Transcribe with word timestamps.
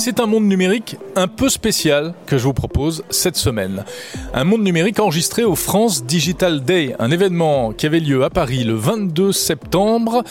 C'est 0.00 0.18
un 0.18 0.24
monde 0.24 0.44
numérique 0.44 0.96
un 1.14 1.28
peu 1.28 1.50
spécial 1.50 2.14
que 2.24 2.38
je 2.38 2.44
vous 2.44 2.54
propose 2.54 3.04
cette 3.10 3.36
semaine. 3.36 3.84
Un 4.32 4.44
monde 4.44 4.62
numérique 4.62 4.98
enregistré 4.98 5.44
au 5.44 5.54
France 5.54 6.06
Digital 6.06 6.64
Day, 6.64 6.96
un 6.98 7.10
événement 7.10 7.72
qui 7.72 7.84
avait 7.84 8.00
lieu 8.00 8.24
à 8.24 8.30
Paris 8.30 8.64
le 8.64 8.72
22 8.72 9.30
septembre, 9.32 10.24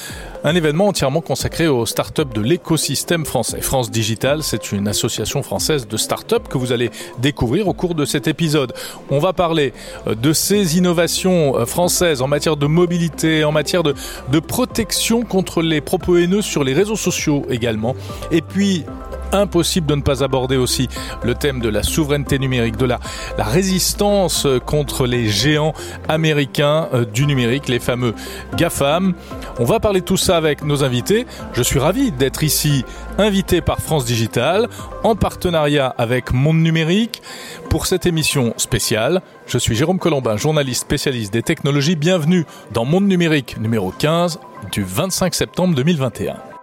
un 0.43 0.55
événement 0.55 0.87
entièrement 0.87 1.21
consacré 1.21 1.67
aux 1.67 1.85
startups 1.85 2.33
de 2.33 2.41
l'écosystème 2.41 3.25
français. 3.25 3.61
France 3.61 3.91
Digital, 3.91 4.41
c'est 4.41 4.71
une 4.71 4.87
association 4.87 5.43
française 5.43 5.87
de 5.87 5.97
startups 5.97 6.49
que 6.49 6.57
vous 6.57 6.71
allez 6.71 6.89
découvrir 7.19 7.67
au 7.67 7.73
cours 7.73 7.93
de 7.93 8.05
cet 8.05 8.27
épisode. 8.27 8.73
On 9.11 9.19
va 9.19 9.33
parler 9.33 9.73
euh, 10.07 10.15
de 10.15 10.33
ces 10.33 10.79
innovations 10.79 11.55
euh, 11.55 11.67
françaises 11.67 12.23
en 12.23 12.27
matière 12.27 12.57
de 12.57 12.65
mobilité, 12.65 13.43
en 13.43 13.51
matière 13.51 13.83
de, 13.83 13.93
de 14.31 14.39
protection 14.39 15.21
contre 15.21 15.61
les 15.61 15.79
propos 15.79 16.17
haineux 16.17 16.41
sur 16.41 16.63
les 16.63 16.73
réseaux 16.73 16.95
sociaux 16.95 17.45
également. 17.51 17.95
Et 18.31 18.41
puis, 18.41 18.83
impossible 19.31 19.87
de 19.87 19.95
ne 19.95 20.01
pas 20.01 20.23
aborder 20.23 20.57
aussi 20.57 20.87
le 21.23 21.35
thème 21.35 21.59
de 21.59 21.69
la 21.69 21.83
souveraineté 21.83 22.39
numérique, 22.39 22.77
de 22.77 22.85
la, 22.85 22.99
résistance 23.37 24.47
contre 24.65 25.07
les 25.07 25.29
géants 25.29 25.73
américains 26.07 26.87
euh, 26.93 27.05
du 27.05 27.25
numérique, 27.25 27.67
les 27.67 27.79
fameux 27.79 28.13
GAFAM. 28.55 29.13
On 29.59 29.65
va 29.65 29.79
parler 29.79 30.01
de 30.01 30.05
tout 30.05 30.17
ça 30.17 30.37
avec 30.37 30.63
nos 30.63 30.83
invités. 30.83 31.25
Je 31.53 31.63
suis 31.63 31.79
ravi 31.79 32.11
d'être 32.11 32.43
ici 32.43 32.85
invité 33.17 33.61
par 33.61 33.79
France 33.79 34.05
Digital 34.05 34.67
en 35.03 35.15
partenariat 35.15 35.93
avec 35.97 36.31
Monde 36.33 36.59
Numérique 36.59 37.21
pour 37.69 37.85
cette 37.85 38.05
émission 38.05 38.53
spéciale. 38.57 39.21
Je 39.47 39.57
suis 39.57 39.75
Jérôme 39.75 39.99
Colombin, 39.99 40.37
journaliste 40.37 40.81
spécialiste 40.81 41.33
des 41.33 41.43
technologies. 41.43 41.95
Bienvenue 41.95 42.45
dans 42.71 42.85
Monde 42.85 43.07
Numérique 43.07 43.57
numéro 43.59 43.91
15 43.91 44.39
du 44.71 44.83
25 44.83 45.33
septembre 45.33 45.75
2021. 45.75 46.58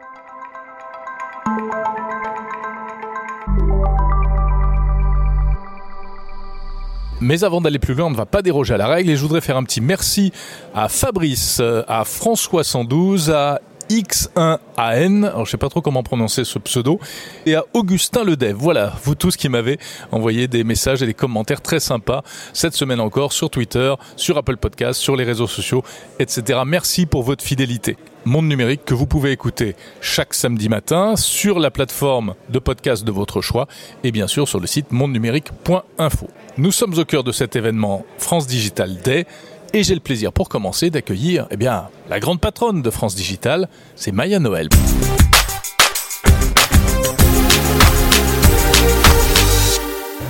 Mais 7.26 7.42
avant 7.42 7.60
d'aller 7.60 7.80
plus 7.80 7.94
loin, 7.94 8.06
on 8.06 8.10
ne 8.10 8.16
va 8.16 8.24
pas 8.24 8.40
déroger 8.40 8.74
à 8.74 8.76
la 8.76 8.86
règle 8.86 9.10
et 9.10 9.16
je 9.16 9.20
voudrais 9.20 9.40
faire 9.40 9.56
un 9.56 9.64
petit 9.64 9.80
merci 9.80 10.32
à 10.76 10.88
Fabrice, 10.88 11.60
à 11.88 12.04
François 12.04 12.62
112, 12.62 13.32
à 13.32 13.60
X1AN, 13.90 15.24
alors 15.24 15.44
je 15.44 15.50
sais 15.50 15.56
pas 15.56 15.68
trop 15.68 15.80
comment 15.80 16.04
prononcer 16.04 16.44
ce 16.44 16.60
pseudo, 16.60 17.00
et 17.44 17.56
à 17.56 17.64
Augustin 17.74 18.22
Ledev. 18.22 18.54
Voilà, 18.56 18.92
vous 19.02 19.16
tous 19.16 19.36
qui 19.36 19.48
m'avez 19.48 19.80
envoyé 20.12 20.46
des 20.46 20.62
messages 20.62 21.02
et 21.02 21.06
des 21.06 21.14
commentaires 21.14 21.60
très 21.60 21.80
sympas 21.80 22.22
cette 22.52 22.74
semaine 22.74 23.00
encore 23.00 23.32
sur 23.32 23.50
Twitter, 23.50 23.92
sur 24.14 24.38
Apple 24.38 24.56
Podcast, 24.56 25.00
sur 25.00 25.16
les 25.16 25.24
réseaux 25.24 25.48
sociaux, 25.48 25.82
etc. 26.20 26.60
Merci 26.64 27.06
pour 27.06 27.24
votre 27.24 27.42
fidélité. 27.42 27.96
Monde 28.24 28.46
numérique 28.46 28.84
que 28.84 28.94
vous 28.94 29.06
pouvez 29.06 29.32
écouter 29.32 29.74
chaque 30.00 30.34
samedi 30.34 30.68
matin 30.68 31.16
sur 31.16 31.58
la 31.58 31.72
plateforme 31.72 32.34
de 32.50 32.60
podcast 32.60 33.02
de 33.02 33.10
votre 33.10 33.40
choix 33.40 33.66
et 34.04 34.12
bien 34.12 34.28
sûr 34.28 34.46
sur 34.46 34.60
le 34.60 34.68
site 34.68 34.92
mondenumérique.info. 34.92 36.28
Nous 36.58 36.72
sommes 36.72 36.98
au 36.98 37.04
cœur 37.04 37.22
de 37.22 37.32
cet 37.32 37.54
événement 37.54 38.06
France 38.16 38.46
Digital 38.46 38.96
Day 38.96 39.26
et 39.74 39.82
j'ai 39.82 39.92
le 39.92 40.00
plaisir 40.00 40.32
pour 40.32 40.48
commencer 40.48 40.88
d'accueillir 40.88 41.46
eh 41.50 41.56
bien, 41.58 41.90
la 42.08 42.18
grande 42.18 42.40
patronne 42.40 42.80
de 42.80 42.88
France 42.88 43.14
Digital, 43.14 43.68
c'est 43.94 44.10
Maya 44.10 44.38
Noël. 44.38 44.70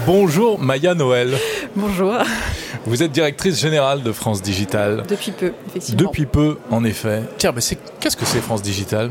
Bonjour 0.04 0.58
Maya 0.58 0.96
Noël. 0.96 1.36
Bonjour. 1.76 2.14
Vous 2.86 3.02
êtes 3.04 3.12
directrice 3.12 3.60
générale 3.60 4.02
de 4.02 4.10
France 4.10 4.42
Digital. 4.42 5.04
Depuis 5.08 5.30
peu, 5.30 5.52
effectivement. 5.68 6.02
Depuis 6.02 6.26
peu, 6.26 6.58
en 6.70 6.84
effet. 6.84 7.22
Tiens, 7.38 7.52
mais 7.52 7.60
c'est, 7.60 7.78
qu'est-ce 8.00 8.16
que 8.16 8.24
c'est 8.24 8.40
France 8.40 8.62
Digital? 8.62 9.10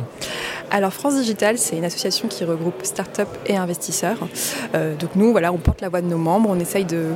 Alors 0.72 0.94
France 0.94 1.16
Digital, 1.16 1.58
c'est 1.58 1.78
une 1.78 1.86
association 1.86 2.28
qui 2.28 2.44
regroupe 2.44 2.84
start-up 2.84 3.28
et 3.46 3.56
investisseurs. 3.56 4.18
Euh, 4.74 4.96
donc 4.96 5.12
nous, 5.16 5.32
voilà, 5.32 5.54
on 5.54 5.58
porte 5.58 5.82
la 5.82 5.90
voix 5.90 6.02
de 6.02 6.08
nos 6.08 6.18
membres, 6.18 6.50
on 6.50 6.60
essaye 6.60 6.86
de, 6.86 7.14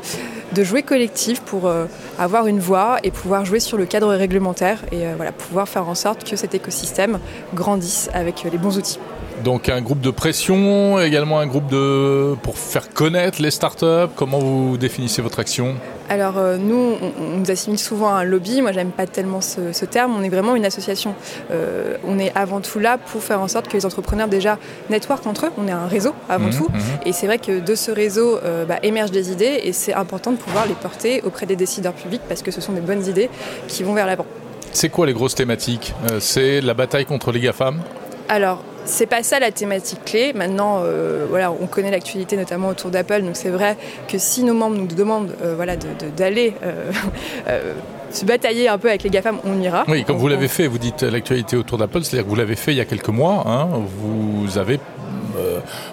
jouer 0.62 0.84
collectif 0.84 1.42
pour 1.42 1.68
euh, 1.68 1.86
avoir 2.18 2.48
une 2.48 2.60
voix 2.60 2.98
et 3.04 3.12
pouvoir 3.12 3.46
jouer 3.46 3.60
sur 3.60 3.78
le 3.78 3.86
cadre 3.86 4.14
réglementaire 4.14 4.84
et 4.92 5.06
euh, 5.06 5.32
pouvoir 5.38 5.68
faire 5.68 5.88
en 5.88 5.96
sorte 5.96 6.30
que 6.30 6.36
cet 6.36 6.54
écosystème 6.54 7.20
grandisse 7.54 8.10
avec 8.14 8.44
les 8.44 8.58
bons 8.58 8.78
outils. 8.78 9.00
Donc 9.44 9.70
un 9.70 9.82
groupe 9.82 10.02
de 10.02 10.12
pression, 10.12 11.00
également 11.00 11.40
un 11.40 11.48
groupe 11.48 11.68
de 11.68 12.36
pour 12.44 12.58
faire 12.58 12.90
connaître 12.90 13.42
les 13.42 13.52
startups. 13.52 14.10
Comment 14.16 14.40
vous 14.40 14.78
définissez 14.78 15.22
votre 15.22 15.40
action? 15.40 15.76
Alors 16.10 16.38
euh, 16.38 16.58
nous, 16.58 16.96
on, 17.02 17.12
on, 17.24 17.38
nous 17.38 17.52
assimile 17.52 17.80
souvent 17.80 18.10
à 18.10 18.20
un 18.20 18.24
lobby. 18.24 18.62
Moi, 18.62 18.72
j'aime 18.74 18.92
pas 18.92 19.06
tellement 19.08 19.40
ce, 19.42 19.72
ce, 19.72 19.86
terme. 19.86 20.14
On 20.20 20.24
est 20.24 20.30
vraiment 20.30 20.56
une 20.56 20.66
association. 20.66 21.14
Euh, 21.52 21.96
on 22.06 22.20
est 22.20 22.32
avant 22.36 22.60
tout 22.60 22.80
là 22.80 22.98
pour 22.98 23.22
faire 23.24 23.40
en 23.40 23.48
sorte 23.48 23.68
que 23.70 23.78
les 23.78 23.86
entrepreneurs 23.86 24.28
déjà 24.28 24.58
network 24.90 25.26
entre 25.26 25.46
eux. 25.46 25.52
On 25.58 25.68
est 25.68 25.72
un 25.72 25.88
réseau 25.88 26.14
avant 26.28 26.48
Mmh, 26.48 26.56
tout. 26.58 26.68
mmh. 26.70 27.08
Et 27.08 27.14
c'est 27.14 27.28
vrai 27.28 27.38
que 27.38 27.60
de 27.60 27.76
ce 27.76 27.92
réseau 27.92 28.40
euh, 28.44 28.66
bah, 28.66 28.80
émergent 28.84 29.12
des 29.12 29.32
idées 29.32 29.62
et 29.64 29.72
c'est 29.72 29.94
important 29.94 30.32
de 30.32 30.38
pouvoir 30.38 30.66
les 30.66 30.74
porter 30.74 31.22
auprès 31.24 31.46
des 31.46 31.56
décideurs 31.56 31.94
publics 31.94 32.22
parce 32.28 32.42
que 32.42 32.52
ce 32.52 32.60
sont 32.60 32.74
des 32.74 32.82
bonnes 32.82 33.06
idées 33.06 33.30
qui 33.68 33.84
vont 33.84 33.94
vers 33.94 34.08
l'avant. 34.08 34.26
C'est 34.72 34.90
quoi 34.90 35.06
les 35.06 35.14
grosses 35.14 35.36
thématiques? 35.36 35.94
C'est 36.20 36.62
la 36.62 36.74
bataille 36.74 37.06
contre 37.06 37.32
les 37.32 37.40
GAFAM 37.40 37.82
Alors, 38.30 38.64
c'est 38.86 39.08
pas 39.08 39.24
ça 39.24 39.40
la 39.40 39.52
thématique 39.52 40.06
clé. 40.06 40.34
Maintenant, 40.34 40.82
euh, 40.84 41.26
voilà, 41.28 41.52
on 41.52 41.66
connaît 41.66 41.90
l'actualité 41.90 42.38
notamment 42.38 42.68
autour 42.70 42.92
d'Apple, 42.92 43.24
donc 43.24 43.36
c'est 43.36 43.50
vrai 43.50 43.76
que 44.08 44.20
si 44.20 44.44
nos 44.44 44.54
membres 44.54 44.78
nous 44.78 44.86
demandent 44.86 45.36
euh, 45.42 45.56
voilà, 45.56 45.76
d'aller 45.76 46.54
euh, 46.64 47.74
se 48.12 48.26
batailler 48.26 48.70
un 48.70 48.78
peu 48.78 48.88
avec 48.88 49.02
les 49.02 49.10
GAFAM, 49.10 49.40
on 49.46 49.60
ira. 49.60 49.84
Oui, 49.88 50.04
comme 50.04 50.18
on, 50.18 50.20
vous 50.20 50.28
l'avez 50.28 50.48
fait, 50.48 50.68
vous 50.68 50.78
dites 50.78 51.02
l'actualité 51.02 51.58
autour 51.58 51.80
d'Apple, 51.80 52.04
c'est-à-dire 52.04 52.26
que 52.26 52.30
vous 52.30 52.36
l'avez 52.36 52.56
fait 52.56 52.72
il 52.72 52.78
y 52.78 52.82
a 52.82 52.86
quelques 52.86 53.10
mois. 53.10 53.44
Hein, 53.48 53.68
vous 53.98 54.58
avez 54.60 54.80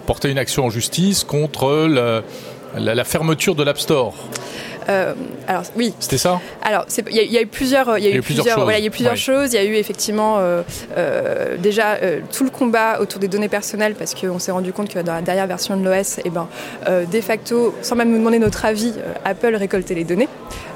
porté 0.07 0.29
une 0.31 0.39
action 0.39 0.67
en 0.67 0.71
justice 0.71 1.23
contre 1.25 1.89
la 2.77 3.05
fermeture 3.05 3.55
de 3.55 3.63
l'App 3.63 3.79
Store. 3.79 4.15
Euh, 4.89 5.15
alors 5.49 5.65
oui. 5.77 5.95
C'était 5.99 6.19
ça? 6.19 6.41
Alors 6.63 6.87
il 7.09 7.17
y, 7.17 7.33
y, 7.33 7.39
a 7.39 7.43
eu 7.43 7.47
plusieurs, 7.47 7.99
il 7.99 8.05
y 8.05 8.09
a 8.09 8.11
eu 8.15 8.23
plusieurs. 8.23 8.61
Voilà, 8.61 8.79
il 8.79 8.83
y 8.83 8.85
a 8.85 8.89
eu 8.89 8.91
plusieurs 8.91 9.17
choses. 9.17 9.53
Il 9.53 9.57
y 9.57 9.59
a 9.59 9.65
eu 9.65 9.75
effectivement 9.75 10.37
euh, 10.39 10.63
euh, 10.97 11.57
déjà 11.57 11.99
tout 12.33 12.45
le 12.45 12.51
combat 12.51 13.01
autour 13.01 13.21
des 13.21 13.29
données 13.29 13.49
personnelles 13.49 13.95
parce 13.95 14.15
qu'on 14.15 14.39
s'est 14.39 14.53
rendu 14.53 14.73
compte 14.73 14.89
que 14.89 14.99
dans 14.99 15.15
la 15.15 15.23
dernière 15.23 15.47
version 15.47 15.77
de 15.77 15.85
l'OS, 15.85 16.21
eh 16.25 16.31
ben, 16.31 16.49
de 16.87 17.21
facto, 17.21 17.75
sans 17.83 17.97
même 17.97 18.11
nous 18.11 18.19
demander 18.19 18.39
notre 18.39 18.65
avis, 18.65 18.95
Apple 19.25 19.55
récoltait 19.57 19.95
les 19.95 20.05
données 20.05 20.29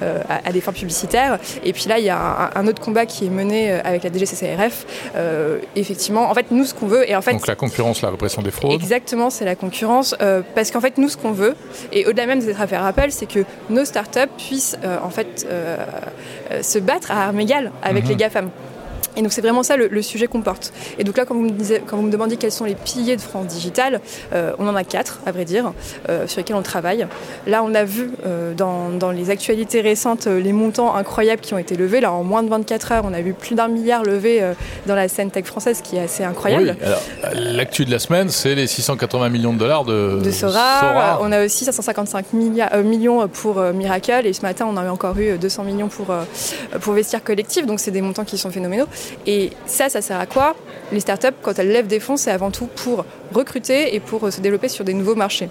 à, 0.03 0.49
à, 0.49 0.53
des 0.53 0.61
fins 0.61 0.73
publicitaires. 0.73 1.39
Et 1.65 1.73
puis 1.73 1.87
là, 1.89 1.99
il 1.99 2.05
y 2.05 2.11
a 2.11 2.51
un, 2.55 2.61
un, 2.61 2.67
autre 2.67 2.81
combat 2.81 3.07
qui 3.07 3.27
est 3.27 3.31
mené 3.31 3.73
avec 3.73 4.03
la 4.03 4.11
DGCCRF. 4.13 4.87
Effectivement, 5.77 6.31
en 6.31 6.35
fait, 6.35 6.47
nous 6.51 6.65
ce 6.65 6.75
qu'on 6.75 6.87
veut, 6.87 7.09
et 7.09 7.15
en 7.17 7.23
fait, 7.23 7.33
donc 7.33 7.47
la 7.47 7.55
concurrence, 7.55 8.03
la 8.03 8.11
répression 8.11 8.43
des 8.43 8.51
fraudes. 8.51 8.73
Exactement, 8.73 9.31
c'est 9.31 9.45
la 9.45 9.55
concurrence, 9.55 10.15
parce 10.55 10.71
qu'en 10.71 10.81
fait, 10.81 10.99
nous 10.99 11.09
ce 11.09 11.17
qu'on 11.17 11.33
veut, 11.33 11.55
et 11.93 12.07
au-delà 12.07 12.27
même 12.27 12.41
de 12.41 12.45
cette 12.45 12.61
affaire 12.61 12.85
Apple, 12.85 13.09
c'est 13.11 13.27
que 13.27 13.45
nos 13.69 13.85
startups 13.85 14.00
puissent 14.37 14.77
euh, 14.85 14.99
en 15.03 15.11
fait 15.11 15.47
euh, 15.49 15.77
se 16.63 16.79
battre 16.79 17.11
à 17.11 17.27
armes 17.27 17.41
égales 17.41 17.71
avec 17.83 18.05
Mhm. 18.05 18.09
mmh. 18.09 18.13
les 18.13 18.17
GAFAM. 18.17 18.51
Et 19.21 19.23
donc 19.23 19.35
c'est 19.35 19.43
vraiment 19.43 19.63
ça 19.63 19.77
le, 19.77 19.89
le 19.89 20.01
sujet 20.01 20.29
qu'on 20.29 20.41
porte. 20.41 20.73
Et 20.99 21.05
donc 21.05 21.19
là, 21.19 21.27
quand 21.27 21.35
vous 21.35 21.43
me, 21.43 21.51
disiez, 21.51 21.83
quand 21.87 21.99
vous 21.99 22.05
me 22.05 22.11
demandiez 22.11 22.39
quels 22.39 22.51
sont 22.51 22.65
les 22.65 22.75
piliers 22.75 23.17
de 23.17 23.21
France 23.21 23.49
Digital, 23.49 24.01
euh, 24.33 24.53
on 24.59 24.67
en 24.67 24.75
a 24.75 24.83
quatre, 24.83 25.21
à 25.27 25.31
vrai 25.31 25.45
dire, 25.45 25.75
euh, 26.09 26.27
sur 26.27 26.39
lesquels 26.39 26.57
on 26.57 26.63
travaille. 26.63 27.07
Là, 27.47 27.63
on 27.63 27.75
a 27.75 27.85
vu 27.85 28.13
euh, 28.25 28.55
dans, 28.55 28.89
dans, 28.89 29.11
les 29.11 29.29
actualités 29.29 29.83
récentes 29.83 30.25
les 30.27 30.55
montants 30.55 30.95
incroyables 30.95 31.43
qui 31.43 31.53
ont 31.53 31.59
été 31.59 31.77
levés. 31.77 32.01
Là, 32.01 32.13
en 32.13 32.25
moins 32.25 32.43
de 32.43 32.49
24 32.49 32.93
heures, 32.93 33.05
on 33.05 33.13
a 33.13 33.21
vu 33.21 33.35
plus 33.35 33.57
d'un 33.57 33.69
milliard 33.69 34.05
levé 34.05 34.43
dans 34.87 34.95
la 34.95 35.07
scène 35.09 35.31
tech 35.31 35.45
française, 35.45 35.83
qui 35.83 35.97
est 35.97 36.05
assez 36.05 36.25
incroyable. 36.25 36.75
Oui, 36.81 37.35
l'actu 37.35 37.85
de 37.85 37.91
la 37.91 37.99
semaine, 37.99 38.31
c'est 38.31 38.55
les 38.55 38.67
680 38.67 39.29
millions 39.29 39.53
de 39.53 39.59
dollars 39.59 39.85
de, 39.85 40.19
de 40.25 40.31
Sora. 40.31 40.81
Sora. 40.81 41.19
On 41.21 41.31
a 41.31 41.45
aussi 41.45 41.67
555 41.67 42.33
milliards, 42.33 42.71
euh, 42.73 42.83
millions 42.83 43.29
pour 43.29 43.61
Miracle. 43.61 44.25
Et 44.25 44.33
ce 44.33 44.41
matin, 44.41 44.67
on 44.67 44.79
a 44.79 44.91
encore 44.91 45.19
eu 45.19 45.37
200 45.37 45.65
millions 45.65 45.89
pour, 45.89 46.07
pour 46.81 46.95
Vestiaire 46.95 47.23
Collectif. 47.23 47.67
Donc, 47.67 47.81
c'est 47.81 47.91
des 47.91 48.01
montants 48.01 48.25
qui 48.25 48.39
sont 48.39 48.51
phénoménaux. 48.51 48.87
Et 49.27 49.51
ça, 49.67 49.89
ça 49.89 50.03
sert 50.03 50.19
à 50.19 50.27
quoi 50.27 50.55
Les 50.93 51.01
startups, 51.01 51.29
quand 51.43 51.59
elles 51.59 51.71
lèvent 51.71 51.87
des 51.87 52.01
fonds, 52.01 52.17
c'est 52.17 52.31
avant 52.31 52.51
tout 52.51 52.67
pour 52.67 53.05
recruter 53.33 53.95
et 53.95 54.01
pour 54.01 54.33
se 54.33 54.41
développer 54.41 54.69
sur 54.69 54.85
des 54.85 54.95
nouveaux 54.95 55.15
marchés. 55.15 55.49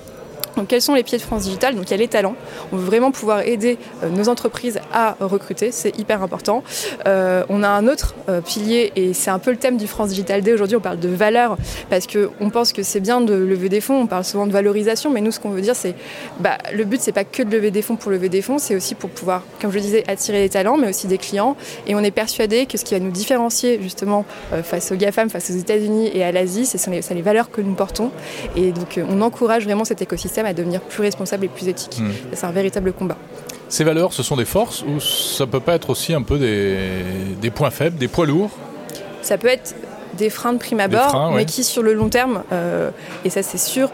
Donc, 0.57 0.67
quels 0.67 0.81
sont 0.81 0.93
les 0.93 1.03
pieds 1.03 1.17
de 1.17 1.23
France 1.23 1.43
Digital? 1.43 1.75
Donc, 1.75 1.85
il 1.87 1.91
y 1.91 1.93
a 1.93 1.97
les 1.97 2.07
talents. 2.07 2.35
On 2.71 2.77
veut 2.77 2.85
vraiment 2.85 3.11
pouvoir 3.11 3.41
aider 3.41 3.77
euh, 4.03 4.09
nos 4.09 4.29
entreprises 4.29 4.79
à 4.91 5.15
recruter. 5.19 5.71
C'est 5.71 5.97
hyper 5.97 6.23
important. 6.23 6.63
Euh, 7.07 7.43
on 7.49 7.63
a 7.63 7.69
un 7.69 7.87
autre 7.87 8.15
euh, 8.27 8.41
pilier 8.41 8.91
et 8.95 9.13
c'est 9.13 9.31
un 9.31 9.39
peu 9.39 9.51
le 9.51 9.57
thème 9.57 9.77
du 9.77 9.87
France 9.87 10.09
Digital 10.09 10.41
Day. 10.41 10.53
Aujourd'hui, 10.53 10.77
on 10.77 10.81
parle 10.81 10.99
de 10.99 11.09
valeur 11.09 11.57
parce 11.89 12.07
qu'on 12.07 12.49
pense 12.49 12.73
que 12.73 12.83
c'est 12.83 12.99
bien 12.99 13.21
de 13.21 13.33
lever 13.33 13.69
des 13.69 13.81
fonds. 13.81 14.01
On 14.01 14.07
parle 14.07 14.23
souvent 14.23 14.47
de 14.47 14.51
valorisation, 14.51 15.09
mais 15.09 15.21
nous, 15.21 15.31
ce 15.31 15.39
qu'on 15.39 15.49
veut 15.49 15.61
dire, 15.61 15.75
c'est 15.75 15.95
bah, 16.39 16.57
le 16.73 16.83
but, 16.83 17.01
c'est 17.01 17.11
pas 17.11 17.23
que 17.23 17.43
de 17.43 17.51
lever 17.51 17.71
des 17.71 17.81
fonds 17.81 17.95
pour 17.95 18.11
lever 18.11 18.29
des 18.29 18.41
fonds, 18.41 18.57
c'est 18.57 18.75
aussi 18.75 18.95
pour 18.95 19.09
pouvoir, 19.09 19.43
comme 19.61 19.71
je 19.71 19.75
le 19.75 19.81
disais, 19.81 20.03
attirer 20.07 20.41
des 20.41 20.49
talents, 20.49 20.77
mais 20.77 20.89
aussi 20.89 21.07
des 21.07 21.17
clients. 21.17 21.55
Et 21.87 21.95
on 21.95 21.99
est 21.99 22.11
persuadé 22.11 22.65
que 22.65 22.77
ce 22.77 22.85
qui 22.85 22.93
va 22.93 22.99
nous 22.99 23.11
différencier 23.11 23.79
justement 23.81 24.25
face 24.63 24.91
aux 24.91 24.95
GAFAM, 24.95 25.29
face 25.29 25.49
aux 25.49 25.57
États-Unis 25.57 26.11
et 26.13 26.23
à 26.23 26.31
l'Asie, 26.31 26.65
c'est 26.65 26.85
les, 26.87 27.01
les, 27.15 27.21
valeurs 27.21 27.51
que 27.51 27.61
nous 27.61 27.73
portons. 27.73 28.11
Et 28.55 28.71
donc, 28.71 28.99
on 29.07 29.21
encourage 29.21 29.63
vraiment 29.63 29.85
cet 29.85 30.01
écosystème 30.01 30.45
à 30.49 30.53
devenir 30.53 30.81
plus 30.81 31.01
responsable 31.01 31.45
et 31.45 31.47
plus 31.47 31.67
éthique. 31.67 31.99
Mmh. 31.99 32.11
C'est 32.33 32.45
un 32.45 32.51
véritable 32.51 32.93
combat. 32.93 33.17
Ces 33.69 33.83
valeurs, 33.83 34.13
ce 34.13 34.23
sont 34.23 34.35
des 34.35 34.45
forces 34.45 34.83
ou 34.83 34.99
ça 34.99 35.45
peut 35.47 35.59
pas 35.59 35.75
être 35.75 35.89
aussi 35.89 36.13
un 36.13 36.23
peu 36.23 36.37
des, 36.37 36.77
des 37.41 37.51
points 37.51 37.69
faibles, 37.69 37.97
des 37.97 38.07
poids 38.07 38.25
lourds? 38.25 38.51
Ça 39.21 39.37
peut 39.37 39.47
être 39.47 39.75
des 40.17 40.29
freins 40.29 40.53
de 40.53 40.57
prime 40.57 40.79
abord, 40.79 41.31
mais 41.35 41.45
qui 41.45 41.63
sur 41.63 41.83
le 41.83 41.93
long 41.93 42.09
terme, 42.09 42.43
et 43.23 43.29
ça 43.29 43.43
c'est 43.43 43.59
sûr, 43.59 43.91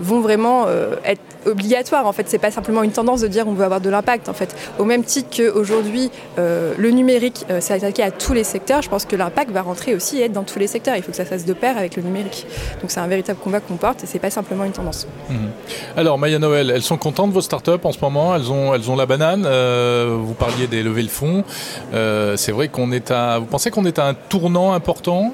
vont 0.00 0.20
vraiment 0.20 0.66
être 1.04 1.20
obligatoires. 1.46 2.06
En 2.06 2.12
fait, 2.12 2.28
c'est 2.28 2.38
pas 2.38 2.50
simplement 2.50 2.82
une 2.82 2.92
tendance 2.92 3.20
de 3.20 3.28
dire 3.28 3.46
on 3.46 3.52
veut 3.52 3.64
avoir 3.64 3.80
de 3.80 3.90
l'impact. 3.90 4.28
En 4.28 4.34
fait, 4.34 4.54
au 4.78 4.84
même 4.84 5.04
titre 5.04 5.28
qu'aujourd'hui, 5.36 6.10
le 6.36 6.90
numérique 6.90 7.46
s'est 7.60 7.74
attaqué 7.74 8.02
à 8.02 8.10
tous 8.10 8.32
les 8.32 8.44
secteurs, 8.44 8.82
je 8.82 8.88
pense 8.88 9.04
que 9.04 9.16
l'impact 9.16 9.50
va 9.50 9.62
rentrer 9.62 9.94
aussi 9.94 10.18
et 10.18 10.24
être 10.24 10.32
dans 10.32 10.42
tous 10.42 10.58
les 10.58 10.66
secteurs. 10.66 10.96
Il 10.96 11.02
faut 11.02 11.10
que 11.10 11.16
ça 11.16 11.24
fasse 11.24 11.44
de 11.44 11.52
pair 11.52 11.76
avec 11.76 11.96
le 11.96 12.02
numérique. 12.02 12.46
Donc 12.80 12.90
c'est 12.90 13.00
un 13.00 13.06
véritable 13.06 13.38
combat 13.38 13.60
qu'on 13.60 13.76
porte 13.76 14.04
et 14.04 14.06
c'est 14.06 14.18
pas 14.18 14.30
simplement 14.30 14.64
une 14.64 14.72
tendance. 14.72 15.06
Mhm. 15.28 15.50
Alors 15.96 16.18
Maya 16.18 16.38
Noël, 16.38 16.70
elles 16.70 16.82
sont 16.82 16.96
contentes 16.96 17.32
vos 17.32 17.40
startups 17.40 17.70
en 17.82 17.92
ce 17.92 17.98
moment? 18.00 18.34
Elles 18.34 18.50
ont, 18.50 18.74
elles 18.74 18.90
ont 18.90 18.96
la 18.96 19.06
banane. 19.06 19.42
vous 19.42 20.34
parliez 20.34 20.66
des 20.66 20.82
levées 20.82 21.02
de 21.02 21.08
fonds. 21.08 21.44
c'est 21.92 22.52
vrai 22.52 22.68
qu'on 22.68 22.92
est 22.92 23.10
à. 23.10 23.38
Vous 23.38 23.46
pensez 23.46 23.70
qu'on 23.70 23.84
est 23.84 23.98
à 23.98 24.06
un 24.06 24.14
tournant 24.14 24.72
important? 24.72 25.32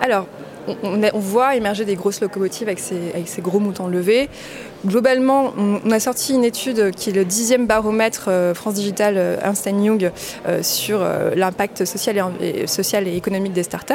Alors, 0.00 0.26
on, 0.82 1.18
voit 1.18 1.56
émerger 1.56 1.84
des 1.84 1.94
grosses 1.94 2.20
locomotives 2.20 2.68
avec 2.68 2.78
ces, 2.78 3.42
gros 3.42 3.60
montants 3.60 3.88
levés. 3.88 4.28
Globalement, 4.86 5.52
on, 5.56 5.90
a 5.90 6.00
sorti 6.00 6.34
une 6.34 6.44
étude 6.44 6.92
qui 6.94 7.10
est 7.10 7.12
le 7.12 7.24
dixième 7.24 7.66
baromètre 7.66 8.26
euh, 8.28 8.54
France 8.54 8.74
Digital 8.74 9.14
euh, 9.16 9.36
Einstein 9.42 9.82
Young 9.82 10.10
euh, 10.46 10.62
sur 10.62 11.04
l'impact 11.34 11.84
social 11.84 12.18
et 12.40 13.16
économique 13.16 13.52
des 13.52 13.62
startups. 13.62 13.94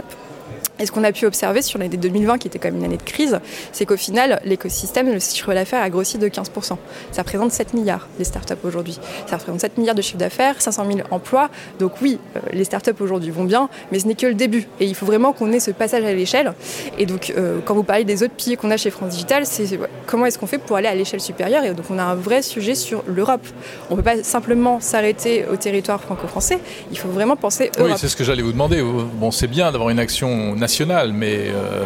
Et 0.80 0.88
ce 0.88 0.92
qu'on 0.92 1.04
a 1.04 1.12
pu 1.12 1.26
observer 1.28 1.62
sur 1.62 1.78
l'année 1.78 1.98
2020, 1.98 2.40
qui 2.40 2.48
était 2.48 2.58
quand 2.58 2.70
même 2.70 2.80
une 2.80 2.86
année 2.86 2.98
de 2.98 3.04
crise, 3.04 3.40
c'est 3.72 3.86
qu'au 3.86 3.96
final, 3.96 4.42
l'écosystème, 4.44 5.12
le 5.12 5.20
chiffre 5.20 5.54
d'affaires 5.54 5.84
a 5.84 5.90
grossi 5.90 6.18
de 6.18 6.28
15%. 6.28 6.78
Ça 7.12 7.22
représente 7.22 7.52
7 7.52 7.76
milliards, 7.76 8.08
les 8.18 8.26
startups 8.26 8.56
aujourd'hui. 8.64 9.00
Ça 9.28 9.38
représente 9.38 9.62
7 9.62 9.78
milliards 9.78 9.96
de 9.96 10.02
chiffre 10.02 10.18
d'affaires, 10.18 10.60
500 10.62 10.86
000 10.88 11.08
emplois. 11.12 11.50
Donc 11.80 11.94
oui, 12.02 12.18
euh, 12.36 12.40
les 12.54 12.64
startups 12.64 13.00
aujourd'hui 13.00 13.30
vont 13.30 13.44
bien, 13.44 13.70
mais 13.92 14.00
ce 14.00 14.08
n'est 14.08 14.16
que 14.16 14.26
le 14.26 14.34
début. 14.34 14.68
Et 14.80 14.86
il 14.86 14.96
faut 14.96 15.06
vraiment 15.06 15.32
qu'on 15.32 15.52
ait 15.52 15.60
ce 15.60 15.70
passage 15.70 16.04
à 16.06 16.14
l'échelle. 16.14 16.54
Et 16.98 17.06
donc, 17.06 17.32
euh, 17.38 17.60
quand 17.64 17.76
vous 17.76 17.84
parlez 17.84 18.04
des 18.04 18.24
autres 18.24 18.34
piliers 18.34 18.58
qu'on 18.58 18.72
a 18.72 18.78
chez 18.78 18.90
France 18.90 19.12
Digital, 19.12 19.46
c'est 19.46 19.80
comment 20.08 20.26
est-ce 20.26 20.40
qu'on 20.40 20.48
fait 20.48 20.58
pour 20.58 20.76
aller 20.76 20.88
à 20.88 20.96
l'échelle 20.96 21.22
supérieure? 21.22 21.64
Et 21.64 21.74
donc, 21.74 21.86
on 21.92 22.00
a 22.00 22.04
un 22.04 22.16
vrai 22.16 22.42
sujet 22.42 22.74
sur 22.74 23.04
l'Europe. 23.06 23.46
On 23.92 23.96
ne 23.96 24.02
peut 24.02 24.04
pas 24.04 24.24
simplement 24.24 24.80
s'arrêter 24.80 25.46
au 25.52 25.56
territoire 25.56 26.02
franco-français. 26.02 26.60
Il 26.92 26.98
faut 26.98 27.10
vraiment 27.10 27.36
penser 27.36 27.70
Europe. 27.78 27.92
Oui, 27.92 27.98
c'est 28.00 28.08
ce 28.08 28.16
que 28.16 28.24
j'allais 28.24 28.42
vous 28.42 28.54
demander. 28.54 28.82
Bon, 28.82 29.30
c'est 29.30 29.48
bien 29.48 29.72
d'avoir 29.72 29.92
une 29.92 30.00
action 30.00 30.56
nationale, 30.68 31.12
mais 31.14 31.36
euh, 31.40 31.84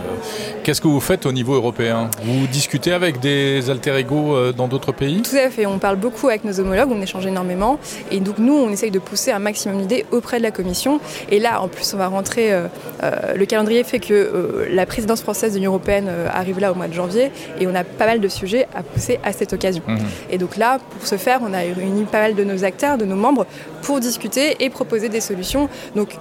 qu'est-ce 0.63 0.81
que 0.81 0.87
vous 0.87 1.05
faites 1.09 1.25
au 1.25 1.33
niveau 1.39 1.55
européen? 1.55 1.99
Vous 2.23 2.45
discutez 2.59 2.93
avec 2.93 3.19
des 3.19 3.69
alter 3.71 3.95
ego 4.03 4.35
euh, 4.35 4.53
dans 4.59 4.67
d'autres 4.67 4.93
pays? 5.01 5.21
Tout 5.23 5.41
à 5.47 5.49
fait, 5.49 5.65
on 5.65 5.79
parle 5.79 5.97
beaucoup 6.05 6.27
avec 6.27 6.43
nos 6.43 6.55
homologues, 6.59 6.91
on 6.91 7.01
échange 7.01 7.25
énormément, 7.25 7.79
et 8.11 8.19
donc 8.19 8.37
nous, 8.37 8.57
on 8.65 8.69
essaye 8.69 8.91
de 8.91 8.99
pousser 8.99 9.31
un 9.31 9.39
maximum 9.39 9.75
d'idées 9.81 10.05
auprès 10.11 10.37
de 10.37 10.43
la 10.43 10.51
Commission. 10.51 10.99
Et 11.29 11.39
là, 11.39 11.61
en 11.63 11.67
plus, 11.67 11.87
on 11.95 11.97
va 11.97 12.07
rentrer, 12.07 12.53
euh, 12.53 12.67
le 13.41 13.45
calendrier 13.45 13.83
fait 13.83 13.99
que 13.99 14.19
la 14.71 14.85
présidence 14.85 15.21
française 15.21 15.53
de 15.53 15.57
l'Union 15.57 15.71
européenne 15.71 16.09
arrive 16.31 16.59
là 16.59 16.71
au 16.71 16.75
mois 16.75 16.87
de 16.87 16.97
janvier, 17.01 17.31
et 17.59 17.65
on 17.65 17.75
a 17.75 17.83
pas 17.83 18.05
mal 18.05 18.19
de 18.19 18.27
sujets 18.27 18.67
à 18.75 18.83
pousser 18.83 19.19
à 19.23 19.31
cette 19.33 19.53
occasion. 19.53 19.83
Mhm. 19.87 19.97
Et 20.33 20.37
donc 20.37 20.57
là, 20.57 20.79
pour 20.91 21.07
ce 21.07 21.17
faire, 21.17 21.39
on 21.47 21.53
a 21.53 21.61
réuni 21.81 22.03
pas 22.03 22.21
mal 22.25 22.35
de 22.35 22.43
nos 22.43 22.63
acteurs, 22.63 22.97
de 22.97 23.05
nos 23.05 23.15
membres, 23.15 23.45
pour 23.87 24.01
discuter 24.01 24.65
et 24.65 24.69
proposer 24.69 25.07
des 25.07 25.21
solutions. 25.21 25.69
Donc 25.95 26.17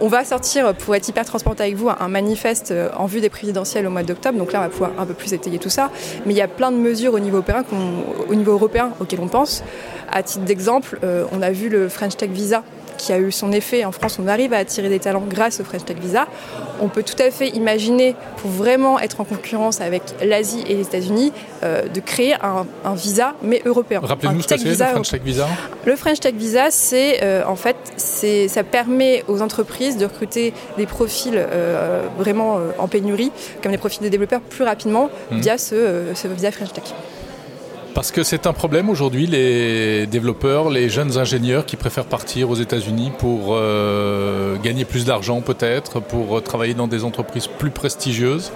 on 0.00 0.08
va 0.08 0.24
sortir, 0.24 0.74
pour 0.74 0.96
être 0.96 1.06
hyper 1.06 1.24
transparente 1.24 1.60
avec 1.60 1.76
vous, 1.76 1.88
un 1.88 2.08
manifeste 2.08 2.72
euh, 2.72 2.88
en 2.96 3.06
vue 3.06 3.20
des 3.20 3.28
présidentielles 3.30 3.86
au 3.86 3.90
mois 3.90 4.02
d'octobre. 4.02 4.36
Donc 4.36 4.52
là, 4.52 4.58
on 4.58 4.62
va 4.62 4.68
pouvoir 4.70 4.90
un 4.98 5.06
peu 5.06 5.14
plus 5.14 5.32
étayer 5.32 5.60
tout 5.60 5.68
ça. 5.68 5.92
Mais 6.26 6.34
il 6.34 6.36
y 6.36 6.42
a 6.42 6.48
plein 6.48 6.72
de 6.72 6.76
mesures 6.76 7.14
au 7.14 7.20
niveau 7.20 7.36
européen, 7.36 7.64
au 8.28 8.34
niveau 8.34 8.54
européen 8.54 8.90
auxquelles 8.98 9.20
on 9.22 9.28
pense. 9.28 9.62
À 10.10 10.24
titre 10.24 10.44
d'exemple, 10.44 10.98
euh, 11.04 11.26
on 11.30 11.42
a 11.42 11.52
vu 11.52 11.68
le 11.68 11.88
French 11.88 12.16
Tech 12.16 12.30
Visa 12.30 12.64
qui 12.96 13.12
a 13.12 13.18
eu 13.18 13.32
son 13.32 13.52
effet. 13.52 13.84
En 13.84 13.92
France, 13.92 14.18
on 14.22 14.26
arrive 14.26 14.52
à 14.52 14.58
attirer 14.58 14.88
des 14.88 14.98
talents 14.98 15.24
grâce 15.28 15.60
au 15.60 15.64
French 15.64 15.84
Tech 15.84 15.96
Visa. 15.98 16.26
On 16.80 16.88
peut 16.88 17.02
tout 17.02 17.20
à 17.22 17.30
fait 17.30 17.48
imaginer, 17.48 18.14
pour 18.38 18.50
vraiment 18.50 18.98
être 18.98 19.20
en 19.20 19.24
concurrence 19.24 19.80
avec 19.80 20.02
l'Asie 20.22 20.64
et 20.68 20.74
les 20.74 20.82
États-Unis, 20.82 21.32
euh, 21.62 21.88
de 21.88 22.00
créer 22.00 22.34
un, 22.34 22.66
visa, 22.94 23.34
mais 23.42 23.62
européen. 23.64 24.00
Rappelez-nous 24.02 24.42
ce 24.42 24.48
que 24.48 24.58
c'est, 24.58 24.68
le 24.68 24.74
French 24.74 25.10
Tech 25.10 25.22
Visa 25.22 25.48
Le 25.84 25.96
French 25.96 26.20
Tech 26.20 26.34
Visa, 26.34 26.70
c'est 26.70 27.22
euh, 27.22 27.44
en 27.46 27.56
fait, 27.56 27.76
c'est, 27.96 28.48
ça 28.48 28.62
permet 28.62 29.24
aux 29.28 29.42
entreprises 29.42 29.96
de 29.96 30.04
recruter 30.04 30.52
des 30.76 30.86
profils 30.86 31.34
euh, 31.36 32.06
vraiment 32.18 32.58
en 32.78 32.88
pénurie, 32.88 33.32
comme 33.62 33.72
des 33.72 33.78
profils 33.78 34.02
de 34.02 34.08
développeurs, 34.08 34.40
plus 34.40 34.64
rapidement 34.64 35.10
mmh. 35.30 35.40
via 35.40 35.58
ce, 35.58 36.04
ce 36.14 36.28
visa 36.28 36.50
French 36.50 36.72
Tech. 36.72 36.84
Parce 37.96 38.12
que 38.12 38.22
c'est 38.22 38.46
un 38.46 38.52
problème 38.52 38.90
aujourd'hui, 38.90 39.26
les 39.26 40.06
développeurs, 40.06 40.68
les 40.68 40.90
jeunes 40.90 41.16
ingénieurs 41.16 41.64
qui 41.64 41.76
préfèrent 41.76 42.04
partir 42.04 42.50
aux 42.50 42.54
États-Unis 42.54 43.10
pour 43.18 43.52
euh, 43.52 44.58
gagner 44.58 44.84
plus 44.84 45.06
d'argent 45.06 45.40
peut-être, 45.40 46.00
pour 46.00 46.42
travailler 46.42 46.74
dans 46.74 46.88
des 46.88 47.04
entreprises 47.04 47.46
plus 47.46 47.70
prestigieuses 47.70 48.52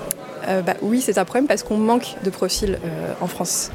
euh, 0.48 0.62
bah, 0.62 0.74
oui, 0.82 1.00
c'est 1.00 1.18
un 1.18 1.24
problème 1.24 1.46
parce 1.46 1.62
qu'on 1.62 1.76
manque 1.76 2.16
de 2.24 2.30
profils 2.30 2.78
euh, 2.84 3.12
en 3.20 3.26
France. 3.26 3.70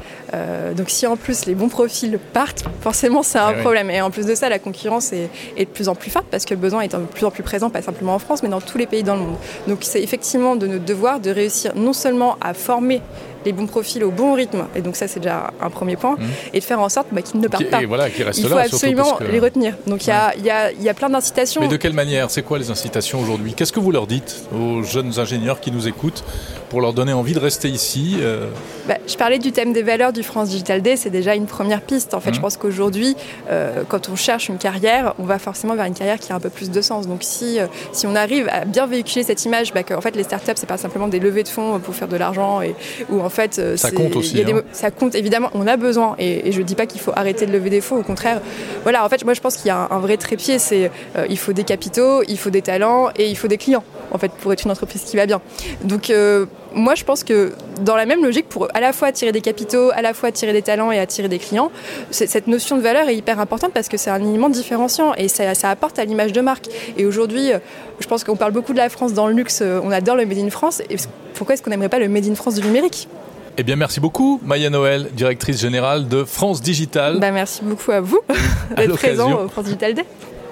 Donc 0.76 0.90
si 0.90 1.06
en 1.06 1.16
plus 1.16 1.46
les 1.46 1.54
bons 1.54 1.68
profils 1.68 2.18
partent, 2.32 2.64
forcément 2.80 3.22
c'est 3.22 3.38
un 3.38 3.54
eh 3.56 3.60
problème. 3.60 3.90
Et 3.90 4.00
en 4.00 4.10
plus 4.10 4.26
de 4.26 4.34
ça, 4.34 4.48
la 4.48 4.58
concurrence 4.58 5.12
est, 5.12 5.28
est, 5.56 5.64
de 5.64 5.70
plus 5.70 5.88
en 5.88 5.94
plus 5.94 6.10
forte 6.10 6.26
parce 6.30 6.44
que 6.44 6.54
le 6.54 6.60
besoin 6.60 6.82
est 6.82 6.94
de 6.94 6.98
plus 6.98 7.24
en 7.24 7.30
plus 7.30 7.42
présent, 7.42 7.70
pas 7.70 7.82
simplement 7.82 8.14
en 8.14 8.18
France, 8.18 8.42
mais 8.42 8.48
dans 8.48 8.60
tous 8.60 8.78
les 8.78 8.86
pays 8.86 9.02
dans 9.02 9.14
le 9.14 9.22
monde. 9.22 9.36
Donc 9.66 9.78
c'est 9.82 10.02
effectivement 10.02 10.56
de 10.56 10.66
notre 10.66 10.84
devoir 10.84 11.20
de 11.20 11.30
réussir 11.30 11.72
non 11.74 11.92
seulement 11.92 12.36
à 12.40 12.54
former 12.54 13.00
les 13.46 13.52
bons 13.52 13.66
profils 13.66 14.02
au 14.04 14.10
bon 14.10 14.34
rythme. 14.34 14.66
Et 14.74 14.82
donc 14.82 14.96
ça, 14.96 15.08
c'est 15.08 15.20
déjà 15.20 15.52
un 15.62 15.70
premier 15.70 15.96
point. 15.96 16.16
Mmh. 16.16 16.24
Et 16.52 16.58
de 16.58 16.64
faire 16.64 16.80
en 16.80 16.88
sorte 16.88 17.06
bah, 17.12 17.22
qu'ils 17.22 17.40
ne 17.40 17.48
partent 17.48 17.70
pas. 17.70 17.80
il 17.80 18.48
faut 18.48 18.58
absolument 18.58 19.18
les 19.30 19.38
retenir. 19.38 19.74
Donc 19.86 20.04
il 20.06 20.44
y, 20.44 20.50
a, 20.50 20.94
plein 20.94 21.08
d'incitations. 21.08 21.60
Mais 21.60 21.68
de 21.68 21.76
quelle 21.76 21.92
manière? 21.92 22.30
C'est 22.30 22.42
quoi 22.42 22.58
les 22.58 22.70
incitations 22.70 23.20
aujourd'hui? 23.20 23.54
Qu'est-ce 23.54 23.72
que 23.72 23.80
vous 23.80 23.92
leur 23.92 24.06
dites 24.06 24.42
aux 24.52 24.82
jeunes 24.82 25.18
ingénieurs 25.18 25.60
qui 25.60 25.70
nous 25.70 25.86
écoutent 25.86 26.24
pour 26.68 26.80
leur 26.80 26.92
donner 26.92 27.12
envie 27.12 27.34
de 27.34 27.38
rester 27.38 27.68
ici 27.68 28.16
euh? 28.20 28.48
bah, 28.88 28.96
Je 29.06 29.16
parlais 29.16 29.38
du 29.38 29.52
thème 29.52 29.72
des 29.72 29.82
valeurs 29.82 30.12
du 30.16 30.22
France 30.22 30.48
Digital 30.48 30.82
Day, 30.82 30.96
c'est 30.96 31.10
déjà 31.10 31.34
une 31.34 31.46
première 31.46 31.82
piste. 31.82 32.14
En 32.14 32.20
fait, 32.20 32.32
je 32.32 32.38
mmh. 32.38 32.42
pense 32.42 32.56
qu'aujourd'hui, 32.56 33.16
euh, 33.50 33.84
quand 33.88 34.08
on 34.08 34.16
cherche 34.16 34.48
une 34.48 34.58
carrière, 34.58 35.14
on 35.18 35.24
va 35.24 35.38
forcément 35.38 35.74
vers 35.74 35.84
une 35.84 35.94
carrière 35.94 36.18
qui 36.18 36.32
a 36.32 36.34
un 36.34 36.40
peu 36.40 36.50
plus 36.50 36.70
de 36.70 36.80
sens. 36.80 37.06
Donc 37.06 37.18
si, 37.22 37.60
euh, 37.60 37.66
si 37.92 38.06
on 38.06 38.14
arrive 38.14 38.48
à 38.48 38.64
bien 38.64 38.86
véhiculer 38.86 39.22
cette 39.22 39.44
image, 39.44 39.72
bah, 39.72 39.82
qu'en 39.82 40.00
fait 40.00 40.16
les 40.16 40.24
startups, 40.24 40.52
c'est 40.56 40.66
pas 40.66 40.78
simplement 40.78 41.08
des 41.08 41.20
levées 41.20 41.42
de 41.42 41.48
fonds 41.48 41.78
pour 41.78 41.94
faire 41.94 42.08
de 42.08 42.16
l'argent 42.16 42.62
et 42.62 42.74
en 43.10 43.28
fait, 43.28 43.58
euh, 43.58 43.76
ça 43.76 43.90
compte 43.90 44.16
aussi. 44.16 44.42
Hein. 44.42 44.62
ça 44.72 44.90
compte 44.90 45.14
évidemment. 45.14 45.50
On 45.54 45.66
a 45.66 45.76
besoin, 45.76 46.16
et, 46.18 46.50
je 46.50 46.58
ne 46.58 46.64
dis 46.64 46.74
pas 46.74 46.86
qu'il 46.86 47.00
faut 47.00 47.12
arrêter 47.14 47.46
de 47.46 47.52
lever 47.52 47.70
des 47.70 47.80
fonds. 47.80 47.96
Au 47.96 48.02
contraire, 48.02 48.40
voilà. 48.82 49.04
En 49.04 49.08
fait, 49.08 49.24
moi, 49.24 49.34
je 49.34 49.40
pense 49.40 49.56
qu'il 49.56 49.66
y 49.66 49.70
a 49.70 49.88
un, 49.90 49.98
vrai 49.98 50.16
trépied. 50.16 50.58
C'est 50.58 50.90
il 51.28 51.38
faut 51.38 51.52
des 51.52 51.64
capitaux, 51.64 52.22
il 52.26 52.38
faut 52.38 52.50
des 52.50 52.62
talents 52.62 53.10
et 53.16 53.28
il 53.28 53.36
faut 53.36 53.48
des 53.48 53.58
clients. 53.58 53.84
En 54.16 54.18
fait, 54.18 54.32
pour 54.32 54.50
être 54.52 54.64
une 54.64 54.70
entreprise 54.70 55.02
qui 55.02 55.16
va 55.16 55.26
bien. 55.26 55.42
Donc 55.84 56.08
euh, 56.08 56.46
moi, 56.74 56.94
je 56.94 57.04
pense 57.04 57.22
que 57.22 57.52
dans 57.82 57.96
la 57.96 58.06
même 58.06 58.24
logique, 58.24 58.48
pour 58.48 58.68
à 58.74 58.80
la 58.80 58.94
fois 58.94 59.08
attirer 59.08 59.30
des 59.30 59.42
capitaux, 59.42 59.90
à 59.94 60.00
la 60.00 60.14
fois 60.14 60.30
attirer 60.30 60.54
des 60.54 60.62
talents 60.62 60.90
et 60.90 60.98
attirer 60.98 61.28
des 61.28 61.38
clients, 61.38 61.70
cette 62.10 62.46
notion 62.46 62.78
de 62.78 62.82
valeur 62.82 63.08
est 63.08 63.16
hyper 63.16 63.38
importante 63.40 63.72
parce 63.74 63.88
que 63.88 63.98
c'est 63.98 64.10
un 64.10 64.22
élément 64.22 64.48
différenciant 64.48 65.12
et 65.14 65.28
ça, 65.28 65.54
ça 65.54 65.68
apporte 65.68 65.98
à 65.98 66.04
l'image 66.06 66.32
de 66.32 66.40
marque. 66.40 66.66
Et 66.96 67.04
aujourd'hui, 67.04 67.50
je 68.00 68.06
pense 68.06 68.24
qu'on 68.24 68.36
parle 68.36 68.52
beaucoup 68.52 68.72
de 68.72 68.78
la 68.78 68.88
France 68.88 69.12
dans 69.12 69.26
le 69.26 69.34
luxe, 69.34 69.62
on 69.62 69.90
adore 69.90 70.16
le 70.16 70.24
Made 70.24 70.38
in 70.38 70.50
France. 70.50 70.80
Et 70.88 70.96
pourquoi 71.34 71.54
est-ce 71.54 71.62
qu'on 71.62 71.70
n'aimerait 71.70 71.90
pas 71.90 71.98
le 71.98 72.08
Made 72.08 72.26
in 72.26 72.34
France 72.34 72.54
du 72.54 72.66
numérique? 72.66 73.08
Eh 73.58 73.62
bien, 73.62 73.76
merci 73.76 74.00
beaucoup, 74.00 74.38
Maya 74.44 74.68
Noël, 74.68 75.08
directrice 75.14 75.58
générale 75.58 76.08
de 76.08 76.24
France 76.24 76.60
Digital. 76.60 77.18
Bah, 77.20 77.30
merci 77.30 77.62
beaucoup 77.62 77.90
à 77.90 78.00
vous 78.00 78.20
d'être 78.76 78.96
présent 78.96 79.44
au 79.44 79.48
France 79.48 79.64
Digital 79.64 79.94
Day. 79.94 80.04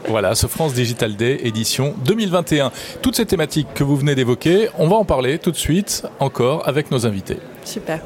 Voilà, 0.07 0.35
ce 0.35 0.47
France 0.47 0.75
Digital 0.75 1.17
Day 1.17 1.41
édition 1.45 1.95
2021. 2.05 2.71
Toutes 3.01 3.17
ces 3.17 3.25
thématiques 3.25 3.69
que 3.75 3.83
vous 3.83 3.97
venez 3.97 4.15
d'évoquer, 4.15 4.69
on 4.79 4.87
va 4.87 4.97
en 4.97 5.05
parler 5.07 5.39
tout 5.39 5.51
de 5.51 5.57
suite 5.57 6.07
encore 6.21 6.69
avec 6.69 6.91
nos 6.91 7.07
invités. 7.07 7.39
Super. 7.65 8.01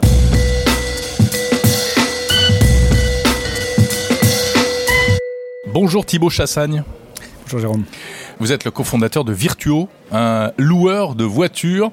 Bonjour 5.67 6.07
Thibaut 6.07 6.31
Chassagne. 6.31 6.85
Bonjour 7.43 7.59
Jérôme. 7.59 7.85
Vous 8.39 8.53
êtes 8.53 8.65
le 8.65 8.71
cofondateur 8.71 9.25
de 9.25 9.33
Virtuo, 9.33 9.89
un 10.13 10.53
loueur 10.57 11.17
de 11.17 11.25
voitures 11.25 11.91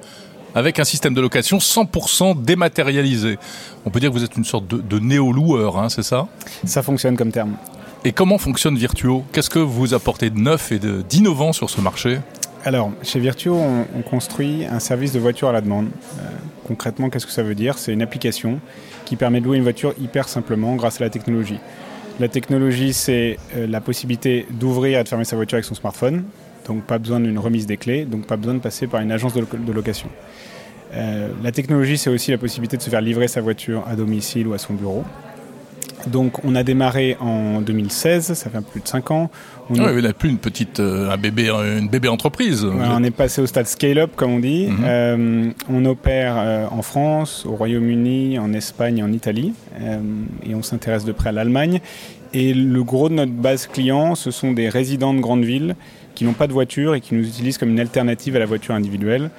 avec 0.54 0.78
un 0.78 0.84
système 0.84 1.14
de 1.14 1.20
location 1.20 1.58
100% 1.58 2.42
dématérialisé. 2.42 3.38
On 3.84 3.90
peut 3.90 4.00
dire 4.00 4.10
que 4.10 4.14
vous 4.14 4.24
êtes 4.24 4.36
une 4.36 4.44
sorte 4.44 4.66
de, 4.68 4.98
néo-loueur, 4.98 5.78
hein, 5.78 5.88
c'est 5.88 6.02
ça? 6.02 6.28
Ça 6.64 6.82
fonctionne 6.82 7.16
comme 7.16 7.32
terme. 7.32 7.56
Et 8.06 8.12
comment 8.12 8.38
fonctionne 8.38 8.76
Virtuo 8.76 9.24
Qu'est-ce 9.32 9.50
que 9.50 9.58
vous 9.58 9.92
apportez 9.92 10.30
de 10.30 10.38
neuf 10.38 10.70
et 10.70 10.78
d'innovant 10.78 11.52
sur 11.52 11.68
ce 11.68 11.80
marché 11.80 12.20
alors, 12.64 12.90
chez 13.02 13.20
Virtuo, 13.20 13.54
on, 13.54 14.02
construit 14.02 14.64
un 14.64 14.80
service 14.80 15.12
de 15.12 15.20
voiture 15.20 15.48
à 15.48 15.52
la 15.52 15.60
demande. 15.60 15.86
Euh, 16.18 16.22
concrètement, 16.66 17.10
qu'est-ce 17.10 17.26
que 17.26 17.30
ça 17.30 17.44
veut 17.44 17.54
dire? 17.54 17.78
C'est 17.78 17.92
une 17.92 18.02
application 18.02 18.58
qui 19.04 19.14
permet 19.14 19.40
de 19.40 19.44
louer 19.44 19.56
une 19.56 19.62
voiture 19.62 19.94
hyper 20.00 20.28
simplement 20.28 20.74
grâce 20.74 21.00
à 21.00 21.04
la 21.04 21.10
technologie. 21.10 21.60
La 22.18 22.26
technologie, 22.26 22.92
c'est 22.92 23.38
euh, 23.56 23.68
la 23.68 23.80
possibilité 23.80 24.46
d'ouvrir 24.50 24.98
et 24.98 25.04
de 25.04 25.08
fermer 25.08 25.24
sa 25.24 25.36
voiture 25.36 25.56
avec 25.56 25.64
son 25.64 25.76
smartphone. 25.76 26.24
Donc 26.66 26.82
pas 26.82 26.98
besoin 26.98 27.20
d'une 27.20 27.38
remise 27.38 27.66
des 27.66 27.76
clés, 27.76 28.04
donc 28.04 28.26
pas 28.26 28.36
besoin 28.36 28.54
de 28.54 28.60
passer 28.60 28.88
par 28.88 29.00
une 29.00 29.12
agence 29.12 29.34
de, 29.34 29.72
location. 29.72 30.08
Euh, 30.92 31.28
la 31.44 31.52
technologie, 31.52 31.98
c'est 31.98 32.10
aussi 32.10 32.32
la 32.32 32.38
possibilité 32.38 32.76
de 32.76 32.82
se 32.82 32.90
faire 32.90 33.00
livrer 33.00 33.28
sa 33.28 33.40
voiture 33.40 33.84
à 33.86 33.94
domicile 33.94 34.48
ou 34.48 34.54
à 34.54 34.58
son 34.58 34.74
bureau. 34.74 35.04
Donc 36.06 36.44
on 36.44 36.54
a 36.54 36.62
démarré 36.62 37.16
en 37.20 37.60
2016, 37.60 38.34
ça 38.34 38.50
fait 38.50 38.60
plus 38.60 38.80
de 38.80 38.88
5 38.88 39.10
ans. 39.10 39.30
On 39.68 39.74
ah 39.80 39.92
n'a 39.92 40.12
plus 40.12 40.28
une 40.28 40.38
petite, 40.38 40.78
euh, 40.78 41.10
un 41.10 41.16
bébé, 41.16 41.50
une 41.50 41.88
bébé 41.88 42.08
entreprise. 42.08 42.64
on 42.64 43.02
est 43.02 43.10
passé 43.10 43.42
au 43.42 43.46
stade 43.46 43.66
scale-up, 43.66 44.12
comme 44.14 44.32
on 44.32 44.38
dit. 44.38 44.68
Mhm. 44.68 44.84
Euh, 44.84 45.50
on 45.68 45.84
opère 45.84 46.36
euh, 46.38 46.66
en 46.70 46.82
France, 46.82 47.44
au 47.46 47.56
Royaume-Uni, 47.56 48.38
en 48.38 48.52
Espagne, 48.52 49.02
en 49.02 49.12
Italie, 49.12 49.52
et 50.44 50.54
on 50.54 50.62
s'intéresse 50.62 51.04
de 51.04 51.12
près 51.12 51.30
à 51.30 51.32
l'Allemagne. 51.32 51.80
Et 52.32 52.54
le 52.54 52.84
gros 52.84 53.08
de 53.08 53.14
notre 53.14 53.32
base 53.32 53.66
client, 53.66 54.14
ce 54.14 54.30
sont 54.30 54.52
des 54.52 54.68
résidents 54.68 55.14
de 55.14 55.20
grandes 55.20 55.44
villes 55.44 55.74
qui 56.14 56.24
n'ont 56.24 56.32
pas 56.32 56.46
de 56.46 56.52
voiture 56.52 56.94
et 56.94 57.00
qui 57.00 57.14
nous 57.14 57.26
utilisent 57.26 57.58
comme 57.58 57.70
une 57.70 57.80
alternative 57.80 58.36
à 58.36 58.38
la 58.38 58.46
voiture 58.46 58.74
individuelle 58.74 59.30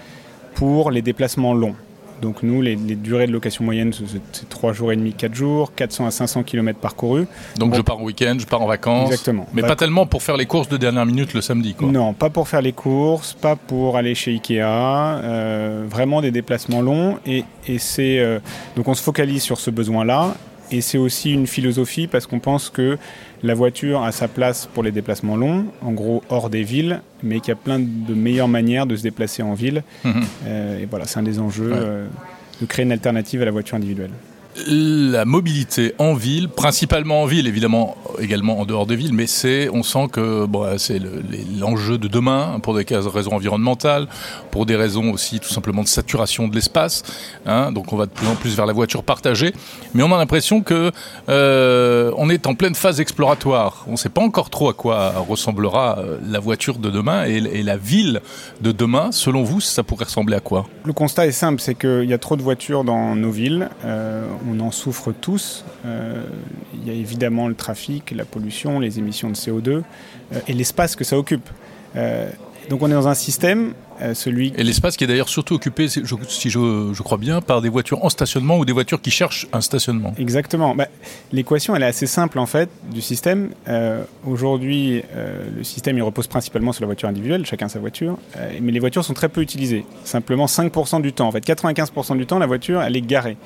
pour 0.55 0.91
les 0.91 1.01
déplacements 1.01 1.53
longs. 1.53 1.75
Donc 2.21 2.43
nous, 2.43 2.61
les, 2.61 2.75
durées 2.75 3.27
de 3.27 3.31
location 3.31 3.63
moyenne, 3.63 3.93
c'est 3.93 4.49
3 4.49 4.73
jours 4.73 4.91
et 4.91 4.95
demi, 4.95 5.13
4 5.13 5.33
jours, 5.33 5.73
400 5.75 6.05
à 6.07 6.11
500 6.11 6.43
km 6.43 6.79
parcourus. 6.79 7.27
Donc 7.57 7.75
je 7.75 7.81
pars 7.81 7.99
en 7.99 8.03
week-end, 8.03 8.35
je 8.39 8.45
pars 8.45 8.61
en 8.61 8.67
vacances. 8.67 9.11
Exactement. 9.11 9.47
Mais 9.53 9.61
pas 9.61 9.75
tellement 9.75 10.05
pour 10.05 10.23
faire 10.23 10.37
les 10.37 10.45
courses 10.45 10.69
de 10.69 10.77
dernière 10.77 11.05
minute 11.05 11.33
le 11.33 11.41
samedi, 11.41 11.73
quoi. 11.73 11.89
Non, 11.89 12.13
pas 12.13 12.29
pour 12.29 12.47
faire 12.47 12.61
les 12.61 12.73
courses, 12.73 13.33
pas 13.33 13.55
pour 13.55 13.97
aller 13.97 14.15
chez 14.15 14.31
Ikea. 14.31 14.61
Euh, 14.61 15.85
vraiment 15.89 16.21
des 16.21 16.31
déplacements 16.31 16.81
longs. 16.81 17.17
Et, 17.25 17.43
c'est 17.79 18.19
euh, 18.19 18.39
donc 18.75 18.87
on 18.87 18.93
se 18.93 19.03
focalise 19.03 19.43
sur 19.43 19.59
ce 19.59 19.69
besoin-là. 19.69 20.35
Et 20.71 20.81
c'est 20.81 20.97
aussi 20.97 21.31
une 21.31 21.47
philosophie 21.47 22.07
parce 22.07 22.27
qu'on 22.27 22.39
pense 22.39 22.69
que 22.69 22.97
la 23.43 23.53
voiture 23.53 24.03
a 24.03 24.11
sa 24.11 24.27
place 24.27 24.67
pour 24.73 24.83
les 24.83 24.91
déplacements 24.91 25.35
longs, 25.35 25.65
en 25.81 25.91
gros 25.91 26.23
hors 26.29 26.49
des 26.49 26.63
villes, 26.63 27.01
mais 27.23 27.39
qu'il 27.39 27.49
y 27.49 27.51
a 27.51 27.55
plein 27.55 27.79
de 27.79 28.13
meilleures 28.13 28.47
manières 28.47 28.85
de 28.85 28.95
se 28.95 29.03
déplacer 29.03 29.43
en 29.43 29.53
ville. 29.53 29.83
Mhm. 30.03 30.13
Euh, 30.45 30.81
et 30.81 30.85
voilà, 30.85 31.05
c'est 31.05 31.19
un 31.19 31.23
des 31.23 31.39
enjeux 31.39 31.71
euh, 31.73 32.07
de 32.61 32.65
créer 32.65 32.85
une 32.85 32.91
alternative 32.91 33.41
à 33.41 33.45
la 33.45 33.51
voiture 33.51 33.75
individuelle 33.75 34.11
la 34.65 35.25
mobilité 35.25 35.93
en 35.97 36.13
ville, 36.13 36.49
principalement 36.49 37.23
en 37.23 37.25
ville, 37.25 37.47
évidemment 37.47 37.97
également 38.19 38.59
en 38.59 38.65
dehors 38.65 38.85
des 38.85 38.95
villes, 38.95 39.13
mais 39.13 39.27
c'est, 39.27 39.69
on 39.69 39.83
sent 39.83 40.07
que 40.11 40.47
c'est 40.77 40.99
l'enjeu 41.59 41.97
de 41.97 42.07
demain 42.07 42.59
pour 42.61 42.73
des 42.75 42.85
raisons 42.89 43.33
environnementales, 43.33 44.07
pour 44.51 44.65
des 44.65 44.75
raisons 44.75 45.11
aussi 45.11 45.39
tout 45.39 45.49
simplement 45.49 45.83
de 45.83 45.87
saturation 45.87 46.47
de 46.47 46.55
l'espace. 46.55 47.03
Hein, 47.45 47.71
donc 47.71 47.93
on 47.93 47.97
va 47.97 48.05
de 48.05 48.11
plus 48.11 48.27
en 48.27 48.35
plus 48.35 48.55
vers 48.55 48.65
la 48.65 48.73
voiture 48.73 49.03
partagée, 49.03 49.53
mais 49.93 50.03
on 50.03 50.13
a 50.13 50.17
l'impression 50.17 50.61
que 50.61 50.91
euh, 51.29 52.11
est 52.29 52.47
en 52.47 52.55
pleine 52.55 52.75
phase 52.75 52.99
exploratoire. 52.99 53.85
On 53.87 53.93
ne 53.93 53.97
sait 53.97 54.09
pas 54.09 54.21
encore 54.21 54.49
trop 54.49 54.69
à 54.69 54.73
quoi 54.73 55.13
ressemblera 55.27 55.99
euh, 55.99 56.17
la 56.29 56.39
voiture 56.39 56.77
de 56.77 56.89
demain 56.89 57.25
et, 57.25 57.63
la 57.63 57.77
ville 57.77 58.21
de 58.61 58.71
demain. 58.71 59.11
Selon 59.11 59.43
vous, 59.43 59.61
ça 59.61 59.83
pourrait 59.83 60.05
ressembler 60.05 60.35
à 60.35 60.39
quoi? 60.39 60.65
Le 60.85 60.93
constat 60.93 61.27
est 61.27 61.31
simple, 61.31 61.61
c'est 61.61 61.75
qu'il 61.75 62.05
y 62.05 62.13
a 62.13 62.17
trop 62.17 62.35
de 62.35 62.41
voitures 62.41 62.83
dans 62.83 63.15
nos 63.15 63.31
villes. 63.31 63.69
Euh, 63.85 64.25
on 64.47 64.59
en 64.59 64.71
souffre 64.71 65.11
tous. 65.11 65.65
Euh, 65.85 66.23
il 66.73 66.87
y 66.87 66.91
a 66.91 66.93
évidemment 66.93 67.47
le 67.47 67.55
trafic, 67.55 68.11
la 68.11 68.25
pollution, 68.25 68.79
les 68.79 68.99
émissions 68.99 69.29
de 69.29 69.35
CO2 69.35 69.69
euh, 69.69 69.81
et 70.47 70.53
l'espace 70.53 70.95
que 70.95 71.03
ça 71.03 71.17
occupe. 71.17 71.49
Euh, 71.95 72.29
donc 72.69 72.81
on 72.81 72.87
est 72.89 72.93
dans 72.93 73.07
un 73.07 73.13
système, 73.13 73.73
celui... 74.13 74.51
Et 74.57 74.63
l'espace 74.63 74.97
qui 74.97 75.05
est 75.05 75.07
d'ailleurs 75.07 75.29
surtout 75.29 75.55
occupé, 75.55 75.87
si 75.87 76.01
je, 76.03 77.01
crois 77.01 77.17
bien, 77.17 77.39
par 77.39 77.61
des 77.61 77.69
voitures 77.69 78.03
en 78.03 78.09
stationnement 78.09 78.57
ou 78.57 78.65
des 78.65 78.73
voitures 78.73 79.01
qui 79.01 79.09
cherchent 79.09 79.47
un 79.53 79.61
stationnement. 79.61 80.13
Exactement. 80.19 80.75
Bah, 80.75 80.87
l'équation, 81.31 81.77
elle 81.77 81.83
est 81.83 81.87
assez 81.87 82.07
simple 82.07 82.39
en 82.39 82.45
fait 82.45 82.69
du 82.91 82.99
système. 82.99 83.51
Aujourd'hui, 84.25 85.01
le 85.55 85.63
système, 85.63 85.95
il 85.95 86.01
repose 86.01 86.27
principalement 86.27 86.73
sur 86.73 86.81
la 86.81 86.87
voiture 86.87 87.07
individuelle, 87.07 87.45
chacun 87.45 87.69
sa 87.69 87.79
voiture, 87.79 88.17
mais 88.61 88.73
les 88.73 88.81
voitures 88.81 89.05
sont 89.05 89.13
très 89.13 89.29
peu 89.29 89.41
utilisées. 89.41 89.85
Simplement 90.03 90.45
5% 90.45 91.01
du 91.01 91.13
temps. 91.13 91.29
En 91.29 91.31
fait, 91.31 91.47
95% 91.47 92.17
du 92.17 92.25
temps, 92.25 92.37
la 92.37 92.47
voiture, 92.47 92.81
elle 92.81 92.97
est 92.97 93.01
garée. 93.01 93.37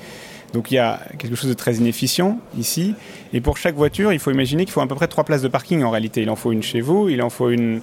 Donc 0.54 0.72
il 0.72 0.76
y 0.76 0.80
a 0.80 1.00
quelque 1.18 1.36
chose 1.36 1.50
de 1.50 1.56
très 1.56 1.76
inefficient 1.76 2.38
ici. 2.58 2.96
Et 3.34 3.42
pour 3.42 3.58
chaque 3.58 3.76
voiture, 3.76 4.12
il 4.12 4.20
faut 4.20 4.32
imaginer 4.32 4.66
qu'il 4.66 4.74
faut 4.74 4.82
à 4.82 4.88
peu 4.88 4.96
près 4.96 5.08
trois 5.08 5.24
places 5.24 5.42
de 5.42 5.48
parking 5.48 5.84
en 5.84 5.90
réalité. 5.90 6.22
Il 6.22 6.30
en 6.30 6.36
faut 6.36 6.52
une 6.52 6.64
chez 6.64 6.82
vous, 6.82 7.10
il 7.10 7.22
en 7.22 7.30
faut 7.30 7.50
une 7.50 7.82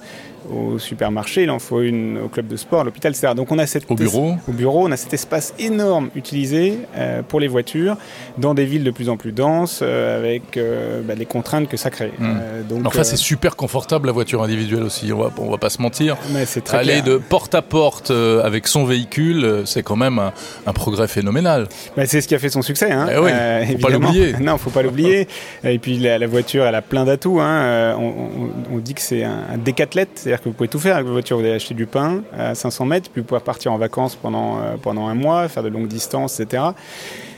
au 0.51 0.79
supermarché, 0.79 1.43
il 1.43 1.49
en 1.49 1.59
faut 1.59 1.81
une 1.81 2.17
au 2.17 2.27
club 2.27 2.47
de 2.47 2.55
sport, 2.55 2.81
à 2.81 2.83
l'hôpital, 2.83 3.11
etc. 3.11 3.33
Donc 3.35 3.51
on 3.51 3.59
a 3.59 3.67
cette 3.67 3.89
au 3.89 3.95
bureau, 3.95 4.35
au 4.47 4.51
bureau, 4.51 4.87
on 4.87 4.91
a 4.91 4.97
cet 4.97 5.13
espace 5.13 5.53
énorme 5.59 6.09
utilisé 6.15 6.79
euh, 6.95 7.21
pour 7.21 7.39
les 7.39 7.47
voitures 7.47 7.97
dans 8.37 8.53
des 8.53 8.65
villes 8.65 8.83
de 8.83 8.91
plus 8.91 9.09
en 9.09 9.17
plus 9.17 9.31
denses, 9.31 9.79
euh, 9.81 10.17
avec 10.17 10.57
euh, 10.57 11.01
bah, 11.03 11.15
les 11.15 11.25
contraintes 11.25 11.67
que 11.67 11.77
ça 11.77 11.89
crée. 11.89 12.11
Hmm. 12.17 12.67
donc, 12.67 12.85
enfin, 12.85 13.03
c'est 13.03 13.17
super 13.17 13.55
confortable 13.55 14.07
la 14.07 14.13
voiture 14.13 14.43
individuelle 14.43 14.83
aussi. 14.83 15.11
On 15.13 15.19
va, 15.19 15.31
on 15.37 15.49
va 15.49 15.57
pas 15.57 15.69
se 15.69 15.81
mentir. 15.81 16.17
Mais 16.31 16.45
très 16.45 16.77
Aller 16.77 17.01
de 17.01 17.17
porte 17.17 17.55
à 17.55 17.61
porte 17.61 18.11
avec 18.11 18.67
son 18.67 18.85
véhicule, 18.85 19.63
c'est 19.65 19.83
quand 19.83 19.95
même 19.95 20.19
un, 20.65 20.73
progrès 20.73 21.07
phénoménal. 21.07 21.67
Bah, 21.97 22.05
c'est 22.05 22.21
ce 22.21 22.27
qui 22.27 22.35
a 22.35 22.39
fait 22.39 22.49
son 22.49 22.58
succès. 22.61 22.91
Hein. 22.91 23.07
Eh 23.11 23.17
oui, 23.17 23.31
faut 23.73 23.87
pas 23.87 23.89
l'oublier. 23.89 24.33
non, 24.39 24.57
faut 24.57 24.69
pas 24.69 24.83
l'oublier. 24.83 25.27
Et 25.63 25.79
puis 25.79 25.97
la, 25.97 26.27
voiture, 26.27 26.65
elle 26.65 26.75
a 26.75 26.81
plein 26.81 27.05
d'atouts. 27.05 27.39
Hein. 27.39 27.95
On, 27.97 28.77
dit 28.79 28.93
que 28.93 29.01
c'est 29.01 29.23
un, 29.23 29.43
un 29.53 29.57
décathlète 29.57 30.09
c'est-à-dire 30.15 30.41
que 30.41 30.49
vous 30.49 30.55
pouvez 30.55 30.69
tout 30.69 30.79
faire 30.79 30.95
avec 30.95 31.05
votre 31.05 31.13
voiture. 31.13 31.37
Vous 31.37 31.43
allez 31.43 31.53
acheter 31.53 31.73
du 31.73 31.85
pain 31.85 32.21
à 32.37 32.55
500 32.55 32.85
mètres, 32.85 33.09
puis 33.09 33.21
vous 33.21 33.27
pouvez 33.27 33.39
partir 33.39 33.71
en 33.73 33.77
vacances 33.77 34.15
pendant, 34.15 34.57
euh, 34.57 34.75
pendant 34.81 35.07
un 35.07 35.15
mois, 35.15 35.47
faire 35.47 35.63
de 35.63 35.69
longues 35.69 35.87
distances, 35.87 36.39
etc. 36.39 36.63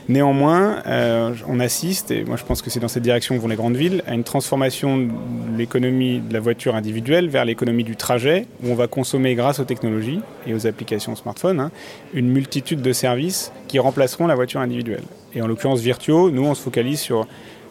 Néanmoins, 0.08 0.82
euh, 0.86 1.32
on 1.48 1.60
assiste, 1.60 2.10
et 2.10 2.24
moi 2.24 2.36
je 2.36 2.44
pense 2.44 2.62
que 2.62 2.70
c'est 2.70 2.80
dans 2.80 2.88
cette 2.88 3.02
direction 3.02 3.36
que 3.36 3.40
vont 3.40 3.48
les 3.48 3.56
grandes 3.56 3.76
villes, 3.76 4.02
à 4.06 4.14
une 4.14 4.24
transformation 4.24 4.98
de 4.98 5.10
l'économie 5.56 6.20
de 6.20 6.32
la 6.32 6.40
voiture 6.40 6.74
individuelle 6.74 7.28
vers 7.28 7.44
l'économie 7.44 7.84
du 7.84 7.96
trajet, 7.96 8.46
où 8.62 8.70
on 8.70 8.74
va 8.74 8.88
consommer 8.88 9.34
grâce 9.34 9.60
aux 9.60 9.64
technologies 9.64 10.20
et 10.46 10.54
aux 10.54 10.66
applications 10.66 11.14
smartphone 11.14 11.60
hein, 11.60 11.70
une 12.14 12.28
multitude 12.28 12.82
de 12.82 12.92
services 12.92 13.52
qui 13.68 13.78
remplaceront 13.78 14.26
la 14.26 14.34
voiture 14.34 14.60
individuelle. 14.60 15.04
Et 15.34 15.42
en 15.42 15.46
l'occurrence 15.46 15.80
Virtuo, 15.80 16.30
nous 16.30 16.44
on 16.44 16.54
se 16.54 16.62
focalise 16.62 17.00
sur 17.00 17.26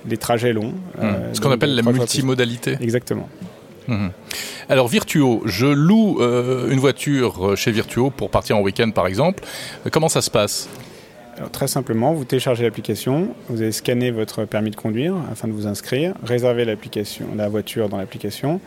des 0.05 0.17
trajets 0.17 0.53
longs. 0.53 0.71
Mmh. 0.71 1.03
Euh, 1.03 1.33
Ce 1.33 1.41
qu'on 1.41 1.51
appelle 1.51 1.75
la 1.75 1.83
multimodalité. 1.83 2.77
Exactement. 2.81 3.29
Mhm. 3.87 4.11
Alors 4.69 4.87
Virtuo, 4.87 5.41
je 5.45 5.65
loue 5.65 6.21
euh, 6.21 6.69
une 6.69 6.79
voiture 6.79 7.57
chez 7.57 7.71
Virtuo 7.71 8.09
pour 8.09 8.29
partir 8.29 8.55
en 8.57 8.61
week-end 8.61 8.91
par 8.91 9.07
exemple. 9.07 9.43
Comment 9.91 10.07
ça 10.07 10.21
se 10.21 10.29
passe? 10.29 10.69
Très 11.49 11.67
simplement, 11.67 12.13
vous 12.13 12.25
téléchargez 12.25 12.63
l'application, 12.63 13.29
vous 13.49 13.61
allez 13.61 13.71
scanner 13.71 14.11
votre 14.11 14.45
permis 14.45 14.71
de 14.71 14.75
conduire 14.75 15.15
afin 15.31 15.47
de 15.47 15.53
vous 15.53 15.67
inscrire, 15.67 16.13
réserver 16.23 16.65
l'application, 16.65 17.25
la 17.35 17.49
voiture 17.49 17.89
dans 17.89 17.97
l'application, 17.97 18.59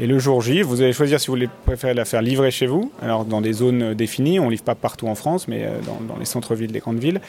et 0.00 0.06
le 0.06 0.18
jour 0.18 0.40
J, 0.40 0.62
vous 0.62 0.82
allez 0.82 0.92
choisir 0.92 1.20
si 1.20 1.28
vous 1.28 1.36
préférez 1.64 1.94
la 1.94 2.04
faire 2.04 2.22
livrer 2.22 2.50
chez 2.50 2.66
vous, 2.66 2.92
alors 3.02 3.24
dans 3.24 3.40
des 3.40 3.52
zones 3.52 3.94
définies, 3.94 4.38
on 4.40 4.46
ne 4.46 4.50
livre 4.50 4.62
pas 4.62 4.74
partout 4.74 5.08
en 5.08 5.14
France, 5.14 5.48
mais 5.48 5.64
euh, 5.64 5.78
dans, 6.08 6.16
les 6.18 6.24
centres-villes 6.24 6.72
des 6.72 6.80
grandes 6.80 6.98
villes, 6.98 7.20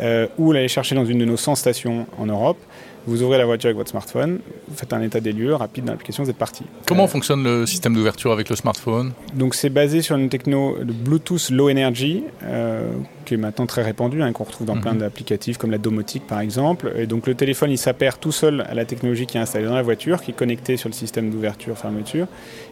euh, 0.00 0.26
ou 0.38 0.52
l'aller 0.52 0.68
chercher 0.68 0.94
dans 0.94 1.04
une 1.04 1.18
de 1.18 1.24
nos 1.24 1.36
100 1.36 1.54
stations 1.54 2.06
en 2.18 2.26
Europe. 2.26 2.58
Vous 3.06 3.22
ouvrez 3.22 3.36
la 3.36 3.46
voiture 3.46 3.66
avec 3.66 3.76
votre 3.76 3.90
smartphone, 3.90 4.38
vous 4.68 4.76
faites 4.76 4.92
un 4.92 5.02
état 5.02 5.18
des 5.18 5.32
lieux 5.32 5.54
rapide 5.54 5.84
dans 5.84 5.92
l'application, 5.92 6.22
vous 6.22 6.30
êtes 6.30 6.36
parti. 6.36 6.64
Comment 6.86 7.04
euh, 7.04 7.08
fonctionne 7.08 7.42
le 7.42 7.66
système 7.66 7.94
d'ouverture 7.94 8.30
avec 8.30 8.48
le 8.48 8.54
smartphone? 8.54 9.12
Donc 9.34 9.56
c'est 9.56 9.70
basé 9.70 10.02
sur 10.02 10.16
une 10.16 10.28
techno 10.28 10.76
de 10.78 10.92
Bluetooth 10.92 11.50
Low 11.50 11.68
Energy, 11.68 12.22
euh, 12.44 12.92
qui 13.24 13.34
est 13.34 13.38
maintenant 13.38 13.66
très 13.66 13.82
répandue, 13.82 14.22
hein, 14.22 14.32
qu'on 14.32 14.44
retrouve 14.44 14.66
dans 14.66 14.78
plein 14.78 14.92
mhm. 14.92 15.00
d'applicatifs 15.00 15.58
comme 15.58 15.70
la 15.70 15.78
domotique 15.78 16.26
par 16.26 16.40
exemple. 16.40 16.92
Et 16.96 17.06
donc 17.06 17.26
le 17.26 17.34
téléphone 17.34 17.70
il 17.70 17.78
s'appare 17.78 18.18
tout 18.18 18.32
seul 18.32 18.64
à 18.68 18.74
la 18.74 18.84
technologie 18.84 19.26
qui 19.26 19.36
est 19.36 19.40
installée 19.40 19.66
dans 19.66 19.74
la 19.74 19.82
voiture, 19.82 20.22
qui 20.22 20.32
est 20.32 20.34
connectée 20.34 20.76
sur 20.76 20.88
le 20.88 20.94
système 20.94 21.30
d'ouverture-fermeture. 21.30 22.26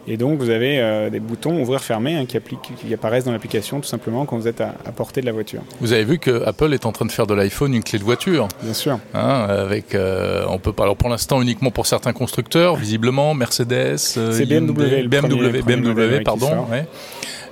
Et 0.07 0.17
donc 0.17 0.39
vous 0.39 0.49
avez 0.49 0.79
euh, 0.79 1.09
des 1.09 1.19
boutons 1.19 1.61
ouvrir-fermer 1.61 2.15
hein, 2.15 2.25
qui, 2.25 2.37
qui, 2.75 2.93
apparaissent 2.93 3.25
dans 3.25 3.31
l'application 3.31 3.79
tout 3.79 3.87
simplement 3.87 4.25
quand 4.25 4.37
vous 4.37 4.47
êtes 4.47 4.61
à, 4.61 4.73
portée 4.95 5.21
de 5.21 5.25
la 5.25 5.31
voiture. 5.31 5.61
Vous 5.79 5.93
avez 5.93 6.03
vu 6.03 6.19
que 6.19 6.43
Apple 6.45 6.73
est 6.73 6.85
en 6.85 6.91
train 6.91 7.05
de 7.05 7.11
faire 7.11 7.27
de 7.27 7.33
l'iPhone 7.33 7.73
une 7.73 7.83
clé 7.83 7.99
de 7.99 8.03
voiture 8.03 8.47
Bien 8.61 8.73
sûr. 8.73 8.99
Hein, 9.13 9.45
avec 9.49 9.95
euh, 9.95 10.45
on 10.49 10.59
peut 10.59 10.73
pas. 10.73 10.83
Alors 10.83 10.97
pour 10.97 11.09
l'instant 11.09 11.41
uniquement 11.41 11.71
pour 11.71 11.85
certains 11.85 12.13
constructeurs, 12.13 12.75
visiblement 12.75 13.33
Mercedes, 13.33 13.97
euh, 14.17 14.31
c'est 14.31 14.45
BMW, 14.45 15.07
BMW, 15.07 15.61
BMW, 15.61 16.23
pardon. 16.23 16.65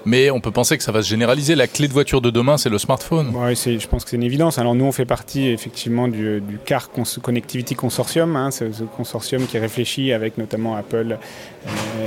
Mais 0.06 0.32
on 0.32 0.40
peut 0.40 0.52
penser 0.52 0.78
que 0.78 0.84
ça 0.84 0.92
va 0.92 1.02
se 1.02 1.10
généraliser. 1.10 1.56
La 1.56 1.68
clé 1.68 1.88
de 1.88 1.94
voiture 1.94 2.22
de 2.22 2.30
demain, 2.30 2.58
c'est 2.58 2.70
le 2.70 2.78
smartphone. 2.78 3.32
Oui, 3.36 3.56
je 3.56 3.88
pense 3.88 4.04
que 4.04 4.12
c'est 4.12 4.16
une 4.16 4.24
évidence. 4.24 4.58
Alors 4.58 4.76
nous, 4.76 4.86
on 4.86 4.92
fait 4.92 5.06
partie 5.06 5.48
effectivement 5.48 6.08
du, 6.08 6.42
CAR 6.66 6.90
Connectivity 7.22 7.76
Consortium, 7.76 8.36
hein, 8.36 8.52
ce, 8.52 8.66
consortium 8.96 9.46
qui 9.46 9.58
réfléchit 9.58 10.14
avec 10.14 10.38
notamment 10.38 10.76
Apple, 10.76 11.18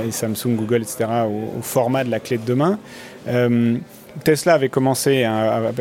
et 0.05 0.11
Samsung, 0.11 0.55
Google, 0.55 0.81
etc., 0.81 1.05
au, 1.27 1.61
format 1.61 2.03
de 2.03 2.11
la 2.11 2.19
clé 2.19 2.37
de 2.37 2.45
demain. 2.45 2.79
Tesla 4.23 4.53
avait 4.53 4.69
commencé 4.69 5.23
à, 5.23 5.71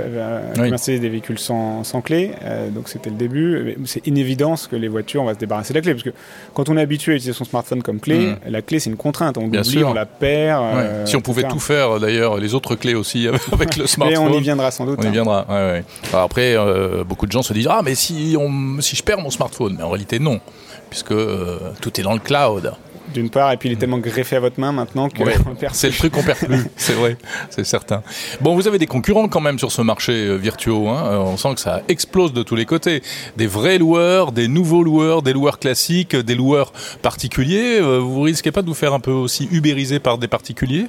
commercer 0.54 0.98
des 0.98 1.08
véhicules 1.08 1.38
sans, 1.38 1.82
clé, 2.02 2.32
euh, 2.42 2.70
donc 2.70 2.88
c'était 2.88 3.10
le 3.10 3.16
début. 3.16 3.76
C'est 3.84 4.06
une 4.06 4.18
évidence 4.18 4.66
que 4.66 4.76
les 4.76 4.88
voitures, 4.88 5.22
on 5.22 5.26
va 5.26 5.34
se 5.34 5.38
débarrasser 5.38 5.72
de 5.72 5.78
la 5.78 5.82
clé, 5.82 5.92
parce 5.92 6.04
que 6.04 6.14
quand 6.54 6.68
on 6.68 6.76
est 6.76 6.80
habitué 6.80 7.12
à 7.12 7.14
utiliser 7.16 7.36
son 7.36 7.44
smartphone 7.44 7.82
comme 7.82 8.00
clé, 8.00 8.18
mm. 8.18 8.36
la 8.48 8.62
clé 8.62 8.80
c'est 8.80 8.90
une 8.90 8.96
contrainte. 8.96 9.38
On 9.38 9.62
sûr. 9.62 9.88
on 9.88 9.94
la 9.94 10.06
perd. 10.06 10.62
Euh, 10.62 11.06
si 11.06 11.16
on 11.16 11.20
pouvait 11.20 11.44
tout 11.44 11.60
faire, 11.60 12.00
d'ailleurs, 12.00 12.38
les 12.38 12.54
autres 12.54 12.74
clés 12.74 12.94
aussi 12.94 13.28
avec 13.52 13.76
le 13.76 13.86
smartphone. 13.86 14.24
Mais 14.24 14.34
on 14.34 14.38
y 14.38 14.40
viendra 14.40 14.70
sans 14.70 14.86
doute. 14.86 14.98
On 15.00 15.04
y 15.04 15.08
hein. 15.08 15.10
viendra. 15.10 15.46
après, 16.12 16.56
euh, 16.56 17.04
beaucoup 17.04 17.26
de 17.26 17.32
gens 17.32 17.42
se 17.42 17.52
disent 17.52 17.68
ah 17.70 17.82
mais 17.84 17.94
si 17.94 18.36
on, 18.38 18.80
si 18.80 18.96
je 18.96 19.02
perds 19.02 19.20
mon 19.20 19.30
smartphone, 19.30 19.74
mais 19.76 19.84
en 19.84 19.90
réalité 19.90 20.18
non, 20.18 20.40
puisque 20.90 21.14
tout 21.80 22.00
est 22.00 22.02
dans 22.02 22.14
le 22.14 22.20
cloud. 22.20 22.72
D'une 23.12 23.30
part, 23.30 23.52
et 23.52 23.56
puis 23.56 23.68
il 23.68 23.72
est 23.72 23.76
tellement 23.76 23.98
greffé 23.98 24.36
à 24.36 24.40
votre 24.40 24.58
main 24.58 24.72
maintenant 24.72 25.08
que 25.08 25.22
c'est 25.72 25.88
le 25.88 25.94
truc 25.94 26.12
qu'on 26.12 26.22
perd 26.22 26.38
plus, 26.38 26.64
c'est 26.76 26.94
vrai, 26.94 27.16
c'est 27.50 27.64
certain. 27.64 28.02
Bon, 28.40 28.54
vous 28.54 28.68
avez 28.68 28.78
des 28.78 28.86
concurrents 28.86 29.28
quand 29.28 29.40
même 29.40 29.58
sur 29.58 29.72
ce 29.72 29.82
marché 29.82 30.12
euh, 30.12 30.36
virtuo. 30.36 30.88
Hein. 30.88 31.04
Euh, 31.06 31.18
on 31.18 31.36
sent 31.36 31.54
que 31.54 31.60
ça 31.60 31.82
explose 31.88 32.32
de 32.32 32.42
tous 32.42 32.56
les 32.56 32.64
côtés. 32.64 33.02
Des 33.36 33.46
vrais 33.46 33.78
loueurs, 33.78 34.32
des 34.32 34.48
nouveaux 34.48 34.82
loueurs, 34.82 35.22
des 35.22 35.32
loueurs 35.32 35.58
classiques, 35.58 36.16
des 36.16 36.34
loueurs 36.34 36.72
particuliers. 37.02 37.78
Euh, 37.80 37.98
vous 37.98 38.22
risquez 38.22 38.52
pas 38.52 38.62
de 38.62 38.68
vous 38.68 38.74
faire 38.74 38.94
un 38.94 39.00
peu 39.00 39.10
aussi 39.10 39.48
ubériser 39.50 39.98
par 39.98 40.18
des 40.18 40.28
particuliers? 40.28 40.86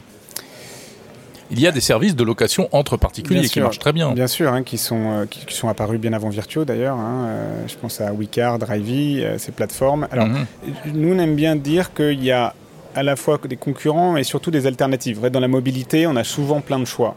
Il 1.53 1.59
y 1.59 1.67
a 1.67 1.71
des 1.71 1.81
services 1.81 2.15
de 2.15 2.23
location 2.23 2.67
entre 2.71 2.97
particuliers 2.97 3.47
qui 3.47 3.59
marchent 3.59 3.79
très 3.79 3.93
bien. 3.93 4.11
Bien 4.11 4.27
sûr, 4.27 4.51
hein, 4.51 4.63
qui, 4.63 4.77
sont, 4.77 5.11
euh, 5.11 5.25
qui, 5.25 5.53
sont 5.53 5.69
apparus 5.69 5.99
bien 5.99 6.13
avant 6.13 6.29
Virtuo 6.29 6.65
d'ailleurs. 6.65 6.97
Hein, 6.97 7.27
euh, 7.27 7.63
je 7.67 7.75
pense 7.75 8.01
à 8.01 8.11
WeCar, 8.11 8.59
Drivey, 8.59 9.23
euh, 9.23 9.37
ces 9.37 9.51
plateformes. 9.51 10.07
Alors, 10.11 10.27
mhm. 10.27 10.45
nous, 10.93 11.13
on 11.13 11.19
aime 11.19 11.35
bien 11.35 11.55
dire 11.55 11.93
qu'il 11.93 12.23
y 12.23 12.31
a 12.31 12.55
à 12.95 13.03
la 13.03 13.15
fois 13.15 13.39
des 13.47 13.55
concurrents 13.55 14.17
et 14.17 14.23
surtout 14.23 14.51
des 14.51 14.67
alternatives. 14.67 15.21
Dans 15.29 15.39
la 15.39 15.47
mobilité, 15.47 16.05
on 16.07 16.15
a 16.15 16.23
souvent 16.23 16.61
plein 16.61 16.79
de 16.79 16.85
choix. 16.85 17.15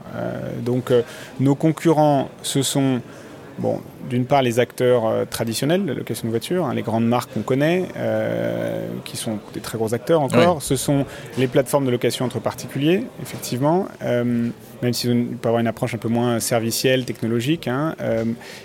donc, 0.64 0.90
nos 1.38 1.54
concurrents, 1.54 2.30
ce 2.42 2.62
sont 2.62 3.02
Bon, 3.58 3.80
d'une 4.08 4.24
part, 4.24 4.42
les 4.42 4.58
acteurs 4.58 5.06
euh, 5.06 5.24
traditionnels 5.24 5.84
de 5.84 5.92
location 5.92 6.26
de 6.26 6.30
voitures, 6.30 6.66
hein, 6.66 6.74
les 6.74 6.82
grandes 6.82 7.06
marques 7.06 7.32
qu'on 7.32 7.42
connaît, 7.42 7.86
euh, 7.96 8.86
qui 9.04 9.16
sont 9.16 9.38
des 9.54 9.60
très 9.60 9.78
gros 9.78 9.94
acteurs 9.94 10.22
encore. 10.22 10.62
Ce 10.62 10.76
sont 10.76 11.04
les 11.38 11.46
plateformes 11.46 11.86
de 11.86 11.90
location 11.90 12.24
entre 12.24 12.40
particuliers, 12.40 13.04
effectivement, 13.22 13.86
euh, 14.02 14.48
même 14.82 14.92
si 14.92 15.08
on 15.08 15.36
peut 15.36 15.48
avoir 15.48 15.60
une 15.60 15.66
approche 15.66 15.94
un 15.94 15.98
peu 15.98 16.08
moins 16.08 16.40
servicielle, 16.40 17.04
technologique. 17.04 17.68
Hein, 17.68 17.94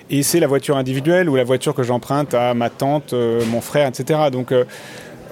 et 0.09 0.23
c'est 0.23 0.39
la 0.39 0.47
voiture 0.47 0.77
individuelle 0.77 1.29
ou 1.29 1.35
la 1.35 1.43
voiture 1.43 1.73
que 1.73 1.83
j'emprunte 1.83 2.33
à 2.33 2.53
ma 2.53 2.69
tante, 2.69 3.13
mon 3.13 3.61
frère, 3.61 3.87
etc. 3.87 4.19
Donc, 4.31 4.53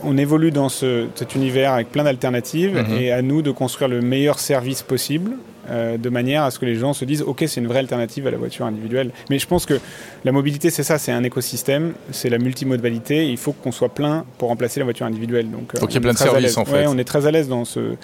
on 0.03 0.17
évolue 0.17 0.51
dans 0.51 0.69
cet 0.69 1.35
univers 1.35 1.73
avec 1.73 1.91
plein 1.91 2.05
d'alternatives 2.05 2.75
mhm. 2.75 2.97
et 2.97 3.11
à 3.11 3.21
nous 3.21 3.41
de 3.41 3.51
construire 3.51 3.89
le 3.89 4.01
meilleur 4.01 4.39
service 4.39 4.81
possible 4.81 5.31
euh, 5.69 5.97
de 5.97 6.09
manière 6.09 6.43
à 6.43 6.51
ce 6.51 6.59
que 6.59 6.65
les 6.65 6.75
gens 6.75 6.93
se 6.93 7.05
disent 7.05 7.21
ok 7.21 7.43
c'est 7.47 7.61
une 7.61 7.67
vraie 7.67 7.79
alternative 7.79 8.27
à 8.27 8.31
la 8.31 8.37
voiture 8.37 8.65
individuelle. 8.65 9.11
Mais 9.29 9.39
je 9.39 9.47
pense 9.47 9.65
que 9.65 9.79
la 10.25 10.31
mobilité 10.31 10.69
c'est 10.69 10.83
ça, 10.83 10.97
c'est 10.97 11.11
un 11.11 11.23
écosystème, 11.23 11.93
c'est 12.11 12.29
la 12.29 12.37
multimodalité, 12.37 13.29
il 13.29 13.37
faut 13.37 13.51
qu'on 13.51 13.71
soit 13.71 13.89
plein 13.89 14.25
pour 14.37 14.49
remplacer 14.49 14.79
la 14.79 14.83
voiture 14.85 15.05
individuelle. 15.05 15.49
Donc, 15.49 15.75
euh, 15.75 15.85
il 15.87 15.93
y 15.93 15.97
a 15.97 16.01
plein 16.01 16.13
de 16.13 16.17
services 16.17 16.57
en 16.57 16.65
fait. 16.65 16.87
on 16.87 16.97
est 16.97 17.03
très 17.03 17.25
à 17.25 17.31
l'aise 17.31 17.47
dans 17.47 17.65
ce, 17.65 17.95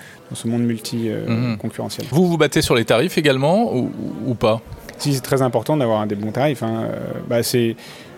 monde 0.46 0.64
multi-concurrentiel. 0.64 2.08
Euh, 2.08 2.10
mhm. 2.12 2.18
Vous 2.18 2.28
vous 2.28 2.38
battez 2.38 2.62
sur 2.62 2.76
les 2.76 2.86
tarifs 2.86 3.18
également 3.18 3.74
ou, 3.74 4.34
pas? 4.36 4.62
Si 4.98 5.14
c'est 5.14 5.22
très 5.22 5.42
important 5.42 5.76
d'avoir 5.76 6.06
des 6.08 6.16
bons 6.16 6.32
tarifs. 6.32 6.64
Hein. 6.64 6.88
Bah, 7.28 7.44
c'est 7.44 7.76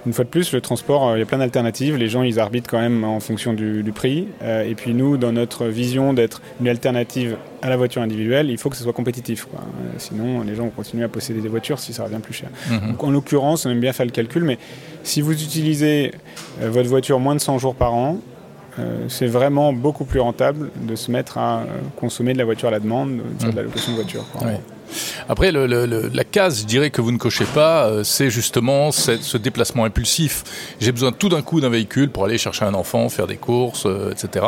une 0.08 0.14
fois 0.14 0.24
de 0.24 0.30
plus, 0.30 0.54
le 0.54 0.62
transport, 0.62 1.10
euh, 1.10 1.18
il 1.18 1.20
y 1.20 1.24
a 1.24 1.26
plein 1.26 1.38
d'alternatives. 1.38 1.98
Les 1.98 2.08
gens, 2.08 2.24
ils 2.24 2.40
arbitrent 2.40 2.70
quand 2.70 2.80
même 2.80 3.04
en 3.04 3.20
fonction 3.20 3.54
du, 3.54 3.84
prix. 3.94 4.30
Euh, 4.42 4.64
et 4.64 4.74
puis 4.74 4.94
nous, 4.94 5.18
dans 5.18 5.34
notre 5.34 5.66
vision 5.66 6.14
d'être 6.14 6.42
une 6.62 6.70
alternative 6.70 7.36
à 7.62 7.70
la 7.70 7.76
voiture 7.76 8.02
individuelle, 8.02 8.50
il 8.50 8.58
faut 8.58 8.70
que 8.70 8.78
ce 8.78 8.84
soit 8.84 8.94
compétitif. 8.94 9.48
Euh, 9.54 9.58
sinon, 9.98 10.44
les 10.44 10.56
gens 10.56 10.64
vont 10.64 10.70
continuer 10.70 11.04
à 11.04 11.10
posséder 11.10 11.42
des 11.42 11.50
voitures 11.50 11.80
si 11.80 11.92
ça 11.92 12.06
revient 12.06 12.20
plus 12.24 12.34
cher. 12.34 12.50
Mhm. 12.70 12.96
en 13.00 13.12
l'occurrence, 13.12 13.66
on 13.66 13.70
aime 13.70 13.82
bien 13.82 13.92
faire 13.92 14.06
le 14.06 14.12
calcul, 14.12 14.44
mais 14.44 14.58
si 15.04 15.20
vous 15.20 15.34
utilisez 15.34 16.12
votre 16.62 16.88
voiture 16.88 17.20
moins 17.20 17.36
de 17.36 17.42
100 17.42 17.60
jours 17.60 17.76
par 17.76 17.94
an, 17.94 18.20
c'est 19.10 19.28
vraiment 19.28 19.74
beaucoup 19.74 20.06
plus 20.06 20.20
rentable 20.20 20.70
de 20.82 20.96
se 20.96 21.12
mettre 21.12 21.38
à 21.38 21.64
consommer 21.96 22.34
de 22.34 22.38
la 22.38 22.46
voiture 22.46 22.68
à 22.68 22.72
la 22.72 22.80
demande, 22.80 23.18
de 23.18 23.42
faire 23.42 23.52
de 23.52 23.56
la 23.56 23.64
location 23.64 23.92
de 23.92 23.98
voiture. 23.98 24.26
Après, 25.30 25.52
la 25.52 26.24
case, 26.24 26.62
je 26.62 26.66
dirais, 26.66 26.90
que 26.90 27.02
vous 27.02 27.12
ne 27.12 27.18
cochez 27.18 27.46
pas, 27.46 27.88
euh, 27.88 28.04
c'est 28.04 28.30
justement 28.30 28.92
ce 28.92 29.38
déplacement 29.38 29.86
impulsif. 29.86 30.44
J'ai 30.80 30.92
besoin 30.92 31.12
tout 31.12 31.30
d'un 31.30 31.42
coup 31.42 31.62
d'un 31.62 31.70
véhicule 31.70 32.10
pour 32.10 32.26
aller 32.26 32.38
chercher 32.38 32.66
un 32.66 32.74
enfant, 32.74 33.10
faire 33.10 33.28
des 33.28 33.38
courses, 33.38 33.86
euh, 33.86 34.12
etc. 34.12 34.46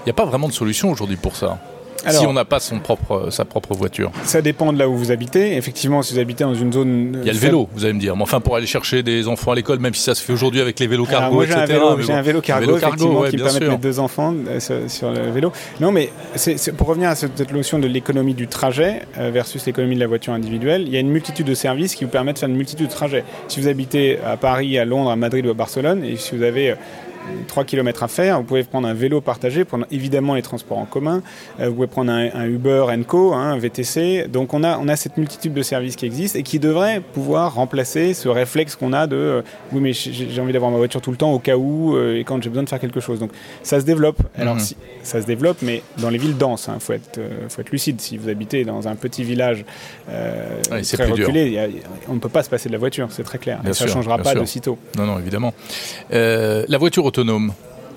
Il 0.00 0.06
n'y 0.06 0.10
a 0.10 0.14
pas 0.14 0.24
vraiment 0.24 0.48
de 0.48 0.52
solution 0.52 0.90
aujourd'hui 0.90 1.16
pour 1.16 1.36
ça 1.36 1.58
si 2.06 2.26
on 2.26 2.32
n'a 2.32 2.44
pas 2.44 2.60
son 2.60 2.78
propre, 2.80 3.28
sa 3.30 3.44
propre 3.44 3.74
voiture 3.74 4.10
Ça 4.24 4.42
dépend 4.42 4.72
de 4.72 4.78
là 4.78 4.88
où 4.88 4.96
vous 4.96 5.10
habitez. 5.10 5.56
Effectivement, 5.56 6.02
si 6.02 6.14
vous 6.14 6.20
habitez 6.20 6.44
dans 6.44 6.54
une 6.54 6.72
zone. 6.72 7.18
Il 7.22 7.26
y 7.26 7.30
a 7.30 7.32
le 7.32 7.38
vélo, 7.38 7.68
vous 7.74 7.84
allez 7.84 7.94
me 7.94 8.00
dire. 8.00 8.16
Mais 8.16 8.22
enfin, 8.22 8.40
pour 8.40 8.56
aller 8.56 8.66
chercher 8.66 9.02
des 9.02 9.28
enfants 9.28 9.52
à 9.52 9.54
l'école, 9.54 9.78
même 9.78 9.94
si 9.94 10.02
ça 10.02 10.14
se 10.14 10.22
fait 10.22 10.32
aujourd'hui 10.32 10.60
avec 10.60 10.78
les 10.80 10.86
vélos 10.86 11.06
cargo, 11.06 11.34
moi, 11.34 11.46
j'ai 11.46 11.54
Un 11.54 11.66
vélo, 11.66 11.88
un 11.88 12.22
vélo 12.22 12.40
cargo, 12.40 12.76
effectivement, 12.76 13.22
qui 13.24 13.36
permet 13.36 13.60
de 13.60 13.68
mettre 13.68 13.80
deux 13.80 13.98
enfants 13.98 14.34
euh, 14.48 14.60
sur, 14.88 15.10
le 15.10 15.30
vélo. 15.30 15.52
Non, 15.80 15.92
mais 15.92 16.10
c'est, 16.34 16.72
pour 16.76 16.86
revenir 16.86 17.10
à 17.10 17.14
cette 17.14 17.52
notion 17.52 17.78
de 17.78 17.86
l'économie 17.86 18.34
du 18.34 18.48
trajet 18.48 19.02
euh, 19.18 19.30
versus 19.32 19.64
l'économie 19.66 19.94
de 19.94 20.00
la 20.00 20.06
voiture 20.06 20.32
individuelle, 20.32 20.84
il 20.86 20.92
y 20.92 20.96
a 20.96 21.00
une 21.00 21.10
multitude 21.10 21.46
de 21.46 21.54
services 21.54 21.94
qui 21.94 22.04
vous 22.04 22.10
permettent 22.10 22.36
de 22.36 22.40
faire 22.40 22.48
une 22.48 22.56
multitude 22.56 22.86
de 22.86 22.92
trajets. 22.92 23.24
Si 23.48 23.60
vous 23.60 23.68
habitez 23.68 24.18
à 24.24 24.36
Paris, 24.36 24.78
à 24.78 24.84
Londres, 24.84 25.10
à 25.10 25.16
Madrid 25.16 25.46
ou 25.46 25.50
à 25.50 25.54
Barcelone, 25.54 26.04
et 26.04 26.16
si 26.16 26.36
vous 26.36 26.42
avez 26.42 26.70
euh, 26.70 26.74
3 27.46 27.64
km 27.64 28.02
à 28.02 28.08
faire. 28.08 28.38
Vous 28.38 28.44
pouvez 28.44 28.62
prendre 28.62 28.86
un 28.86 28.94
vélo 28.94 29.20
partagé, 29.20 29.64
prendre 29.64 29.86
évidemment 29.90 30.34
les 30.34 30.42
transports 30.42 30.78
en 30.78 30.84
commun. 30.84 31.22
Euh, 31.60 31.68
vous 31.68 31.74
pouvez 31.74 31.86
prendre 31.86 32.12
un, 32.12 32.46
Uber 32.46 32.86
Co, 33.06 33.32
hein, 33.32 33.52
un 33.52 33.58
VTC. 33.58 34.26
Donc 34.28 34.54
on 34.54 34.62
a, 34.62 34.78
on 34.78 34.88
a 34.88 34.96
cette 34.96 35.16
multitude 35.16 35.54
de 35.54 35.62
services 35.62 35.96
qui 35.96 36.06
existent 36.06 36.38
et 36.38 36.42
qui 36.42 36.58
devraient 36.58 37.00
pouvoir 37.00 37.54
remplacer 37.54 38.14
ce 38.14 38.28
réflexe 38.28 38.76
qu'on 38.76 38.92
a 38.92 39.06
de 39.06 39.16
euh, 39.16 39.42
oui 39.72 39.80
mais 39.80 39.92
j'ai 39.92 40.40
envie 40.40 40.52
d'avoir 40.52 40.70
ma 40.70 40.76
voiture 40.76 41.00
tout 41.00 41.10
le 41.10 41.16
temps 41.16 41.32
au 41.32 41.38
cas 41.38 41.56
où 41.56 41.96
euh, 41.96 42.18
et 42.18 42.24
quand 42.24 42.42
j'ai 42.42 42.48
besoin 42.48 42.62
de 42.62 42.68
faire 42.68 42.80
quelque 42.80 43.00
chose. 43.00 43.18
Donc 43.18 43.30
ça 43.62 43.80
se 43.80 43.84
développe. 43.84 44.18
Alors 44.36 44.54
mhm. 44.54 44.60
si, 44.60 44.76
ça 45.02 45.20
se 45.20 45.26
développe, 45.26 45.58
mais 45.62 45.82
dans 45.98 46.10
les 46.10 46.18
villes 46.18 46.36
denses. 46.36 46.66
Il 46.68 46.72
hein, 46.72 46.78
faut, 46.80 46.92
être, 46.92 47.20
faut 47.48 47.60
être 47.60 47.70
lucide. 47.70 48.00
Si 48.00 48.16
vous 48.16 48.28
habitez 48.28 48.64
dans 48.64 48.88
un 48.88 48.94
petit 48.94 49.24
village 49.24 49.64
très 50.06 51.06
reculé, 51.06 51.70
on 52.08 52.14
ne 52.14 52.18
peut 52.18 52.28
pas 52.28 52.42
se 52.42 52.50
passer 52.50 52.68
de 52.68 52.74
la 52.74 52.78
voiture, 52.78 53.08
c'est 53.10 53.22
très 53.22 53.38
clair. 53.38 53.60
et 53.66 53.72
ça 53.72 53.86
ne 53.86 53.90
changera 53.90 54.18
pas 54.18 54.34
de 54.34 54.44
sitôt. 54.44 54.78
Non, 54.96 55.06
non, 55.06 55.18
évidemment. 55.18 55.54
la 56.10 56.78
voiture 56.78 57.04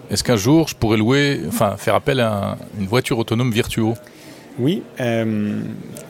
Est-ce 0.10 0.24
qu'un 0.24 0.36
jour 0.36 0.68
je 0.68 0.76
pourrais 0.76 0.98
louer, 0.98 1.42
enfin 1.48 1.76
faire 1.78 1.96
appel 1.96 2.20
à 2.20 2.58
une 2.80 2.88
voiture 2.88 3.18
autonome 3.18 3.52
virtuo? 3.52 3.94
Oui, 4.60 4.84
euh, 5.00 5.62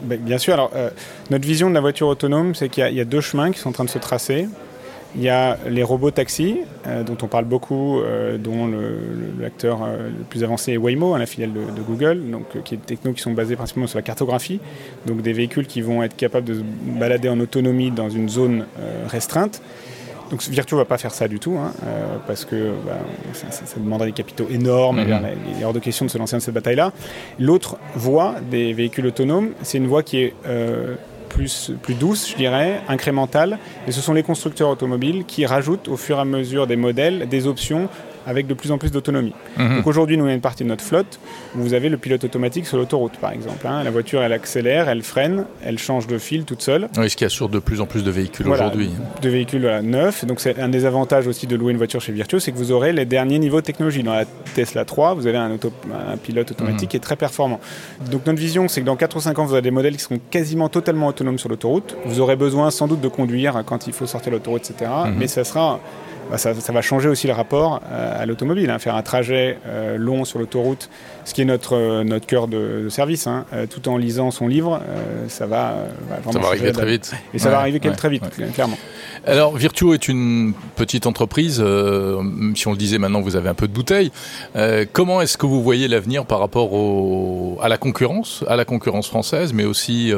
ben, 0.03 0.19
bien 0.19 0.37
sûr. 0.37 0.53
Alors, 0.53 0.71
euh, 0.75 0.89
notre 1.29 1.45
vision 1.45 1.69
de 1.69 1.75
la 1.75 1.81
voiture 1.81 2.07
autonome, 2.07 2.55
c'est 2.55 2.69
qu'il 2.69 2.93
y, 2.93 2.99
a 3.01 3.05
deux 3.05 3.21
chemins 3.21 3.51
qui 3.51 3.59
sont 3.59 3.69
en 3.69 3.73
train 3.73 3.83
de 3.83 3.89
se 3.89 3.99
tracer. 3.99 4.47
Il 5.15 5.21
y 5.21 5.29
a 5.29 5.57
les 5.69 5.83
robots 5.83 6.09
taxis, 6.09 6.59
euh, 6.87 7.03
dont 7.03 7.17
on 7.21 7.27
parle 7.27 7.45
beaucoup, 7.45 7.99
dont 8.39 8.71
l'acteur 9.39 9.85
le, 9.85 10.23
plus 10.29 10.43
avancé 10.43 10.71
est 10.71 10.77
Waymo, 10.77 11.13
hein, 11.13 11.19
la 11.19 11.25
filiale 11.25 11.51
de, 11.53 11.81
Google, 11.81 12.31
donc, 12.31 12.63
qui 12.63 12.75
est 12.75 12.77
des 12.77 12.83
technos 12.95 13.13
qui 13.13 13.21
sont 13.21 13.33
basés 13.33 13.57
principalement 13.57 13.87
sur 13.87 13.99
la 13.99 14.03
cartographie, 14.03 14.59
donc 15.05 15.21
des 15.21 15.33
véhicules 15.33 15.67
qui 15.67 15.81
vont 15.81 16.01
être 16.01 16.15
capables 16.15 16.47
de 16.47 16.55
se 16.55 16.61
balader 16.97 17.27
en 17.27 17.39
autonomie 17.41 17.91
dans 17.91 18.09
une 18.09 18.29
zone 18.29 18.65
restreinte. 19.07 19.61
Donc 20.31 20.41
Virtuo 20.43 20.77
va 20.77 20.85
pas 20.85 20.97
faire 20.97 21.13
ça 21.13 21.27
du 21.27 21.39
tout, 21.39 21.57
hein, 21.57 21.73
euh, 21.85 22.15
parce 22.25 22.45
que 22.45 22.71
bah, 22.85 22.99
ça, 23.33 23.77
demanderait 23.77 24.07
des 24.07 24.13
capitaux 24.13 24.47
énormes, 24.49 25.01
mhm. 25.01 25.19
il 25.53 25.61
est 25.61 25.65
hors 25.65 25.73
de 25.73 25.79
question 25.79 26.05
de 26.05 26.09
se 26.09 26.17
lancer 26.17 26.37
dans 26.37 26.39
cette 26.39 26.53
bataille-là. 26.53 26.93
L'autre 27.37 27.77
voie 27.95 28.35
des 28.49 28.71
véhicules 28.71 29.05
autonomes, 29.05 29.49
c'est 29.61 29.77
une 29.77 29.87
voie 29.87 30.03
qui 30.03 30.19
est 30.19 30.33
euh, 30.47 30.95
plus, 31.27 31.73
plus 31.81 31.95
douce, 31.95 32.29
je 32.31 32.37
dirais, 32.37 32.79
incrémentale, 32.87 33.59
et 33.87 33.91
ce 33.91 33.99
sont 33.99 34.13
les 34.13 34.23
constructeurs 34.23 34.69
automobiles 34.69 35.25
qui 35.25 35.45
rajoutent 35.45 35.89
au 35.89 35.97
fur 35.97 36.17
et 36.17 36.21
à 36.21 36.25
mesure 36.25 36.65
des 36.65 36.77
modèles 36.77 37.27
des 37.27 37.45
options 37.45 37.89
avec 38.25 38.47
de 38.47 38.53
plus 38.53 38.71
en 38.71 38.77
plus 38.77 38.91
d'autonomie. 38.91 39.33
Mhm. 39.57 39.77
Donc 39.77 39.87
aujourd'hui, 39.87 40.17
nous, 40.17 40.25
on 40.25 40.27
a 40.27 40.33
une 40.33 40.41
partie 40.41 40.63
de 40.63 40.69
notre 40.69 40.83
flotte 40.83 41.19
où 41.55 41.61
vous 41.61 41.73
avez 41.73 41.89
le 41.89 41.97
pilote 41.97 42.23
automatique 42.23 42.65
sur 42.65 42.77
l'autoroute, 42.77 43.17
par 43.19 43.31
exemple. 43.31 43.65
Hein. 43.67 43.83
La 43.83 43.91
voiture, 43.91 44.21
elle 44.21 44.33
accélère, 44.33 44.89
elle 44.89 45.03
freine, 45.03 45.45
elle 45.63 45.77
change 45.77 46.07
de 46.07 46.17
fil 46.17 46.45
toute 46.45 46.61
seule. 46.61 46.89
Oui, 46.97 47.09
ce 47.09 47.15
qui 47.15 47.25
assure 47.25 47.49
de 47.49 47.59
plus 47.59 47.81
en 47.81 47.85
plus 47.85 48.03
de 48.03 48.11
véhicules 48.11 48.47
aujourd'hui. 48.47 48.91
De 49.21 49.29
véhicules 49.29 49.79
neufs. 49.83 50.25
Donc 50.25 50.39
c'est 50.39 50.59
un 50.59 50.69
des 50.69 50.85
avantages 50.85 51.27
aussi 51.27 51.47
de 51.47 51.55
louer 51.55 51.71
une 51.71 51.77
voiture 51.77 52.01
chez 52.01 52.11
Virtuo, 52.11 52.39
c'est 52.39 52.51
que 52.51 52.57
vous 52.57 52.71
aurez 52.71 52.93
les 52.93 53.05
derniers 53.05 53.39
niveaux 53.39 53.61
de 53.61 53.65
technologie. 53.65 54.03
Dans 54.03 54.13
la 54.13 54.25
Tesla 54.55 54.85
3, 54.85 55.13
vous 55.13 55.27
avez 55.27 55.37
un, 55.37 55.51
un 55.51 56.17
pilote 56.17 56.51
automatique 56.51 56.83
mhm. 56.83 56.87
qui 56.87 56.97
est 56.97 57.01
très 57.01 57.15
performant. 57.15 57.59
Donc 58.09 58.25
notre 58.25 58.39
vision, 58.39 58.67
c'est 58.67 58.81
que 58.81 58.85
dans 58.85 58.95
4 58.95 59.17
ou 59.17 59.19
5 59.19 59.39
ans, 59.39 59.45
vous 59.45 59.53
aurez 59.53 59.61
des 59.61 59.71
modèles 59.71 59.95
qui 59.95 60.03
seront 60.03 60.19
quasiment 60.29 60.69
totalement 60.69 61.07
autonomes 61.07 61.39
sur 61.39 61.49
l'autoroute. 61.49 61.95
Vous 62.05 62.19
aurez 62.19 62.35
besoin 62.35 62.71
sans 62.71 62.87
doute 62.87 63.01
de 63.01 63.07
conduire 63.07 63.63
quand 63.65 63.87
il 63.87 63.93
faut 63.93 64.05
sortir 64.05 64.31
l'autoroute, 64.31 64.69
etc. 64.69 64.91
Mhm. 65.05 65.15
Mais 65.17 65.27
ça 65.27 65.43
sera 65.43 65.79
bah, 66.31 66.37
ça, 66.37 66.53
va 66.53 66.81
changer 66.81 67.09
aussi 67.09 67.27
le 67.27 67.33
rapport 67.33 67.81
euh, 67.91 68.21
à 68.23 68.25
l'automobile. 68.25 68.69
Hein. 68.69 68.79
Faire 68.79 68.95
un 68.95 69.01
trajet 69.01 69.57
euh, 69.67 69.97
long 69.97 70.23
sur 70.23 70.39
l'autoroute, 70.39 70.89
ce 71.25 71.33
qui 71.33 71.41
est 71.41 71.45
notre, 71.45 71.75
euh, 71.75 72.05
notre 72.05 72.25
cœur 72.25 72.47
de, 72.47 72.87
service, 72.87 73.27
hein, 73.27 73.45
tout 73.69 73.89
en 73.89 73.97
lisant 73.97 74.31
son 74.31 74.47
livre, 74.47 74.81
ça 75.27 75.45
va, 75.45 75.75
ça 76.31 76.39
va 76.39 76.47
arriver 76.47 76.71
très 76.71 76.85
vite. 76.85 77.11
Et 77.33 77.39
ça 77.39 77.49
va 77.49 77.59
arriver 77.59 77.79
très 77.79 78.09
vite, 78.09 78.23
clairement. 78.53 78.77
Alors, 79.25 79.55
Virtuo 79.55 79.93
est 79.93 80.07
une 80.07 80.53
petite 80.75 81.05
entreprise. 81.05 81.55
si 82.55 82.67
on 82.67 82.71
le 82.71 82.77
disait 82.77 82.97
maintenant, 82.97 83.21
vous 83.21 83.35
avez 83.35 83.49
un 83.49 83.53
peu 83.53 83.67
de 83.67 83.73
bouteille. 83.73 84.11
comment 84.93 85.21
est-ce 85.21 85.37
que 85.37 85.45
vous 85.45 85.61
voyez 85.61 85.87
l'avenir 85.87 86.25
par 86.25 86.39
rapport 86.39 86.73
au, 86.73 87.59
à 87.61 87.67
la 87.67 87.77
concurrence, 87.77 88.43
à 88.47 88.55
la 88.55 88.65
concurrence 88.65 89.07
française, 89.07 89.53
mais 89.53 89.65
aussi 89.65 90.11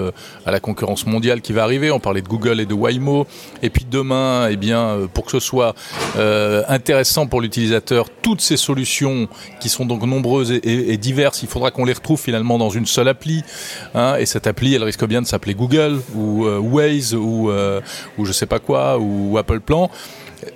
à 0.45 0.51
la 0.51 0.59
concurrence 0.59 1.05
mondiale 1.05 1.41
qui 1.41 1.53
va 1.53 1.63
arriver? 1.63 1.91
On 1.91 1.99
parlait 1.99 2.21
de 2.21 2.29
Google 2.29 2.59
et 2.59 2.65
de 2.65 2.73
Waymo. 2.73 3.25
Et 3.61 3.69
puis 3.69 3.85
demain, 3.89 4.47
eh 4.49 4.55
bien, 4.55 4.99
pour 5.13 5.25
que 5.25 5.31
ce 5.31 5.39
soit 5.39 5.75
intéressant 6.67 7.27
pour 7.27 7.41
l'utilisateur 7.41 8.07
toutes 8.21 8.41
ces 8.41 8.57
solutions 8.57 9.27
qui 9.59 9.69
sont 9.69 9.85
donc 9.85 10.03
nombreuses 10.03 10.51
et, 10.51 10.97
diverses. 10.97 11.43
Il 11.43 11.49
faudra 11.49 11.71
qu'on 11.71 11.85
les 11.85 11.93
retrouve 11.93 12.19
finalement 12.19 12.57
dans 12.57 12.69
une 12.69 12.85
seule 12.85 13.07
appli. 13.07 13.43
Hein, 13.95 14.15
et 14.17 14.25
cette 14.25 14.47
appli, 14.47 14.75
elle 14.75 14.83
risque 14.83 15.05
bien 15.05 15.21
de 15.21 15.27
s'appeler 15.27 15.55
Google 15.55 15.99
ou 16.15 16.45
Waze 16.45 17.15
ou, 17.15 17.51
ou 18.17 18.25
je 18.25 18.31
sais 18.31 18.45
pas 18.45 18.59
quoi 18.59 18.97
ou 18.99 19.37
Apple 19.37 19.59
Plan 19.59 19.89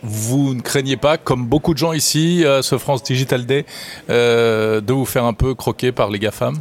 vous 0.04 0.54
ne 0.54 0.62
craignez 0.62 0.98
pas, 0.98 1.18
comme 1.18 1.46
beaucoup 1.46 1.74
de 1.74 1.80
gens 1.80 1.94
ici, 1.94 2.44
à 2.46 2.62
ce 2.62 2.78
France 2.78 3.04
Digital 3.04 3.46
Day, 3.46 3.66
euh, 4.10 4.82
de 4.82 4.94
vous 4.94 5.06
faire 5.06 5.26
un 5.26 5.34
peu 5.34 5.56
croquer 5.56 5.92
par 5.92 6.10
les 6.10 6.20
GAFAM? 6.20 6.58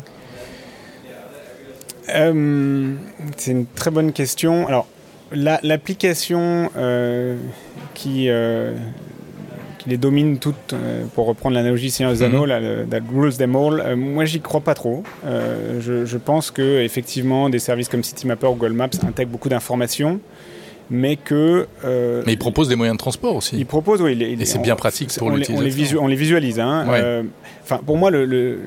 Euh, 2.09 2.94
C'est 3.37 3.51
une 3.51 3.66
très 3.66 3.90
bonne 3.90 4.12
question. 4.12 4.66
Alors, 4.66 4.87
l'application 5.32 6.70
euh, 6.76 7.36
qui, 7.94 8.28
qui, 9.78 9.88
les 9.88 9.96
domine 9.96 10.38
toutes, 10.38 10.74
pour 11.14 11.26
reprendre 11.26 11.56
l'analogie 11.56 11.90
Seigneur 11.90 12.12
des 12.12 12.22
Anneaux, 12.22 12.46
mhm. 12.46 12.88
that 12.88 13.00
rules 13.12 13.36
them 13.36 13.56
all, 13.56 13.96
moi 13.96 14.24
j'y 14.24 14.40
crois 14.40 14.60
pas 14.60 14.74
trop. 14.74 15.02
Je, 15.24 16.04
je, 16.04 16.18
pense 16.18 16.50
que 16.50 16.80
effectivement 16.80 17.48
des 17.48 17.58
services 17.58 17.88
comme 17.88 18.04
Citymapper 18.04 18.46
ou 18.46 18.54
Google 18.54 18.72
Maps 18.72 18.90
intègrent 19.06 19.32
beaucoup 19.32 19.48
d'informations 19.48 20.20
mais 20.90 21.16
que. 21.16 21.66
Euh, 21.84 22.22
mais 22.26 22.32
il 22.32 22.38
propose 22.38 22.68
des 22.68 22.76
moyens 22.76 22.96
de 22.96 23.00
transport 23.00 23.34
aussi. 23.36 23.56
Il 23.56 23.66
propose, 23.66 24.00
oui. 24.00 24.12
et 24.22 24.44
c'est 24.44 24.60
bien 24.60 24.76
pratique 24.76 25.12
pour 25.16 25.30
l'utilisateur. 25.30 26.02
On, 26.02 26.06
les 26.06 26.16
visualise. 26.16 26.60
Hein. 26.60 26.86
Euh, 26.88 27.22
enfin, 27.62 27.80
pour 27.84 27.96
moi, 27.96 28.10
le, 28.10 28.60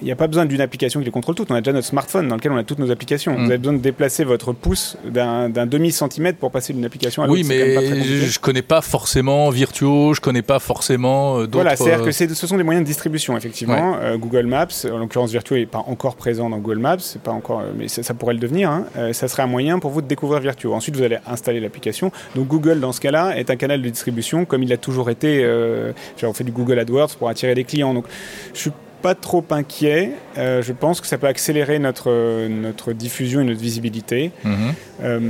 il 0.00 0.06
n'y 0.06 0.12
a 0.12 0.16
pas 0.16 0.26
besoin 0.26 0.46
d'une 0.46 0.60
application 0.60 1.00
qui 1.00 1.06
les 1.06 1.10
contrôle 1.10 1.34
toutes. 1.34 1.50
On 1.50 1.54
a 1.54 1.60
déjà 1.60 1.72
notre 1.72 1.86
smartphone 1.86 2.28
dans 2.28 2.36
lequel 2.36 2.52
on 2.52 2.56
a 2.56 2.64
toutes 2.64 2.78
nos 2.78 2.90
applications. 2.90 3.34
Vous 3.34 3.42
mm. 3.42 3.46
avez 3.46 3.58
besoin 3.58 3.72
de 3.74 3.78
déplacer 3.78 4.24
votre 4.24 4.52
pouce 4.52 4.96
d'un 5.04 5.48
demi-centimètre 5.48 6.38
pour 6.38 6.50
passer 6.50 6.72
d'une 6.72 6.84
application 6.84 7.22
à 7.22 7.26
l'autre. 7.26 7.40
Oui, 7.40 7.46
mais 7.48 7.74
je 7.74 8.26
ne 8.26 8.40
connais 8.40 8.62
pas 8.62 8.80
forcément 8.80 9.50
Virtuo, 9.50 10.14
je 10.14 10.20
ne 10.20 10.24
connais 10.24 10.42
pas 10.42 10.58
forcément 10.58 11.36
euh, 11.36 11.40
d'autres. 11.42 11.54
Voilà, 11.54 11.76
c'est-à-dire 11.76 12.04
que 12.04 12.12
ce 12.12 12.46
sont 12.46 12.56
des 12.56 12.62
moyens 12.62 12.84
de 12.84 12.88
distribution, 12.88 13.36
effectivement. 13.36 13.96
Google 14.16 14.46
Maps, 14.46 14.66
en 14.90 14.98
l'occurrence 14.98 15.30
Virtuo 15.30 15.56
n'est 15.56 15.66
pas 15.66 15.84
encore 15.86 16.16
présent 16.16 16.50
dans 16.50 16.58
Google 16.58 16.78
Maps, 16.78 16.96
pas 17.22 17.32
encore, 17.32 17.62
mais 17.76 17.88
ça, 17.88 18.14
pourrait 18.14 18.34
le 18.34 18.40
devenir. 18.40 18.70
Hein. 18.70 18.86
ça 19.12 19.28
serait 19.28 19.42
un 19.42 19.48
moyen 19.48 19.78
pour 19.78 19.90
vous 19.90 20.02
de 20.02 20.06
découvrir 20.06 20.40
Virtuo. 20.40 20.74
Ensuite, 20.74 20.96
vous 20.96 21.02
allez 21.02 21.18
installer 21.26 21.60
l'application. 21.60 22.10
Donc 22.34 22.48
Google, 22.48 22.80
dans 22.80 22.92
ce 22.92 23.00
cas-là, 23.00 23.38
est 23.38 23.50
un 23.50 23.56
canal 23.56 23.82
de 23.82 23.88
distribution 23.88 24.44
comme 24.44 24.62
il 24.62 24.72
a 24.72 24.76
toujours 24.76 25.10
été. 25.10 25.42
Euh, 25.44 25.92
on 26.22 26.32
fait 26.32 26.44
du 26.44 26.52
Google 26.52 26.78
AdWords 26.78 27.16
pour 27.18 27.28
attirer 27.28 27.54
des 27.54 27.64
clients. 27.64 27.94
Donc 27.94 28.06
je 28.54 28.60
suis 28.60 28.72
pas 29.04 29.14
trop 29.14 29.44
inquiet. 29.50 30.12
Euh, 30.38 30.62
je 30.62 30.72
pense 30.72 31.02
que 31.02 31.06
ça 31.06 31.18
peut 31.18 31.26
accélérer 31.26 31.78
notre, 31.78 32.48
notre 32.48 32.94
diffusion 32.94 33.42
et 33.42 33.44
notre 33.44 33.60
visibilité. 33.60 34.30
Mhm. 34.44 34.74
Euh, 35.02 35.20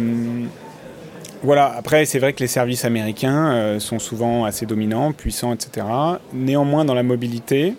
voilà, 1.42 1.74
après, 1.76 2.04
c'est 2.04 2.20
vrai 2.20 2.32
que 2.34 2.38
les 2.38 2.46
services 2.46 2.84
américains 2.84 3.78
sont 3.80 3.98
souvent 3.98 4.44
assez 4.44 4.64
dominants, 4.64 5.12
puissants, 5.12 5.52
etc. 5.52 5.86
Néanmoins, 6.32 6.84
dans 6.86 6.94
la 6.94 7.02
mobilité, 7.02 7.74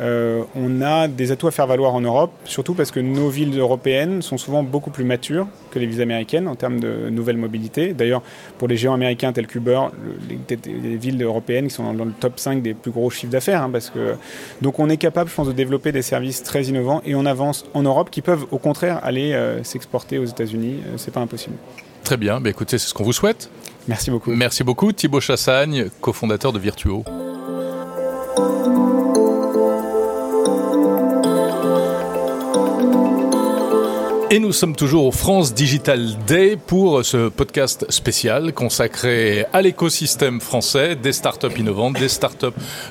euh, 0.00 0.42
on 0.54 0.80
a 0.80 1.08
des 1.08 1.32
atouts 1.32 1.48
à 1.48 1.50
faire 1.50 1.66
valoir 1.66 1.94
en 1.94 2.00
Europe, 2.00 2.32
surtout 2.44 2.74
parce 2.74 2.90
que 2.90 3.00
nos 3.00 3.28
villes 3.28 3.58
européennes 3.58 4.22
sont 4.22 4.38
souvent 4.38 4.62
beaucoup 4.62 4.90
plus 4.90 5.04
matures 5.04 5.46
que 5.70 5.78
les 5.78 5.86
villes 5.86 6.02
américaines 6.02 6.48
en 6.48 6.54
termes 6.54 6.80
de 6.80 7.08
nouvelle 7.10 7.36
mobilité. 7.36 7.92
D'ailleurs, 7.92 8.22
pour 8.58 8.68
les 8.68 8.76
géants 8.76 8.94
américains 8.94 9.32
tels 9.32 9.46
qu'Uber, 9.46 9.80
les, 10.28 10.96
villes 10.96 11.22
européennes 11.22 11.68
qui 11.68 11.74
sont 11.74 11.92
dans, 11.92 12.04
le 12.04 12.12
top 12.12 12.38
5 12.38 12.62
des 12.62 12.74
plus 12.74 12.90
gros 12.90 13.10
chiffres 13.10 13.32
d'affaires. 13.32 13.62
Hein, 13.62 13.70
parce 13.70 13.90
que... 13.90 14.14
Donc 14.60 14.78
on 14.78 14.88
est 14.88 14.96
capable, 14.96 15.30
je 15.30 15.34
pense, 15.34 15.48
de 15.48 15.52
développer 15.52 15.92
des 15.92 16.02
services 16.02 16.42
très 16.42 16.64
innovants 16.64 17.02
et 17.04 17.14
on 17.14 17.26
avance 17.26 17.64
en 17.74 17.82
Europe 17.82 18.10
qui 18.10 18.22
peuvent 18.22 18.46
au 18.50 18.58
contraire 18.58 19.00
aller 19.02 19.32
euh, 19.32 19.62
s'exporter 19.64 20.18
aux 20.18 20.24
États-Unis. 20.24 20.80
Euh, 20.86 20.94
c'est 20.96 21.12
pas 21.12 21.20
impossible. 21.20 21.56
Très 22.04 22.16
bien, 22.16 22.40
bah, 22.40 22.50
écoutez, 22.50 22.78
c'est 22.78 22.88
ce 22.88 22.94
qu'on 22.94 23.04
vous 23.04 23.12
souhaite. 23.12 23.50
Merci 23.88 24.10
beaucoup. 24.10 24.30
Merci 24.30 24.64
beaucoup, 24.64 24.92
Thibaut 24.92 25.20
Chassagne, 25.20 25.88
cofondateur 26.00 26.52
de 26.52 26.58
Virtuo. 26.58 27.04
Et 34.32 34.38
nous 34.38 34.52
sommes 34.52 34.74
toujours 34.74 35.04
au 35.04 35.12
France 35.12 35.52
Digital 35.52 36.16
Day 36.26 36.56
pour 36.56 37.04
ce 37.04 37.28
podcast 37.28 37.84
spécial 37.90 38.54
consacré 38.54 39.44
à 39.52 39.60
l'écosystème 39.60 40.40
français, 40.40 40.96
des 40.96 41.12
startups 41.12 41.54
innovantes, 41.58 41.98
des 41.98 42.08
startups 42.08 42.46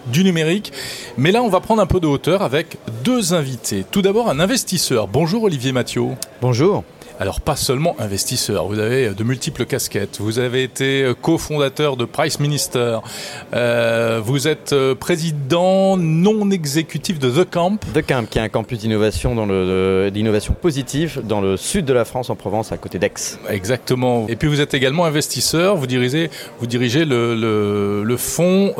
du 0.05 0.23
numérique. 0.23 0.71
Mais 1.17 1.31
là, 1.31 1.41
on 1.41 1.49
va 1.49 1.59
prendre 1.59 1.81
un 1.81 1.87
peu 1.87 1.99
de 1.99 2.05
hauteur 2.05 2.43
avec 2.43 2.77
deux 3.03 3.33
invités. 3.33 3.83
Tout 3.89 4.03
d'abord, 4.03 4.29
un 4.29 4.39
investisseur. 4.39 5.07
Bonjour 5.07 5.41
Olivier 5.41 5.71
Mathieu. 5.71 6.03
Bonjour. 6.43 6.83
Alors 7.21 7.39
pas 7.39 7.55
seulement 7.55 7.95
investisseur, 7.99 8.65
vous 8.65 8.79
avez 8.79 9.11
de 9.11 9.23
multiples 9.23 9.65
casquettes. 9.65 10.17
Vous 10.19 10.39
avez 10.39 10.63
été 10.63 11.03
euh, 11.03 11.13
cofondateur 11.13 11.95
de 11.95 12.05
Price 12.05 12.39
Minister. 12.39 12.97
Euh, 13.53 14.19
vous 14.23 14.47
êtes 14.47 14.73
euh, 14.73 14.95
président 14.95 15.97
non 15.97 16.49
exécutif 16.49 17.19
de 17.19 17.29
The 17.29 17.47
Camp. 17.47 17.77
The 17.93 18.03
Camp, 18.03 18.27
qui 18.27 18.39
est 18.39 18.41
un 18.41 18.49
campus 18.49 18.79
d'innovation 18.79 19.35
dans 19.35 19.45
le, 19.45 20.09
d'innovation 20.11 20.55
positive 20.59 21.21
dans 21.23 21.41
le 21.41 21.57
sud 21.57 21.85
de 21.85 21.93
la 21.93 22.05
France, 22.05 22.31
en 22.31 22.35
Provence, 22.35 22.71
à 22.71 22.77
côté 22.77 22.97
d'Aix. 22.97 23.37
Exactement. 23.51 24.25
Et 24.27 24.35
puis 24.35 24.47
vous 24.47 24.59
êtes 24.59 24.73
également 24.73 25.05
investisseur. 25.05 25.75
Vous 25.75 25.85
dirigez, 25.85 26.31
vous 26.59 26.65
dirigez 26.65 27.05
le, 27.05 27.35
le, 27.35 28.17
fonds 28.17 28.73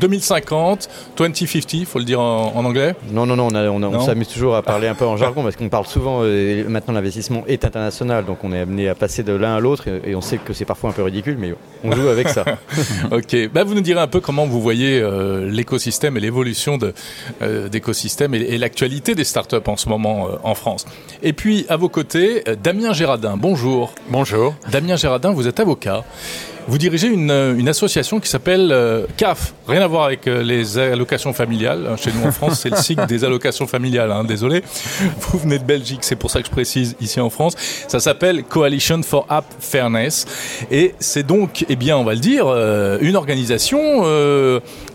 2050, 0.00 0.88
2050, 1.16 1.72
il 1.74 1.86
faut 1.86 2.00
le 2.00 2.04
dire 2.04 2.18
en, 2.18 2.64
anglais. 2.64 2.96
Non, 3.12 3.24
non, 3.24 3.36
non. 3.36 3.50
On, 3.54 3.82
on, 3.84 4.00
s'amuse 4.00 4.26
toujours 4.26 4.56
à 4.56 4.62
parler 4.62 4.88
un 4.88 4.96
peu 4.96 5.06
en 5.06 5.16
jargon 5.16 5.44
parce 5.44 5.54
qu'on 5.54 5.68
parle 5.68 5.86
souvent. 5.86 6.24
maintenant, 6.68 6.94
l'investissement 6.94 7.44
est 7.46 7.64
international 7.64 7.83
donc 8.26 8.44
on 8.44 8.52
est 8.52 8.60
amené 8.60 8.88
à 8.88 8.94
passer 8.94 9.22
de 9.22 9.32
l'un 9.32 9.56
à 9.56 9.60
l'autre 9.60 9.88
et, 9.88 10.14
on 10.14 10.20
sait 10.20 10.38
que 10.38 10.52
c'est 10.52 10.64
parfois 10.64 10.90
un 10.90 10.92
peu 10.92 11.02
ridicule, 11.02 11.36
mais 11.38 11.54
on 11.82 11.92
joue 11.92 12.08
avec 12.08 12.28
ça. 12.28 12.44
ok, 13.10 13.50
bah, 13.52 13.64
vous 13.64 13.74
nous 13.74 13.80
direz 13.80 14.00
un 14.00 14.06
peu 14.06 14.20
comment 14.20 14.46
vous 14.46 14.60
voyez 14.60 15.00
euh, 15.00 15.50
l'écosystème 15.50 16.16
et 16.16 16.20
l'évolution 16.20 16.78
de, 16.78 16.94
euh, 17.42 17.68
d'écosystème 17.68 18.34
et, 18.34 18.58
l'actualité 18.58 19.14
des 19.14 19.24
startups 19.24 19.56
en 19.66 19.76
ce 19.76 19.88
moment 19.88 20.28
euh, 20.28 20.36
en 20.42 20.54
France. 20.54 20.86
Et 21.22 21.32
puis 21.32 21.66
à 21.68 21.76
vos 21.76 21.88
côtés, 21.88 22.44
Damien 22.62 22.92
Gérardin, 22.92 23.36
bonjour. 23.36 23.94
Bonjour. 24.08 24.54
Damien 24.70 24.96
Gérardin, 24.96 25.32
vous 25.32 25.48
êtes 25.48 25.60
avocat. 25.60 26.04
Vous 26.66 26.78
dirigez 26.78 27.08
une, 27.08 27.30
euh, 27.30 27.56
une 27.56 27.68
association 27.68 28.20
qui 28.20 28.28
s'appelle 28.28 28.70
euh, 28.72 29.06
CAF, 29.18 29.52
rien 29.68 29.82
à 29.82 29.86
voir 29.86 30.04
avec 30.04 30.26
euh, 30.26 30.42
les 30.42 30.78
allocations 30.78 31.34
familiales. 31.34 31.94
Chez 31.98 32.10
nous 32.12 32.26
en 32.26 32.32
France, 32.32 32.60
c'est 32.60 32.70
le 32.70 32.76
cycle 32.76 33.06
des 33.06 33.22
allocations 33.22 33.66
familiales, 33.66 34.10
hein, 34.10 34.24
désolé. 34.24 34.62
Vous 35.20 35.38
venez 35.38 35.58
de 35.58 35.64
Belgique, 35.64 36.00
c'est 36.02 36.16
pour 36.16 36.30
ça 36.30 36.40
que 36.40 36.46
je 36.46 36.50
précise 36.50 36.96
ici 37.00 37.20
en 37.20 37.28
France. 37.28 37.54
Ça 37.86 38.00
s'appelle 38.00 38.44
Coalition 38.44 39.02
for 39.02 39.26
App 39.28 39.44
Fairness. 39.60 40.26
Et 40.70 40.94
c'est 41.00 41.26
donc, 41.26 41.66
eh 41.68 41.76
bien, 41.76 41.98
on 41.98 42.04
va 42.04 42.14
le 42.14 42.20
dire, 42.20 42.46
une 43.00 43.16
organisation 43.16 44.04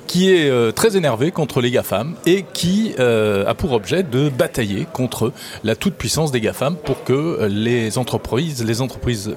qui 0.10 0.34
est 0.34 0.50
euh, 0.50 0.72
très 0.72 0.98
énervé 0.98 1.30
contre 1.30 1.62
les 1.62 1.70
GAFAM 1.70 2.16
et 2.26 2.44
qui 2.52 2.96
euh, 2.98 3.46
a 3.46 3.54
pour 3.54 3.74
objet 3.74 4.02
de 4.02 4.28
batailler 4.30 4.88
contre 4.92 5.32
la 5.64 5.76
toute-puissance 5.76 6.32
des 6.32 6.42
GAFAM 6.42 6.78
pour 6.78 7.04
que 7.04 7.14
euh, 7.14 7.48
les 7.48 8.00
entreprises, 8.00 8.66
les 8.66 8.82
entreprises 8.82 9.32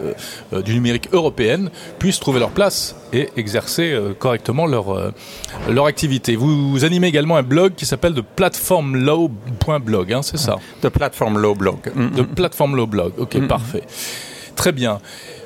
du 0.64 0.72
numérique 0.72 1.10
européennes 1.12 1.70
puissent 1.98 2.20
trouver 2.20 2.40
leur 2.40 2.52
place 2.52 2.96
et 3.12 3.28
exercer 3.36 3.94
correctement 4.18 4.64
leur, 4.64 5.12
leur 5.68 5.84
activité. 5.84 6.36
Vous, 6.36 6.84
animez 6.86 7.08
également 7.08 7.36
un 7.36 7.42
blog 7.42 7.74
qui 7.74 7.84
s'appelle 7.84 8.14
de 8.14 8.22
platformlaw.blog, 8.22 10.12
hein, 10.12 10.22
c'est 10.22 10.38
ça? 10.38 10.56
De 10.80 10.88
Platform 10.88 11.36
Law 11.36 11.54
Blog. 11.54 11.76
De 11.94 12.22
Platform 12.22 12.76
Law 12.76 12.86
Blog, 12.86 13.12
ok, 13.18 13.46
parfait. 13.46 13.82
Très 14.56 14.72
bien. 14.72 15.00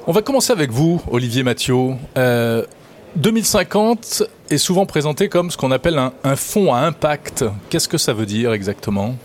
On 0.06 0.12
va 0.12 0.22
commencer 0.22 0.52
avec 0.52 0.70
vous, 0.70 1.02
Olivier 1.10 1.42
Mathieu. 1.42 1.96
2050 3.16 4.22
est 4.50 4.58
souvent 4.58 4.86
présenté 4.86 5.28
comme 5.28 5.50
ce 5.50 5.56
qu'on 5.56 5.70
appelle 5.70 5.98
un, 5.98 6.12
un 6.24 6.36
fonds 6.36 6.72
à 6.72 6.80
impact. 6.80 7.44
Qu'est-ce 7.70 7.88
que 7.88 7.98
ça 7.98 8.12
veut 8.12 8.26
dire 8.26 8.52
exactement? 8.52 9.16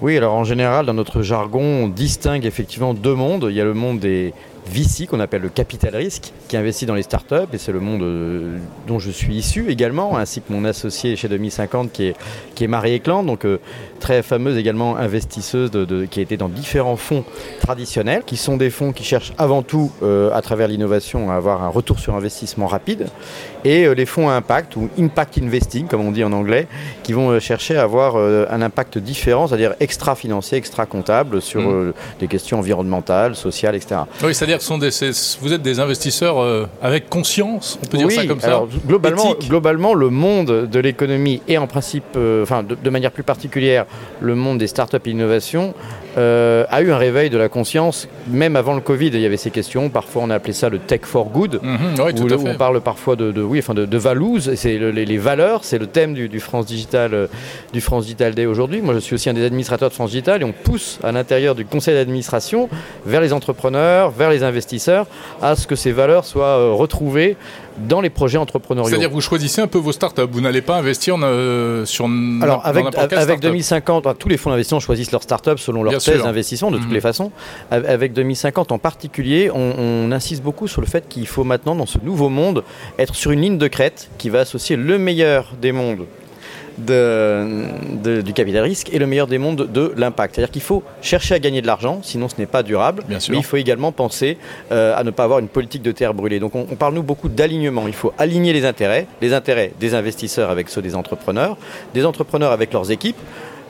Oui, 0.00 0.16
alors 0.16 0.34
en 0.34 0.44
général, 0.44 0.86
dans 0.86 0.94
notre 0.94 1.22
jargon, 1.22 1.62
on 1.62 1.88
distingue 1.88 2.46
effectivement 2.46 2.94
deux 2.94 3.14
mondes. 3.14 3.46
Il 3.50 3.56
y 3.56 3.60
a 3.60 3.64
le 3.64 3.74
monde 3.74 3.98
des 3.98 4.32
VC, 4.66 5.06
qu'on 5.06 5.20
appelle 5.20 5.42
le 5.42 5.48
capital 5.48 5.94
risque, 5.96 6.32
qui 6.48 6.56
investit 6.56 6.86
dans 6.86 6.94
les 6.94 7.02
startups, 7.02 7.34
et 7.52 7.58
c'est 7.58 7.72
le 7.72 7.80
monde 7.80 8.02
euh, 8.02 8.58
dont 8.86 8.98
je 8.98 9.10
suis 9.10 9.34
issu 9.34 9.70
également, 9.70 10.16
ainsi 10.16 10.40
que 10.40 10.52
mon 10.52 10.64
associé 10.64 11.16
chez 11.16 11.28
2050, 11.28 11.92
qui 11.92 12.08
est, 12.08 12.16
qui 12.54 12.64
est 12.64 12.68
Marie 12.68 12.96
Ecland, 12.96 13.24
donc 13.24 13.44
euh, 13.44 13.58
très 14.00 14.22
fameuse 14.22 14.56
également 14.56 14.96
investisseuse 14.96 15.70
de, 15.70 16.04
qui 16.04 16.20
a 16.20 16.22
été 16.22 16.36
dans 16.36 16.48
différents 16.48 16.96
fonds 16.96 17.24
traditionnels, 17.60 18.22
qui 18.24 18.36
sont 18.36 18.56
des 18.56 18.70
fonds 18.70 18.92
qui 18.92 19.04
cherchent 19.04 19.32
avant 19.38 19.62
tout, 19.62 19.90
euh, 20.02 20.30
à 20.32 20.42
travers 20.42 20.68
l'innovation, 20.68 21.30
à 21.30 21.34
avoir 21.34 21.62
un 21.62 21.68
retour 21.68 21.98
sur 21.98 22.14
investissement 22.14 22.66
rapide, 22.66 23.08
et 23.64 23.92
les 23.94 24.06
fonds 24.06 24.28
à 24.28 24.34
impact, 24.34 24.76
ou 24.76 24.88
impact 24.98 25.38
investing, 25.38 25.86
comme 25.88 26.00
on 26.00 26.12
dit 26.12 26.24
en 26.24 26.32
anglais, 26.32 26.68
qui 27.02 27.12
vont 27.12 27.40
chercher 27.40 27.76
à 27.76 27.82
avoir 27.82 28.16
un 28.16 28.62
impact 28.62 28.98
différent, 28.98 29.48
c'est-à-dire 29.48 29.74
extra-financier, 29.80 30.58
extra-comptable, 30.58 31.42
sur 31.42 31.60
mmh. 31.60 31.92
des 32.20 32.28
questions 32.28 32.58
environnementales, 32.58 33.34
sociales, 33.34 33.74
etc. 33.74 34.02
Oui, 34.22 34.34
c'est-à-dire 34.34 34.57
sont 34.62 34.78
des, 34.78 34.90
vous 35.40 35.52
êtes 35.52 35.62
des 35.62 35.80
investisseurs 35.80 36.40
euh, 36.40 36.66
avec 36.82 37.08
conscience, 37.08 37.78
on 37.82 37.86
peut 37.86 37.98
dire 37.98 38.10
ça 38.10 38.26
comme 38.26 38.40
ça 38.40 38.62
globalement, 38.86 39.34
globalement, 39.48 39.94
le 39.94 40.10
monde 40.10 40.68
de 40.70 40.78
l'économie 40.80 41.42
et 41.48 41.58
en 41.58 41.66
principe, 41.66 42.04
euh, 42.16 42.42
enfin 42.42 42.62
de, 42.62 42.90
manière 42.90 43.10
plus 43.10 43.22
particulière, 43.22 43.86
le 44.20 44.34
monde 44.34 44.58
des 44.58 44.66
startups 44.66 44.96
et 45.04 45.10
innovations 45.10 45.74
euh, 46.18 46.64
a 46.68 46.82
eu 46.82 46.90
un 46.90 46.96
réveil 46.98 47.30
de 47.30 47.38
la 47.38 47.48
conscience, 47.48 48.08
même 48.28 48.56
avant 48.56 48.74
le 48.74 48.80
Covid. 48.80 49.06
Il 49.08 49.20
y 49.20 49.26
avait 49.26 49.36
ces 49.36 49.50
questions. 49.50 49.88
Parfois, 49.88 50.22
on 50.24 50.30
a 50.30 50.34
appelé 50.34 50.52
ça 50.52 50.68
le 50.68 50.78
tech 50.78 51.00
for 51.04 51.26
good. 51.30 51.60
Mhm, 51.62 51.78
oui, 52.04 52.12
où, 52.20 52.46
on 52.48 52.54
parle 52.56 52.80
parfois 52.80 53.16
de, 53.16 53.30
de- 53.32 53.42
oui, 53.42 53.60
enfin 53.60 53.74
de, 53.74 53.86
de 53.86 53.98
values. 53.98 54.40
C'est 54.56 54.76
le- 54.78 54.90
les, 54.90 55.04
les 55.06 55.16
valeurs. 55.18 55.64
C'est 55.64 55.78
le 55.78 55.86
thème 55.86 56.12
du, 56.14 56.28
du 56.28 56.40
France 56.40 56.66
Digital, 56.66 57.14
euh, 57.14 57.26
du 57.72 57.80
France 57.80 58.04
Digital 58.04 58.34
Day 58.34 58.46
aujourd'hui. 58.46 58.82
Moi, 58.82 58.94
je 58.94 58.98
suis 58.98 59.14
aussi 59.14 59.30
un 59.30 59.34
des 59.34 59.44
administrateurs 59.44 59.88
de 59.90 59.94
France 59.94 60.10
Digital 60.10 60.42
et 60.42 60.44
on 60.44 60.52
pousse 60.52 60.98
à 61.04 61.12
l'intérieur 61.12 61.54
du 61.54 61.64
conseil 61.64 61.94
d'administration 61.94 62.68
vers 63.06 63.20
les 63.20 63.32
entrepreneurs, 63.32 64.10
vers 64.10 64.30
les 64.30 64.42
investisseurs, 64.42 65.06
à 65.40 65.54
ce 65.56 65.66
que 65.66 65.76
ces 65.76 65.92
valeurs 65.92 66.24
soient 66.24 66.58
euh, 66.58 66.72
retrouvées 66.72 67.36
dans 67.86 68.00
les 68.00 68.10
projets 68.10 68.38
entrepreneuriaux. 68.38 68.88
C'est-à-dire 68.88 69.08
que 69.08 69.14
vous 69.14 69.20
choisissez 69.20 69.60
un 69.60 69.66
peu 69.66 69.78
vos 69.78 69.92
startups. 69.92 70.22
Vous 70.30 70.40
n'allez 70.40 70.62
pas 70.62 70.76
investir 70.76 71.16
euh, 71.22 71.84
sur 71.84 72.06
Alors 72.42 72.58
dans 72.58 72.62
avec, 72.64 72.86
avec 72.96 73.12
startup. 73.12 73.40
2050, 73.40 74.06
enfin, 74.06 74.16
tous 74.18 74.28
les 74.28 74.36
fonds 74.36 74.50
d'investissement 74.50 74.80
choisissent 74.80 75.12
leur 75.12 75.22
start-up 75.22 75.58
selon 75.58 75.82
leur 75.82 75.90
Bien 75.92 75.98
thèse 75.98 76.22
d'investissement 76.22 76.70
de 76.70 76.78
toutes 76.78 76.88
Mhm. 76.88 76.94
les 76.94 77.00
façons. 77.00 77.32
Avec 77.70 77.88
avec 77.88 78.12
2050 78.12 78.70
en 78.72 78.78
particulier, 78.78 79.50
on, 79.52 79.74
on 79.78 80.12
insiste 80.12 80.42
beaucoup 80.42 80.68
sur 80.68 80.80
le 80.80 80.86
fait 80.86 81.08
qu'il 81.08 81.26
faut 81.26 81.42
maintenant 81.44 81.74
dans 81.74 81.86
ce 81.86 81.98
nouveau 82.02 82.28
monde 82.28 82.62
être 82.98 83.14
sur 83.14 83.32
une 83.32 83.40
ligne 83.40 83.58
de 83.58 83.66
crête 83.68 84.08
qui 84.18 84.28
va 84.30 84.40
associer 84.40 84.76
le 84.76 84.98
meilleur 84.98 85.52
des 85.60 85.72
mondes 85.72 86.06
de- 86.86 87.64
de- 88.02 88.20
du 88.22 88.32
capital 88.32 88.62
risque 88.64 88.88
et 88.92 88.98
le 88.98 89.06
meilleur 89.06 89.26
des 89.26 89.38
mondes 89.38 89.68
de 89.72 89.92
l'impact. 89.96 90.34
C'est-à-dire 90.34 90.50
qu'il 90.52 90.62
faut 90.62 90.82
chercher 91.02 91.34
à 91.34 91.38
gagner 91.38 91.60
de 91.62 91.66
l'argent, 91.66 92.00
sinon 92.02 92.28
ce 92.28 92.34
n'est 92.38 92.46
pas 92.46 92.62
durable. 92.62 93.02
Bien 93.08 93.20
sûr. 93.20 93.32
Mais 93.32 93.38
il 93.38 93.44
faut 93.44 93.56
également 93.56 93.92
penser 93.92 94.38
euh, 94.72 94.94
à 94.96 95.04
ne 95.04 95.10
pas 95.10 95.24
avoir 95.24 95.38
une 95.38 95.48
politique 95.48 95.82
de 95.82 95.92
terre 95.92 96.14
brûlée. 96.14 96.38
Donc 96.40 96.54
on, 96.54 96.66
on 96.70 96.76
parle 96.76 96.94
nous 96.94 97.02
beaucoup 97.02 97.28
d'alignement. 97.28 97.86
Il 97.86 97.94
faut 97.94 98.12
aligner 98.18 98.52
les 98.52 98.64
intérêts, 98.64 99.06
les 99.20 99.32
intérêts 99.34 99.72
des 99.80 99.94
investisseurs 99.94 100.50
avec 100.50 100.68
ceux 100.68 100.82
des 100.82 100.94
entrepreneurs, 100.94 101.56
des 101.94 102.04
entrepreneurs 102.04 102.52
avec 102.52 102.72
leurs 102.72 102.90
équipes 102.90 103.16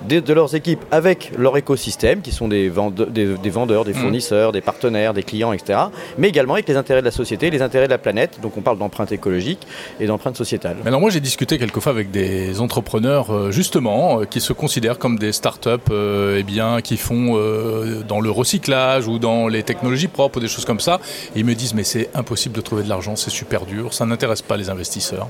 de 0.06 0.32
leurs 0.32 0.54
équipes 0.54 0.84
avec 0.90 1.32
leur 1.36 1.56
écosystème, 1.56 2.20
qui 2.20 2.32
sont 2.32 2.48
des, 2.48 2.68
vende- 2.68 3.08
des- 3.10 3.36
des 3.36 3.50
vendeurs, 3.50 3.84
des 3.84 3.92
Mhm. 3.94 4.00
fournisseurs, 4.00 4.52
des 4.52 4.60
partenaires, 4.60 5.14
des 5.14 5.22
clients, 5.22 5.52
etc. 5.52 5.78
Mais 6.18 6.28
également 6.28 6.54
avec 6.54 6.68
les 6.68 6.76
intérêts 6.76 7.00
de 7.00 7.04
la 7.06 7.10
société, 7.10 7.50
les 7.50 7.62
intérêts 7.62 7.86
de 7.86 7.90
la 7.90 7.98
planète. 7.98 8.38
Donc 8.40 8.56
on 8.56 8.60
parle 8.60 8.78
d'empreinte 8.78 9.12
écologique 9.12 9.66
et 10.00 10.06
d'empreinte 10.06 10.36
sociétale. 10.36 10.76
Mais 10.82 10.88
alors 10.88 11.00
moi 11.00 11.10
j'ai 11.10 11.20
discuté 11.20 11.58
quelquefois 11.58 11.92
avec 11.92 12.10
des 12.10 12.60
entrepreneurs 12.60 13.30
euh, 13.34 13.50
justement 13.50 14.20
euh, 14.20 14.24
qui 14.24 14.40
se 14.40 14.52
considèrent 14.52 14.98
comme 14.98 15.18
des 15.18 15.32
startups 15.32 15.70
euh, 15.90 16.36
eh 16.38 16.42
bien 16.42 16.80
qui 16.80 16.96
font 16.96 17.36
euh, 17.36 18.02
dans 18.06 18.20
le 18.20 18.30
recyclage 18.30 19.06
ou 19.08 19.18
dans 19.18 19.48
les 19.48 19.62
technologies 19.62 20.08
propres 20.08 20.38
ou 20.38 20.40
des 20.40 20.48
choses 20.48 20.64
comme 20.64 20.80
ça 20.80 21.00
et 21.34 21.40
ils 21.40 21.44
me 21.44 21.54
disent 21.54 21.74
mais 21.74 21.84
c'est 21.84 22.08
impossible 22.14 22.54
de 22.54 22.60
trouver 22.60 22.82
de 22.82 22.88
l'argent, 22.88 23.16
c'est 23.16 23.30
super 23.30 23.66
dur, 23.66 23.92
ça 23.92 24.06
n'intéresse 24.06 24.42
pas 24.42 24.56
les 24.56 24.70
investisseurs. 24.70 25.28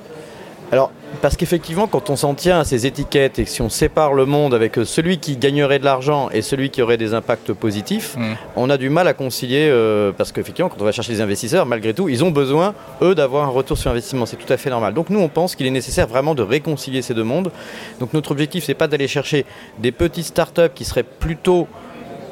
Alors, 0.70 0.90
parce 1.22 1.36
qu'effectivement, 1.36 1.86
quand 1.86 2.10
on 2.10 2.16
s'en 2.16 2.34
tient 2.34 2.60
à 2.60 2.64
ces 2.64 2.86
étiquettes 2.86 3.38
et 3.38 3.44
que 3.44 3.50
si 3.50 3.62
on 3.62 3.70
sépare 3.70 4.12
le 4.12 4.26
monde 4.26 4.54
avec 4.54 4.78
euh, 4.78 4.84
celui 4.84 5.18
qui 5.18 5.36
gagnerait 5.36 5.78
de 5.78 5.84
l'argent 5.84 6.28
et 6.30 6.42
celui 6.42 6.68
qui 6.70 6.82
aurait 6.82 6.98
des 6.98 7.14
impacts 7.14 7.52
positifs, 7.54 8.16
Mm. 8.16 8.34
on 8.56 8.70
a 8.70 8.76
du 8.76 8.90
mal 8.90 9.08
à 9.08 9.14
concilier, 9.14 9.68
euh, 9.70 10.12
parce 10.12 10.32
qu'effectivement, 10.32 10.68
quand 10.68 10.80
on 10.80 10.84
va 10.84 10.92
chercher 10.92 11.12
les 11.12 11.20
investisseurs, 11.20 11.66
malgré 11.66 11.94
tout, 11.94 12.08
ils 12.08 12.22
ont 12.22 12.30
besoin, 12.30 12.74
eux, 13.02 13.14
d'avoir 13.14 13.44
un 13.44 13.50
retour 13.50 13.78
sur 13.78 13.90
investissement. 13.90 14.26
C'est 14.26 14.36
tout 14.36 14.52
à 14.52 14.56
fait 14.56 14.70
normal. 14.70 14.94
Donc 14.94 15.10
nous, 15.10 15.20
on 15.20 15.28
pense 15.28 15.56
qu'il 15.56 15.66
est 15.66 15.70
nécessaire 15.70 16.06
vraiment 16.06 16.34
de 16.34 16.42
réconcilier 16.42 17.02
ces 17.02 17.14
deux 17.14 17.24
mondes. 17.24 17.50
Donc 18.00 18.12
notre 18.12 18.30
objectif, 18.30 18.64
c'est 18.64 18.74
pas 18.74 18.88
d'aller 18.88 19.08
chercher 19.08 19.46
des 19.78 19.92
petites 19.92 20.26
startups 20.26 20.72
qui 20.74 20.84
seraient 20.84 21.02
plutôt 21.02 21.66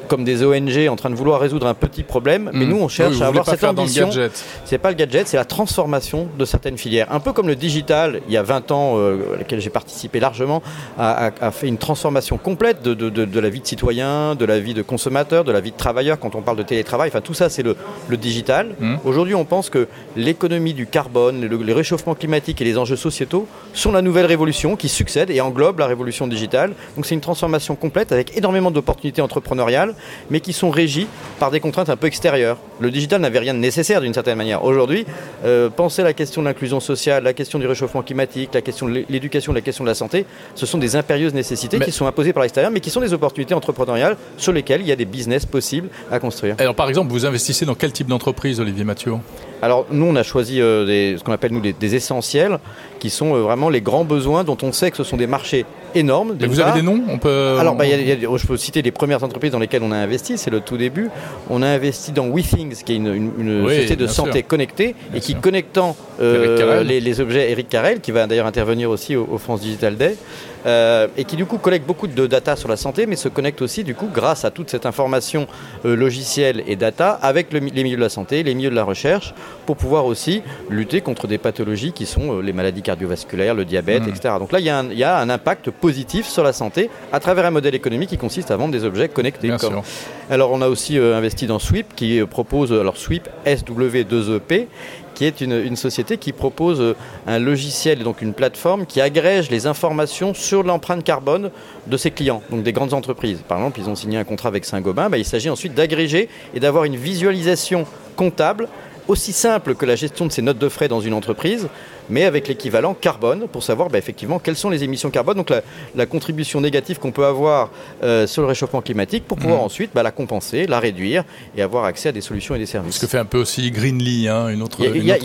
comme 0.07 0.23
des 0.23 0.43
ONG 0.43 0.87
en 0.89 0.95
train 0.95 1.09
de 1.09 1.15
vouloir 1.15 1.39
résoudre 1.39 1.67
un 1.67 1.73
petit 1.73 2.03
problème, 2.03 2.49
mais 2.53 2.65
Mm. 2.65 2.69
nous 2.69 2.77
on 2.77 2.83
Oui, 2.85 2.89
cherche 2.89 3.13
vous 3.15 3.23
à 3.23 3.27
avoir 3.27 3.45
cette 3.45 3.61
le 3.61 3.67
ambition 3.69 4.07
gadget. 4.07 4.43
c'est 4.65 4.77
pas 4.77 4.89
le 4.89 4.95
gadget, 4.95 5.27
c'est 5.27 5.37
la 5.37 5.45
transformation 5.45 6.27
de 6.37 6.45
certaines 6.45 6.77
filières. 6.77 7.07
Un 7.11 7.19
peu 7.19 7.33
comme 7.33 7.47
le 7.47 7.55
digital, 7.55 8.21
il 8.27 8.33
y 8.33 8.37
a 8.37 8.43
20 8.43 8.71
ans, 8.71 8.93
euh, 8.97 9.35
à 9.35 9.37
laquelle 9.39 9.59
j'ai 9.61 9.69
participé 9.69 10.19
largement, 10.19 10.61
a, 10.97 11.27
a- 11.27 11.31
a 11.47 11.51
fait 11.51 11.67
une 11.67 11.77
transformation 11.77 12.37
complète 12.37 12.81
de, 12.81 12.93
de- 12.93 13.09
de- 13.09 13.25
de 13.25 13.39
la 13.39 13.49
vie 13.49 13.59
de 13.61 13.67
citoyen, 13.67 14.35
de 14.35 14.45
la 14.45 14.59
vie 14.59 14.73
de 14.73 14.81
consommateur, 14.81 15.43
de 15.43 15.51
la 15.51 15.59
vie 15.61 15.71
de 15.71 15.77
travailleur, 15.77 16.19
quand 16.19 16.35
on 16.35 16.41
parle 16.41 16.57
de 16.57 16.63
télétravail. 16.63 17.09
Enfin, 17.09 17.21
tout 17.21 17.33
ça, 17.33 17.49
c'est 17.49 17.63
le, 17.63 17.75
le 18.07 18.17
digital. 18.17 18.69
Mhm. 18.79 18.99
Aujourd'hui, 19.05 19.35
on 19.35 19.45
pense 19.45 19.69
que 19.69 19.87
l'économie 20.15 20.73
du 20.73 20.87
carbone, 20.87 21.41
le, 21.45 21.57
les 21.57 21.73
réchauffements 21.73 22.15
climatiques 22.15 22.61
et 22.61 22.63
les 22.65 22.77
enjeux 22.77 22.95
sociétaux 22.95 23.47
sont 23.73 23.91
la 23.91 24.01
nouvelle 24.01 24.25
révolution 24.25 24.75
qui 24.75 24.89
succède 24.89 25.29
et 25.29 25.41
englobe 25.41 25.79
la 25.79 25.87
révolution 25.87 26.27
digitale. 26.27 26.73
Donc, 26.95 27.05
c'est 27.05 27.15
une 27.15 27.21
transformation 27.21 27.75
complète 27.75 28.11
avec 28.11 28.37
énormément 28.37 28.71
d'opportunités 28.71 29.21
entrepreneuriales, 29.21 29.93
mais 30.29 30.39
qui 30.39 30.53
sont 30.53 30.69
régies 30.69 31.07
par 31.39 31.51
des 31.51 31.59
contraintes 31.59 31.89
un 31.89 31.95
peu 31.95 32.07
extérieures. 32.07 32.57
Le 32.79 32.91
digital 32.91 33.21
n'avait 33.21 33.39
rien 33.39 33.53
de 33.53 33.59
nécessaire 33.59 34.01
d'une 34.01 34.13
certaine 34.13 34.37
manière. 34.37 34.63
Aujourd'hui, 34.63 35.05
euh, 35.45 35.69
penser 35.69 36.03
la 36.03 36.13
question 36.13 36.41
de 36.41 36.47
l'inclusion 36.47 36.79
sociale, 36.79 37.23
la 37.23 37.33
question 37.33 37.59
du 37.59 37.67
réchauffement 37.67 38.03
climatique, 38.03 38.51
la 38.53 38.61
question 38.61 38.87
de 38.87 38.91
l'é- 38.93 39.05
l'éducation, 39.09 39.53
la 39.53 39.61
question 39.61 39.83
de 39.83 39.89
la 39.89 39.95
santé, 39.95 40.25
ce 40.55 40.65
sont 40.65 40.77
des 40.77 40.95
impérieuses 40.95 41.33
nécessités 41.33 41.77
Mais- 41.79 41.85
qui 41.85 41.91
sont 41.91 42.05
imposées 42.05 42.33
par 42.33 42.43
l'extérieur, 42.43 42.71
mais 42.71 42.79
qui 42.79 42.89
sont 42.89 43.01
des 43.01 43.13
opportunités 43.13 43.53
entrepreneuriales 43.53 44.17
sur 44.37 44.51
lesquelles 44.53 44.81
il 44.81 44.87
y 44.87 44.91
a 44.91 44.95
des 44.95 45.05
business 45.05 45.45
possibles 45.45 45.89
à 46.11 46.19
construire. 46.19 46.55
Alors 46.59 46.75
par 46.75 46.89
exemple, 46.89 47.11
vous 47.11 47.25
investissez 47.25 47.65
dans 47.65 47.75
quel 47.75 47.91
type 47.91 48.07
d'entreprise, 48.07 48.59
Olivier 48.59 48.83
Mathieu? 48.83 49.13
Alors 49.61 49.87
nous, 49.89 50.05
on 50.05 50.15
a 50.15 50.23
choisi 50.23 50.61
euh, 50.61 50.85
des- 50.85 51.17
ce 51.17 51.23
qu'on 51.23 51.31
appelle 51.31 51.51
nous 51.51 51.61
des, 51.61 51.73
des 51.73 51.95
essentiels, 51.95 52.59
qui 52.99 53.09
sont 53.09 53.35
euh, 53.35 53.41
vraiment 53.41 53.69
les 53.69 53.81
grands 53.81 54.03
besoins 54.05 54.43
dont 54.43 54.57
on 54.63 54.71
sait 54.71 54.91
que 54.91 54.97
ce 54.97 55.03
sont 55.03 55.17
des 55.17 55.27
marchés 55.27 55.65
énormes. 55.95 56.35
Vous 56.39 56.59
avez 56.59 56.73
des 56.73 56.81
noms? 56.85 57.01
On 57.09 57.17
peut. 57.17 57.57
Alors, 57.59 57.75
bah, 57.75 57.85
il 57.85 57.91
y 57.91 57.93
a- 57.93 57.97
il 57.97 58.07
y 58.21 58.25
a- 58.25 58.37
je 58.37 58.45
peux 58.47 58.57
citer 58.57 58.81
les 58.81 58.91
premières 58.91 59.23
entreprises 59.23 59.51
dans 59.51 59.59
lesquelles 59.59 59.83
on 59.83 59.91
a 59.91 59.97
investi, 59.97 60.37
c'est 60.37 60.49
le 60.51 60.59
tout 60.59 60.77
début. 60.77 61.09
On 61.49 61.61
a 61.61 61.67
investi 61.67 62.11
dans 62.11 62.27
WeThings, 62.27 62.83
qui 62.83 62.93
est 62.93 62.95
une, 62.97 63.07
une- 63.13 63.31
une 63.39 63.61
Oui, 63.65 63.69
société 63.75 63.95
de 63.95 64.07
santé 64.07 64.39
sûr. 64.39 64.47
connectée 64.47 64.95
Bien 65.09 65.17
et 65.17 65.21
qui 65.21 65.31
sûr. 65.31 65.41
connectant 65.41 65.95
euh, 66.19 66.83
les, 66.83 66.99
les 66.99 67.21
objets, 67.21 67.51
Eric 67.51 67.69
Carrel, 67.69 67.99
qui 68.01 68.11
va 68.11 68.27
d'ailleurs 68.27 68.47
intervenir 68.47 68.89
aussi 68.89 69.15
au, 69.15 69.27
au 69.31 69.37
France 69.37 69.61
Digital 69.61 69.95
Day, 69.95 70.17
euh, 70.65 71.07
et 71.15 71.23
qui 71.23 71.35
du 71.35 71.45
coup 71.45 71.57
collecte 71.59 71.85
beaucoup 71.87 72.07
de 72.07 72.27
data 72.27 72.55
sur 72.55 72.67
la 72.69 72.75
santé, 72.77 73.05
mais 73.05 73.15
se 73.15 73.29
connecte 73.29 73.61
aussi 73.61 73.83
du 73.83 73.93
coup 73.95 74.07
grâce 74.13 74.43
à 74.43 74.49
toute 74.51 74.69
cette 74.69 74.85
information 74.87 75.47
euh, 75.85 75.95
logicielle 75.95 76.63
et 76.67 76.75
data 76.75 77.11
avec 77.21 77.53
le 77.53 77.59
les 77.59 77.83
milieux 77.83 77.97
de 77.97 78.01
la 78.01 78.09
santé, 78.09 78.43
les 78.43 78.55
milieux 78.55 78.69
de 78.71 78.75
la 78.75 78.83
recherche, 78.83 79.33
pour 79.65 79.77
pouvoir 79.77 80.05
aussi 80.05 80.41
lutter 80.69 81.01
contre 81.01 81.27
des 81.27 81.37
pathologies 81.37 81.91
qui 81.91 82.05
sont 82.05 82.39
les 82.39 82.53
maladies 82.53 82.81
cardiovasculaires, 82.87 83.53
le 83.53 83.65
diabète, 83.65 84.03
Mhm. 84.03 84.09
etc. 84.09 84.33
Donc 84.39 84.51
là, 84.51 84.59
il 84.59 84.65
y, 84.65 84.69
a 84.69 84.79
un- 84.79 84.89
il 84.89 84.97
y 84.97 85.03
a 85.03 85.17
un 85.19 85.29
impact 85.29 85.69
positif 85.71 86.25
sur 86.27 86.43
la 86.43 86.53
santé 86.53 86.89
à 87.11 87.19
travers 87.19 87.45
un 87.45 87.51
modèle 87.51 87.75
économique 87.75 88.09
qui 88.09 88.17
consiste 88.17 88.49
à 88.51 88.55
vendre 88.57 88.71
des 88.71 88.83
objets 88.85 89.09
connectés. 89.09 89.47
Bien 89.47 89.57
comme- 89.57 89.73
sûr. 89.73 89.83
alors 90.29 90.51
on 90.51 90.61
a 90.61 90.67
aussi 90.69 90.97
euh, 90.97 91.17
investi 91.17 91.45
dans 91.47 91.59
Sweep 91.59 91.87
qui 91.95 92.19
euh, 92.19 92.25
propose, 92.25 92.71
alors 92.71 92.97
Sweep 92.97 93.27
SW2EP, 93.45 94.61
E 94.61 94.67
qui 95.13 95.25
est 95.25 95.41
une, 95.41 95.53
une 95.53 95.75
société 95.75 96.17
qui 96.17 96.31
propose 96.31 96.79
euh, 96.79 96.93
un 97.25 97.39
logiciel 97.39 98.01
et 98.01 98.03
donc 98.03 98.21
une 98.21 98.33
plateforme 98.33 98.85
qui 98.85 99.01
agrège 99.01 99.49
les 99.49 99.65
informations 99.65 100.33
sur 100.35 100.61
l'empreinte 100.63 101.03
carbone 101.03 101.49
de 101.87 101.97
ses 101.97 102.11
clients, 102.11 102.43
donc 102.51 102.61
des 102.63 102.71
grandes 102.71 102.93
entreprises. 102.93 103.39
Par 103.47 103.57
exemple, 103.57 103.79
ils 103.79 103.89
ont 103.89 103.95
signé 103.95 104.17
un 104.19 104.23
contrat 104.23 104.49
avec 104.49 104.63
Saint-Gobain, 104.63 105.09
bah, 105.09 105.17
il 105.17 105.25
s'agit 105.25 105.49
ensuite 105.49 105.73
d'agréger 105.73 106.29
et 106.53 106.59
d'avoir 106.59 106.83
une 106.83 106.95
visualisation 106.95 107.85
comptable 108.15 108.67
aussi 109.07 109.31
simple 109.33 109.73
que 109.73 109.85
la 109.85 109.95
gestion 109.95 110.25
de 110.27 110.31
ses 110.31 110.41
notes 110.43 110.57
de 110.59 110.69
frais 110.69 110.87
dans 110.89 110.99
une 111.01 111.13
entreprise, 111.13 111.67
mais 112.09 112.23
avec 112.25 112.47
l'équivalent 112.47 112.93
carbone 112.93 113.47
pour 113.51 113.63
savoir 113.63 113.89
bah, 113.89 113.97
effectivement 113.97 114.39
quelles 114.39 114.55
sont 114.55 114.69
les 114.69 114.83
émissions 114.83 115.09
carbone, 115.09 115.37
donc 115.37 115.49
la, 115.49 115.61
la 115.95 116.05
contribution 116.05 116.61
négative 116.61 116.99
qu'on 116.99 117.11
peut 117.11 117.25
avoir 117.25 117.69
euh, 118.03 118.27
sur 118.27 118.41
le 118.41 118.47
réchauffement 118.47 118.81
climatique 118.81 119.25
pour 119.27 119.37
pouvoir 119.37 119.59
Mhm. 119.59 119.65
ensuite 119.65 119.91
bah, 119.93 120.03
la 120.03 120.11
compenser, 120.11 120.67
la 120.67 120.79
réduire 120.79 121.23
et 121.55 121.61
avoir 121.61 121.85
accès 121.85 122.09
à 122.09 122.11
des 122.11 122.21
solutions 122.21 122.55
et 122.55 122.59
des 122.59 122.65
services. 122.65 122.95
Ce 122.95 122.99
que 123.01 123.07
fait 123.07 123.17
un 123.17 123.25
peu 123.25 123.39
aussi 123.39 123.69
Greenly, 123.71 124.27
hein, 124.27 124.49
une 124.49 124.61
autre, 124.61 124.77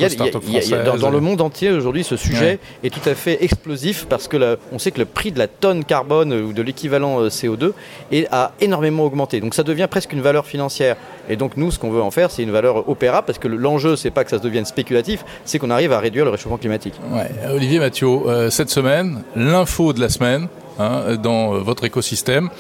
start-up 0.09 0.43
dans, 0.45 0.51
française. 0.61 1.01
dans 1.01 1.11
le 1.11 1.21
monde 1.21 1.41
entier 1.41 1.71
aujourd'hui, 1.71 2.05
ce 2.05 2.17
sujet 2.17 2.59
est 2.83 2.91
tout 2.91 3.09
à 3.09 3.15
fait 3.15 3.43
explosif 3.45 4.07
parce 4.09 4.29
que 4.29 4.37
la- 4.37 4.57
on 4.73 4.79
sait 4.79 4.91
que 4.91 4.99
le 4.99 5.05
prix 5.05 5.33
de 5.33 5.39
la 5.39 5.49
tonne 5.49 5.85
carbone 5.85 6.33
ou 6.33 6.53
de 6.53 6.63
l'équivalent 6.63 7.21
euh, 7.21 7.29
CO2 7.29 7.73
est, 8.11 8.27
a 8.33 8.53
énormément 8.61 9.05
augmenté. 9.05 9.41
Donc 9.41 9.55
ça 9.55 9.63
devient 9.63 9.87
presque 9.91 10.13
une 10.13 10.21
valeur 10.21 10.47
financière. 10.47 10.97
Et 11.29 11.37
donc 11.37 11.57
nous, 11.57 11.71
ce 11.71 11.79
qu'on 11.79 11.91
veut 11.91 12.03
en 12.03 12.11
faire, 12.11 12.31
c'est 12.31 12.43
une 12.43 12.51
valeur 12.51 12.89
opéra 12.89 13.23
parce 13.23 13.39
que 13.39 13.49
le- 13.49 13.57
l'enjeu, 13.57 13.97
c'est 13.97 14.11
pas 14.11 14.25
que 14.25 14.31
ça 14.31 14.39
se 14.39 14.43
devienne 14.43 14.65
spéculatif, 14.65 15.25
c'est 15.45 15.59
qu'on 15.59 15.71
arrive 15.71 15.93
à 15.93 15.99
réduire 16.01 16.25
le 16.25 16.31
réchauffement 16.31 16.57
climatique. 16.59 16.72
Olivier 17.53 17.79
Mathieu, 17.79 18.09
euh, 18.09 18.51
cette 18.51 18.71
semaine, 18.71 19.23
l'info 19.37 19.93
de 19.93 20.01
la 20.01 20.09
semaine 20.09 20.49
hein, 20.79 21.17
dans 21.23 21.55
euh, 21.55 21.59
votre 21.59 21.85
écosystème, 21.85 22.51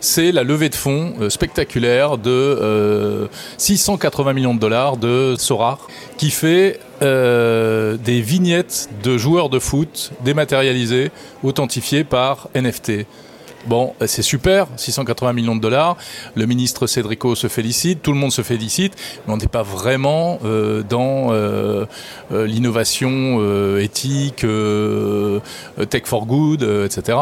c'est 0.00 0.32
la 0.32 0.42
levée 0.42 0.68
de 0.68 0.74
fonds 0.74 1.14
euh, 1.20 1.30
spectaculaire 1.30 2.16
de 2.16 2.30
euh, 2.30 3.26
680 3.58 4.32
millions 4.32 4.54
de 4.54 4.60
dollars 4.60 4.96
de 4.96 5.34
Sorar, 5.38 5.86
qui 6.16 6.30
fait 6.30 6.80
des 7.00 8.20
vignettes 8.20 8.90
de 9.02 9.16
joueurs 9.16 9.48
de 9.48 9.58
foot 9.58 10.12
dématérialisées, 10.22 11.10
authentifiées 11.42 12.04
par 12.04 12.48
NFT. 12.54 13.06
Bon, 13.66 13.94
euh, 14.00 14.06
c'est 14.06 14.22
super, 14.22 14.66
680 14.76 15.32
millions 15.34 15.54
de 15.54 15.60
dollars. 15.60 15.96
Le 16.34 16.46
ministre 16.46 16.86
Cédrico 16.86 17.34
se 17.34 17.46
félicite, 17.48 18.02
tout 18.02 18.12
le 18.12 18.18
monde 18.18 18.32
se 18.32 18.42
félicite, 18.42 18.94
mais 19.26 19.34
on 19.34 19.36
n'est 19.36 19.46
pas 19.48 19.62
vraiment 19.62 20.38
euh, 20.44 20.82
dans 20.82 21.28
euh, 21.32 21.84
l'innovation 22.30 23.38
éthique, 23.78 24.46
tech 25.90 26.02
for 26.04 26.26
good, 26.26 26.62
etc. 26.62 27.18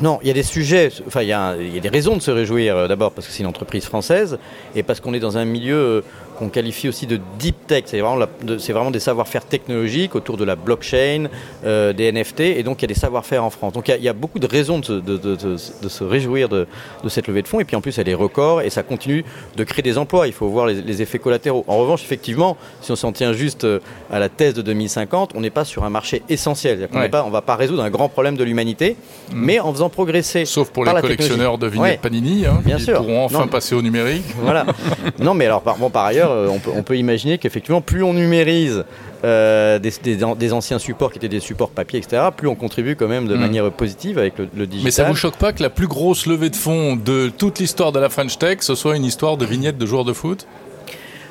Non, 0.00 0.18
il 0.22 0.28
y 0.28 0.30
a 0.30 0.34
des 0.34 0.44
sujets, 0.44 0.90
enfin 1.08 1.22
il 1.22 1.28
y 1.28 1.32
a, 1.32 1.56
des 1.56 1.88
raisons 1.88 2.16
de 2.16 2.22
se 2.22 2.30
réjouir 2.30 2.86
d'abord 2.86 3.10
parce 3.10 3.26
que 3.26 3.32
c'est 3.32 3.42
une 3.42 3.48
entreprise 3.48 3.84
française 3.84 4.38
et 4.76 4.84
parce 4.84 5.00
qu'on 5.00 5.12
est 5.12 5.20
dans 5.20 5.38
un 5.38 5.44
milieu 5.44 6.04
qu'on 6.38 6.48
qualifie 6.48 6.88
aussi 6.88 7.06
de 7.06 7.20
deep 7.38 7.66
tech. 7.66 7.84
C'est 7.86 8.00
vraiment, 8.00 8.24
vraiment, 8.42 8.90
des 8.90 9.00
savoir-faire 9.00 9.44
technologiques 9.44 10.14
autour 10.14 10.36
de 10.36 10.44
la 10.44 10.56
blockchain, 10.56 11.28
euh, 11.64 11.92
des 11.92 12.10
NFT, 12.12 12.40
et 12.40 12.62
donc 12.62 12.80
il 12.80 12.82
y 12.82 12.84
a 12.86 12.88
des 12.88 12.94
savoir-faire 12.94 13.44
en 13.44 13.50
France. 13.50 13.72
Donc 13.72 13.88
il 13.88 14.02
y, 14.02 14.08
a 14.08 14.12
beaucoup 14.12 14.38
de 14.38 14.46
raisons 14.46 14.78
de, 14.78 15.00
de, 15.00 15.56
se 15.56 16.04
réjouir 16.04 16.48
de, 16.48 16.66
cette 17.08 17.26
levée 17.26 17.42
de 17.42 17.48
fonds, 17.48 17.60
et 17.60 17.64
puis 17.64 17.76
en 17.76 17.80
plus 17.80 17.98
elle 17.98 18.08
est 18.08 18.14
record, 18.14 18.62
et 18.62 18.70
ça 18.70 18.82
continue 18.82 19.24
de 19.56 19.64
créer 19.64 19.82
des 19.82 19.98
emplois. 19.98 20.26
Il 20.26 20.32
faut 20.32 20.48
voir 20.48 20.66
les, 20.66 21.02
effets 21.02 21.18
collatéraux. 21.18 21.64
En 21.68 21.78
revanche, 21.78 22.02
effectivement, 22.02 22.56
si 22.80 22.90
on 22.92 22.96
s'en 22.96 23.12
tient 23.12 23.32
juste 23.32 23.64
euh, 23.64 23.80
à 24.10 24.18
la 24.18 24.28
thèse 24.28 24.54
de 24.54 24.62
2050, 24.62 25.32
on 25.34 25.40
n'est 25.40 25.50
pas 25.50 25.64
sur 25.64 25.84
un 25.84 25.90
marché 25.90 26.22
essentiel. 26.28 26.88
On 26.92 26.98
ne 26.98 27.30
va 27.30 27.42
pas 27.42 27.56
résoudre 27.56 27.82
un 27.82 27.90
grand 27.90 28.08
problème 28.08 28.36
de 28.36 28.44
l'humanité, 28.44 28.96
mm. 29.30 29.34
mais 29.34 29.60
en 29.60 29.72
faisant 29.72 29.88
progresser. 29.88 30.44
Sauf 30.44 30.70
pour 30.70 30.84
les 30.84 30.92
collectionneurs 31.00 31.58
de 31.58 31.66
vignettes 31.66 32.00
Panini, 32.00 32.46
hein, 32.46 32.60
Bien 32.64 32.76
qui 32.76 32.90
pourront 32.90 33.24
enfin 33.24 33.46
passer 33.46 33.74
au 33.74 33.82
numérique. 33.82 34.24
Voilà. 34.36 34.66
non, 35.18 35.34
mais 35.34 35.46
alors, 35.46 35.62
par, 35.62 35.76
bon, 35.76 35.90
par 35.90 36.04
ailleurs, 36.04 36.27
euh, 36.28 36.48
on 36.48 36.58
peut, 36.58 36.70
on 36.74 36.82
peut 36.82 36.96
imaginer 36.96 37.38
qu'effectivement, 37.38 37.80
plus 37.80 38.02
on 38.02 38.14
numérise 38.14 38.84
euh, 39.24 39.78
des, 39.78 40.52
anciens 40.52 40.78
supports 40.78 41.12
qui 41.12 41.18
étaient 41.18 41.28
des 41.28 41.40
supports 41.40 41.70
papier, 41.70 41.98
etc., 41.98 42.22
plus 42.36 42.48
on 42.48 42.54
contribue 42.54 42.96
quand 42.96 43.08
même 43.08 43.26
de 43.26 43.34
hmm. 43.34 43.40
manière 43.40 43.70
positive 43.72 44.18
avec 44.18 44.38
le, 44.38 44.46
digital. 44.66 44.84
Mais 44.84 44.90
ça 44.90 45.04
vous 45.04 45.16
choque 45.16 45.36
pas 45.36 45.52
que 45.52 45.62
la 45.62 45.70
plus 45.70 45.88
grosse 45.88 46.26
levée 46.26 46.50
de 46.50 46.56
fonds 46.56 46.96
de 46.96 47.30
toute 47.36 47.58
l'histoire 47.58 47.92
de 47.92 47.98
la 47.98 48.08
French 48.08 48.38
Tech, 48.38 48.58
ce 48.60 48.74
soit 48.74 48.96
une 48.96 49.04
histoire 49.04 49.36
de 49.36 49.44
vignettes 49.44 49.78
de 49.78 49.86
joueurs 49.86 50.04
de 50.04 50.12
foot? 50.12 50.46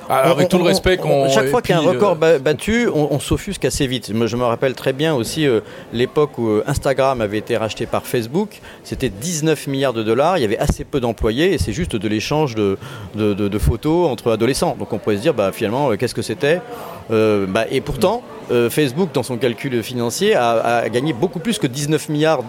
Avec 0.09 0.49
tout 0.49 0.57
le 0.57 0.63
respect 0.63 0.97
qu'on. 0.97 1.29
Chaque 1.29 1.49
fois 1.49 1.61
qu'il 1.61 1.75
y 1.75 1.77
a 1.77 1.81
un 1.81 1.85
record 1.85 2.17
euh, 2.23 2.39
battu, 2.39 2.87
on, 2.93 3.19
s'offusque 3.19 3.65
assez 3.65 3.87
vite. 3.87 4.11
Je 4.13 4.35
me 4.35 4.43
rappelle 4.43 4.73
très 4.73 4.93
bien 4.93 5.13
aussi 5.15 5.45
euh, 5.47 5.61
l'époque 5.93 6.37
où 6.37 6.47
euh, 6.49 6.63
Instagram 6.67 7.21
avait 7.21 7.37
été 7.37 7.57
racheté 7.57 7.85
par 7.85 8.05
Facebook. 8.05 8.61
C'était 8.83 9.09
19 9.09 9.67
milliards 9.67 9.93
de 9.93 10.03
dollars. 10.03 10.37
Il 10.37 10.41
y 10.41 10.45
avait 10.45 10.57
assez 10.57 10.83
peu 10.83 10.99
d'employés 10.99 11.53
et 11.53 11.57
c'est 11.57 11.73
juste 11.73 11.95
de 11.95 12.07
l'échange 12.07 12.55
de, 12.55 12.77
de, 13.15 13.59
photos 13.59 14.09
entre 14.09 14.31
adolescents. 14.31 14.75
Donc 14.77 14.93
on 14.93 14.97
pourrait 14.97 15.17
se 15.17 15.21
dire, 15.21 15.33
bah, 15.33 15.51
finalement, 15.51 15.95
qu'est-ce 15.97 16.15
que 16.15 16.21
c'était? 16.21 16.61
Bah, 17.09 17.65
Et 17.69 17.81
pourtant. 17.81 18.23
Facebook, 18.69 19.09
dans 19.13 19.23
son 19.23 19.35
calcul 19.35 19.83
financier, 19.83 20.33
a, 20.33 20.87
gagné 20.87 21.11
beaucoup 21.11 21.39
plus 21.39 21.59
que 21.59 21.67
19 21.67 22.07
milliards 22.07 22.43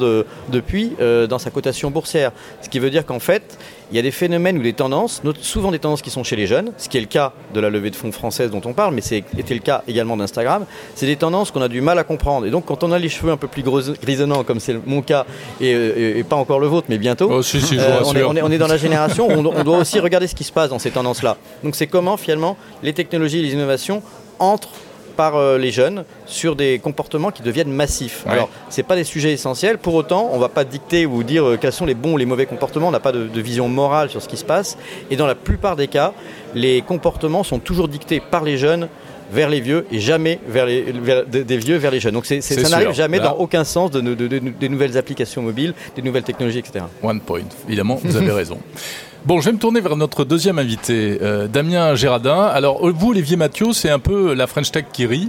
depuis 0.48 0.92
dans 1.28 1.38
sa 1.40 1.50
cotation 1.50 1.90
boursière. 1.90 2.30
Ce 2.62 2.68
qui 2.68 2.78
veut 2.78 2.90
dire 2.90 3.04
qu'en 3.04 3.18
fait, 3.18 3.58
il 3.90 3.96
y 3.96 3.98
a 3.98 4.02
des 4.02 4.10
phénomènes 4.10 4.58
ou 4.58 4.62
des 4.62 4.72
tendances, 4.72 5.22
souvent 5.40 5.70
des 5.70 5.78
tendances 5.78 6.02
qui 6.02 6.10
sont 6.10 6.24
chez 6.24 6.36
les 6.36 6.46
jeunes, 6.46 6.72
ce 6.76 6.88
qui 6.88 6.98
est 6.98 7.00
le 7.00 7.06
cas 7.06 7.32
de 7.54 7.60
la 7.60 7.70
levée 7.70 7.90
de 7.90 7.96
fonds 7.96 8.12
française 8.12 8.50
dont 8.50 8.60
on 8.64 8.72
parle, 8.72 8.94
mais 8.94 9.00
c'était 9.00 9.54
le 9.54 9.60
cas 9.60 9.82
également 9.88 10.16
d'Instagram. 10.16 10.66
C'est 10.94 11.06
des 11.06 11.16
tendances 11.16 11.50
qu'on 11.50 11.62
a 11.62 11.68
du 11.68 11.80
mal 11.80 11.98
à 11.98 12.04
comprendre. 12.04 12.46
Et 12.46 12.50
donc, 12.50 12.66
quand 12.66 12.84
on 12.84 12.92
a 12.92 12.98
les 12.98 13.08
cheveux 13.08 13.32
un 13.32 13.36
peu 13.36 13.48
plus 13.48 13.62
grisonnants, 13.62 14.44
comme 14.44 14.60
c'est 14.60 14.76
mon 14.86 15.02
cas, 15.02 15.24
et, 15.60 16.24
pas 16.28 16.36
encore 16.36 16.60
le 16.60 16.66
vôtre, 16.66 16.86
mais 16.90 16.98
bientôt, 16.98 17.28
oh, 17.30 17.40
euh, 17.40 18.00
on, 18.04 18.50
est, 18.50 18.58
dans 18.58 18.66
la 18.66 18.76
génération 18.76 19.28
où 19.28 19.32
on, 19.32 19.46
on 19.46 19.64
doit 19.64 19.78
aussi 19.78 20.00
regarder 20.00 20.26
ce 20.26 20.34
qui 20.34 20.44
se 20.44 20.52
passe 20.52 20.70
dans 20.70 20.78
ces 20.78 20.90
tendances-là. 20.90 21.36
Donc, 21.64 21.74
c'est 21.74 21.86
comment 21.86 22.16
finalement 22.16 22.56
les 22.82 22.92
technologies 22.92 23.38
et 23.38 23.42
les 23.42 23.52
innovations 23.52 24.02
entrent 24.38 24.70
par 25.18 25.34
euh, 25.34 25.58
les 25.58 25.72
jeunes 25.72 26.04
sur 26.26 26.54
des 26.54 26.78
comportements 26.78 27.32
qui 27.32 27.42
deviennent 27.42 27.72
massifs. 27.72 28.22
Alors, 28.28 28.48
ce 28.70 28.80
pas 28.82 28.94
des 28.94 29.02
sujets 29.02 29.32
essentiels. 29.32 29.76
Pour 29.76 29.94
autant, 29.94 30.30
on 30.30 30.36
ne 30.36 30.40
va 30.40 30.48
pas 30.48 30.62
dicter 30.62 31.06
ou 31.06 31.24
dire 31.24 31.44
euh, 31.44 31.58
quels 31.60 31.72
sont 31.72 31.86
les 31.86 31.94
bons 31.94 32.12
ou 32.12 32.16
les 32.16 32.24
mauvais 32.24 32.46
comportements. 32.46 32.86
On 32.86 32.92
n'a 32.92 33.00
pas 33.00 33.10
de, 33.10 33.40
vision 33.40 33.68
morale 33.68 34.10
sur 34.10 34.22
ce 34.22 34.28
qui 34.28 34.36
se 34.36 34.44
passe. 34.44 34.78
Et 35.10 35.16
dans 35.16 35.26
la 35.26 35.34
plupart 35.34 35.74
des 35.74 35.88
cas, 35.88 36.12
les 36.54 36.82
comportements 36.82 37.42
sont 37.42 37.58
toujours 37.58 37.88
dictés 37.88 38.20
par 38.20 38.44
les 38.44 38.58
jeunes 38.58 38.88
vers 39.32 39.50
les 39.50 39.60
vieux 39.60 39.86
et 39.90 39.98
jamais 39.98 40.38
vers 40.46 40.66
les, 40.66 40.84
des 41.26 41.56
vieux 41.58 41.76
vers 41.76 41.90
les 41.90 41.98
jeunes. 41.98 42.14
Donc 42.14 42.24
ça 42.24 42.36
n'arrive 42.70 42.92
jamais 42.92 43.18
dans 43.18 43.34
aucun 43.34 43.64
sens 43.64 43.90
de, 43.90 44.00
des 44.00 44.68
nouvelles 44.68 44.96
applications 44.96 45.42
mobiles, 45.42 45.74
des 45.96 46.02
nouvelles 46.02 46.22
technologies, 46.22 46.60
etc. 46.60 46.84
One 47.02 47.20
point. 47.20 47.42
Évidemment, 47.66 47.96
vous 47.96 48.16
avez 48.16 48.30
raison. 48.30 48.58
Bon, 49.28 49.42
je 49.42 49.50
vais 49.50 49.52
me 49.52 49.58
tourner 49.58 49.82
vers 49.82 49.94
notre 49.94 50.24
deuxième 50.24 50.58
invité, 50.58 51.18
euh, 51.20 51.48
Damien 51.48 51.94
Gérardin. 51.94 52.44
Alors, 52.44 52.90
vous, 52.90 53.10
Olivier 53.10 53.36
Mathieu, 53.36 53.74
c'est 53.74 53.90
un 53.90 53.98
peu 53.98 54.32
la 54.32 54.46
French 54.46 54.72
Tech 54.72 54.86
qui 54.90 55.04
rit. 55.04 55.28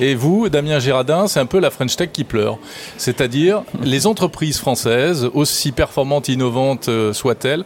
Et 0.00 0.16
vous, 0.16 0.48
Damien 0.48 0.80
Gérardin, 0.80 1.28
c'est 1.28 1.38
un 1.38 1.46
peu 1.46 1.60
la 1.60 1.70
French 1.70 1.94
Tech 1.94 2.10
qui 2.12 2.24
pleure. 2.24 2.58
C'est-à-dire, 2.96 3.62
les 3.84 4.08
entreprises 4.08 4.58
françaises, 4.58 5.30
aussi 5.32 5.70
performantes, 5.70 6.28
innovantes 6.28 6.88
euh, 6.88 7.12
soient-elles, 7.12 7.64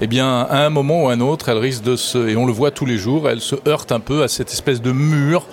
eh 0.00 0.06
bien, 0.06 0.42
à 0.42 0.64
un 0.64 0.70
moment 0.70 1.04
ou 1.04 1.08
à 1.08 1.12
un 1.12 1.20
autre, 1.20 1.48
elles 1.48 1.58
risquent 1.58 1.84
de 1.84 1.96
se, 1.96 2.28
et 2.28 2.36
on 2.36 2.46
le 2.46 2.52
voit 2.52 2.70
tous 2.70 2.86
les 2.86 2.98
jours, 2.98 3.28
elles 3.28 3.40
se 3.40 3.56
heurtent 3.66 3.92
un 3.92 4.00
peu 4.00 4.22
à 4.22 4.28
cette 4.28 4.52
espèce 4.52 4.80
de 4.80 4.92
mur 4.92 5.46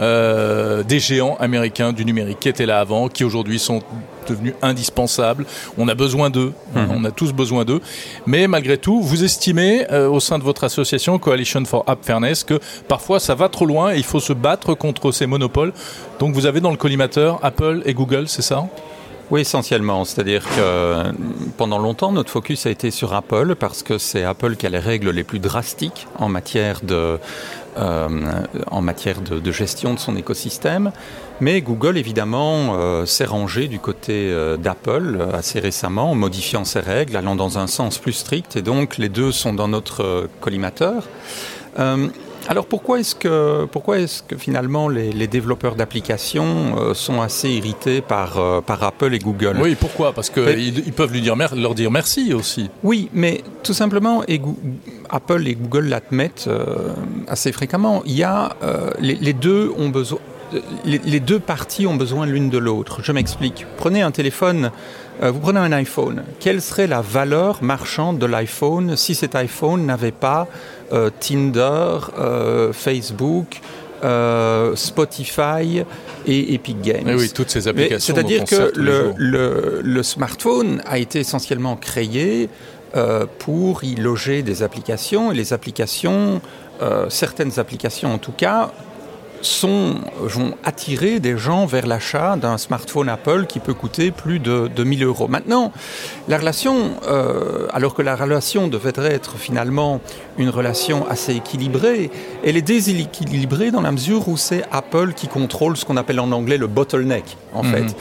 euh, 0.00 0.82
des 0.82 0.98
géants 0.98 1.36
américains 1.38 1.92
du 1.92 2.04
numérique 2.04 2.40
qui 2.40 2.48
étaient 2.48 2.66
là 2.66 2.80
avant, 2.80 3.08
qui 3.08 3.24
aujourd'hui 3.24 3.58
sont 3.58 3.82
devenus 4.28 4.54
indispensables. 4.62 5.44
On 5.76 5.88
a 5.88 5.94
besoin 5.94 6.30
d'eux, 6.30 6.52
mhm. 6.74 6.88
on 6.90 7.04
a 7.04 7.10
tous 7.10 7.32
besoin 7.32 7.64
d'eux. 7.64 7.80
Mais 8.26 8.46
malgré 8.46 8.78
tout, 8.78 9.00
vous 9.02 9.24
estimez 9.24 9.90
euh, 9.90 10.08
au 10.08 10.20
sein 10.20 10.38
de 10.38 10.44
votre 10.44 10.64
association 10.64 11.18
Coalition 11.18 11.64
for 11.64 11.84
App 11.86 12.04
Fairness 12.04 12.44
que 12.44 12.58
parfois 12.88 13.20
ça 13.20 13.34
va 13.34 13.48
trop 13.48 13.66
loin 13.66 13.92
et 13.92 13.96
il 13.98 14.04
faut 14.04 14.20
se 14.20 14.32
battre 14.32 14.74
contre 14.74 15.12
ces 15.12 15.26
monopoles. 15.26 15.72
Donc 16.18 16.34
vous 16.34 16.46
avez 16.46 16.60
dans 16.60 16.70
le 16.70 16.76
collimateur 16.76 17.38
Apple 17.42 17.82
et 17.84 17.94
Google, 17.94 18.28
c'est 18.28 18.42
ça? 18.42 18.66
Oui, 19.30 19.42
essentiellement. 19.42 20.04
C'est-à-dire 20.04 20.44
que 20.44 21.12
pendant 21.56 21.78
longtemps, 21.78 22.10
notre 22.10 22.30
focus 22.30 22.66
a 22.66 22.70
été 22.70 22.90
sur 22.90 23.14
Apple 23.14 23.54
parce 23.54 23.84
que 23.84 23.96
c'est 23.96 24.24
Apple 24.24 24.56
qui 24.56 24.66
a 24.66 24.70
les 24.70 24.80
règles 24.80 25.10
les 25.10 25.22
plus 25.22 25.38
drastiques 25.38 26.08
en 26.18 26.28
matière 26.28 26.80
de, 26.82 27.18
euh, 27.78 29.52
gestion 29.52 29.94
de 29.94 29.98
son 30.00 30.16
écosystème. 30.16 30.90
Mais 31.40 31.60
Google, 31.60 31.96
évidemment, 31.96 32.74
euh, 32.74 33.06
s'est 33.06 33.24
rangé 33.24 33.68
du 33.68 33.78
côté 33.78 34.30
euh, 34.30 34.56
d'Apple 34.56 35.18
assez 35.32 35.60
récemment 35.60 36.10
en 36.10 36.14
modifiant 36.14 36.64
ses 36.64 36.80
règles, 36.80 37.16
allant 37.16 37.36
dans 37.36 37.58
un 37.58 37.68
sens 37.68 37.98
plus 37.98 38.12
strict. 38.12 38.56
Et 38.56 38.62
donc, 38.62 38.98
les 38.98 39.08
deux 39.08 39.30
sont 39.30 39.54
dans 39.54 39.68
notre 39.68 40.28
collimateur. 40.40 41.04
Alors 42.48 42.66
pourquoi 42.66 43.00
est-ce 43.00 43.14
que, 43.14 43.66
pourquoi 43.66 43.98
est-ce 43.98 44.22
que 44.22 44.36
finalement 44.36 44.88
les, 44.88 45.26
développeurs 45.26 45.76
d'applications 45.76 46.76
euh, 46.78 46.94
sont 46.94 47.20
assez 47.20 47.48
irrités 47.48 48.00
par, 48.00 48.38
euh, 48.38 48.60
par 48.60 48.82
Apple 48.82 49.14
et 49.14 49.18
Google? 49.18 49.58
Oui, 49.60 49.76
pourquoi? 49.78 50.12
Parce 50.12 50.30
qu'ils 50.30 50.78
ils 50.78 50.92
peuvent 50.92 51.12
lui 51.12 51.20
dire 51.20 51.36
leur 51.36 51.74
dire 51.74 51.90
merci 51.90 52.34
aussi. 52.34 52.70
Oui, 52.82 53.08
mais 53.12 53.42
tout 53.62 53.74
simplement, 53.74 54.22
et 54.26 54.40
Apple 55.10 55.46
et 55.46 55.54
Google 55.54 55.86
l'admettent 55.88 56.46
euh, 56.48 56.94
assez 57.28 57.52
fréquemment, 57.52 58.02
il 58.06 58.16
y 58.16 58.24
a, 58.24 58.56
les, 59.00 59.32
deux 59.32 59.72
ont 59.78 59.88
besoin... 59.88 60.18
Les, 60.84 61.20
deux 61.20 61.38
parties 61.38 61.86
ont 61.86 61.96
besoin 61.96 62.26
l'une 62.26 62.50
de 62.50 62.58
l'autre. 62.58 63.00
Je 63.02 63.12
m'explique. 63.12 63.66
Prenez 63.76 64.02
un 64.02 64.10
téléphone, 64.10 64.70
vous 65.22 65.38
prenez 65.38 65.60
un 65.60 65.72
iPhone. 65.72 66.24
Quelle 66.40 66.60
serait 66.60 66.86
la 66.86 67.00
valeur 67.00 67.62
marchande 67.62 68.18
de 68.18 68.26
l'iPhone 68.26 68.96
si 68.96 69.14
cet 69.14 69.34
iPhone 69.34 69.86
n'avait 69.86 70.12
pas 70.12 70.48
euh, 70.92 71.10
Tinder, 71.20 71.98
euh, 72.18 72.72
Facebook, 72.72 73.60
euh, 74.02 74.74
Spotify 74.74 75.84
et 76.26 76.54
Epic 76.54 76.80
Games? 76.80 77.14
Oui, 77.16 77.30
toutes 77.32 77.50
ces 77.50 77.68
applications. 77.68 78.14
C'est-à-dire 78.14 78.44
que 78.44 78.72
le, 78.74 79.12
le, 79.16 79.80
le, 79.84 80.02
smartphone 80.02 80.82
a 80.84 80.98
été 80.98 81.20
essentiellement 81.20 81.76
créé 81.76 82.48
pour 83.38 83.84
y 83.84 83.94
loger 83.94 84.42
des 84.42 84.64
applications 84.64 85.30
et 85.30 85.36
les 85.36 85.52
applications, 85.52 86.40
certaines 87.08 87.60
applications 87.60 88.12
en 88.12 88.18
tout 88.18 88.32
cas, 88.32 88.72
sont, 89.42 89.96
vont 90.18 90.54
attirer 90.64 91.20
des 91.20 91.36
gens 91.36 91.66
vers 91.66 91.86
l'achat 91.86 92.36
d'un 92.36 92.58
smartphone 92.58 93.08
Apple 93.08 93.46
qui 93.46 93.58
peut 93.58 93.74
coûter 93.74 94.10
plus 94.10 94.38
de, 94.38 94.68
de 94.68 94.84
1000 94.84 95.04
euros. 95.04 95.28
Maintenant, 95.28 95.72
la 96.28 96.38
relation, 96.38 96.92
euh, 97.08 97.66
alors 97.72 97.94
que 97.94 98.02
la 98.02 98.16
relation 98.16 98.68
devrait 98.68 98.92
être 98.98 99.36
finalement 99.36 100.00
une 100.38 100.50
relation 100.50 101.08
assez 101.08 101.34
équilibrée, 101.34 102.10
elle 102.44 102.56
est 102.56 102.62
déséquilibrée 102.62 103.70
dans 103.70 103.82
la 103.82 103.92
mesure 103.92 104.28
où 104.28 104.36
c'est 104.36 104.62
Apple 104.72 105.12
qui 105.14 105.28
contrôle 105.28 105.76
ce 105.76 105.84
qu'on 105.84 105.96
appelle 105.96 106.20
en 106.20 106.32
anglais 106.32 106.58
le 106.58 106.66
bottleneck, 106.66 107.36
en 107.52 107.62
mhm. 107.62 107.72
fait, 107.72 107.96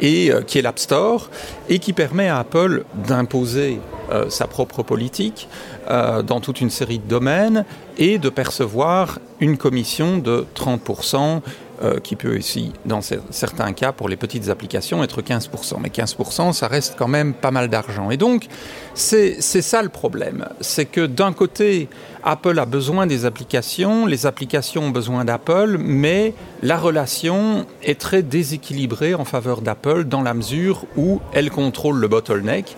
et 0.00 0.30
euh, 0.30 0.42
qui 0.42 0.58
est 0.58 0.62
l'App 0.62 0.78
Store, 0.78 1.30
et 1.68 1.78
qui 1.78 1.92
permet 1.92 2.28
à 2.28 2.38
Apple 2.38 2.84
d'imposer 3.06 3.80
euh, 4.12 4.28
sa 4.28 4.46
propre 4.46 4.82
politique 4.82 5.48
euh, 5.90 6.22
dans 6.22 6.40
toute 6.40 6.60
une 6.60 6.70
série 6.70 6.98
de 6.98 7.08
domaines 7.08 7.64
et 7.98 8.18
de 8.18 8.28
percevoir 8.28 9.18
une 9.40 9.56
commission 9.56 10.18
de 10.18 10.46
30%, 10.54 11.40
euh, 11.82 11.98
qui 11.98 12.14
peut 12.14 12.38
aussi, 12.38 12.72
dans 12.86 13.00
certains 13.02 13.72
cas, 13.72 13.90
pour 13.90 14.08
les 14.08 14.14
petites 14.16 14.48
applications, 14.48 15.02
être 15.02 15.22
15%. 15.22 15.74
Mais 15.80 15.88
15%, 15.88 16.52
ça 16.52 16.68
reste 16.68 16.94
quand 16.96 17.08
même 17.08 17.34
pas 17.34 17.50
mal 17.50 17.68
d'argent. 17.68 18.12
Et 18.12 18.16
donc, 18.16 18.46
c'est 18.94 19.40
ça 19.40 19.82
le 19.82 19.88
problème. 19.88 20.46
C'est 20.60 20.84
que 20.84 21.04
d'un 21.04 21.32
côté, 21.32 21.88
Apple 22.22 22.60
a 22.60 22.64
besoin 22.64 23.08
des 23.08 23.26
applications, 23.26 24.06
les 24.06 24.24
applications 24.24 24.84
ont 24.84 24.90
besoin 24.90 25.24
d'Apple, 25.24 25.76
mais 25.80 26.34
la 26.62 26.78
relation 26.78 27.66
est 27.82 28.00
très 28.00 28.22
déséquilibrée 28.22 29.14
en 29.14 29.24
faveur 29.24 29.60
d'Apple 29.60 30.04
dans 30.04 30.22
la 30.22 30.32
mesure 30.32 30.86
où 30.96 31.20
elle 31.32 31.50
contrôle 31.50 31.98
le 31.98 32.06
bottleneck 32.06 32.76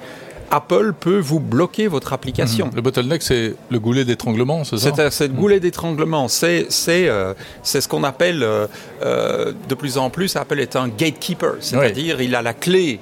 Apple 0.50 0.92
peut 0.98 1.18
vous 1.18 1.40
bloquer 1.40 1.88
votre 1.88 2.12
application. 2.12 2.70
Le 2.74 2.80
bottleneck, 2.80 3.22
c'est 3.22 3.54
le 3.70 3.78
goulet 3.78 4.04
d'étranglement, 4.04 4.64
c'est 4.64 4.78
ça? 4.78 5.10
C'est 5.10 5.28
le 5.28 5.34
goulet 5.34 5.60
d'étranglement. 5.60 6.28
C'est 6.28 6.68
euh, 6.88 7.34
ce 7.62 7.88
qu'on 7.88 8.04
appelle 8.04 8.42
euh, 8.42 8.66
euh, 9.02 9.52
de 9.68 9.74
plus 9.74 9.98
en 9.98 10.10
plus, 10.10 10.36
Apple 10.36 10.60
est 10.60 10.76
un 10.76 10.88
gatekeeper, 10.88 11.56
c'est-à-dire 11.60 12.20
il 12.20 12.34
a 12.34 12.42
la 12.42 12.54
clé 12.54 13.00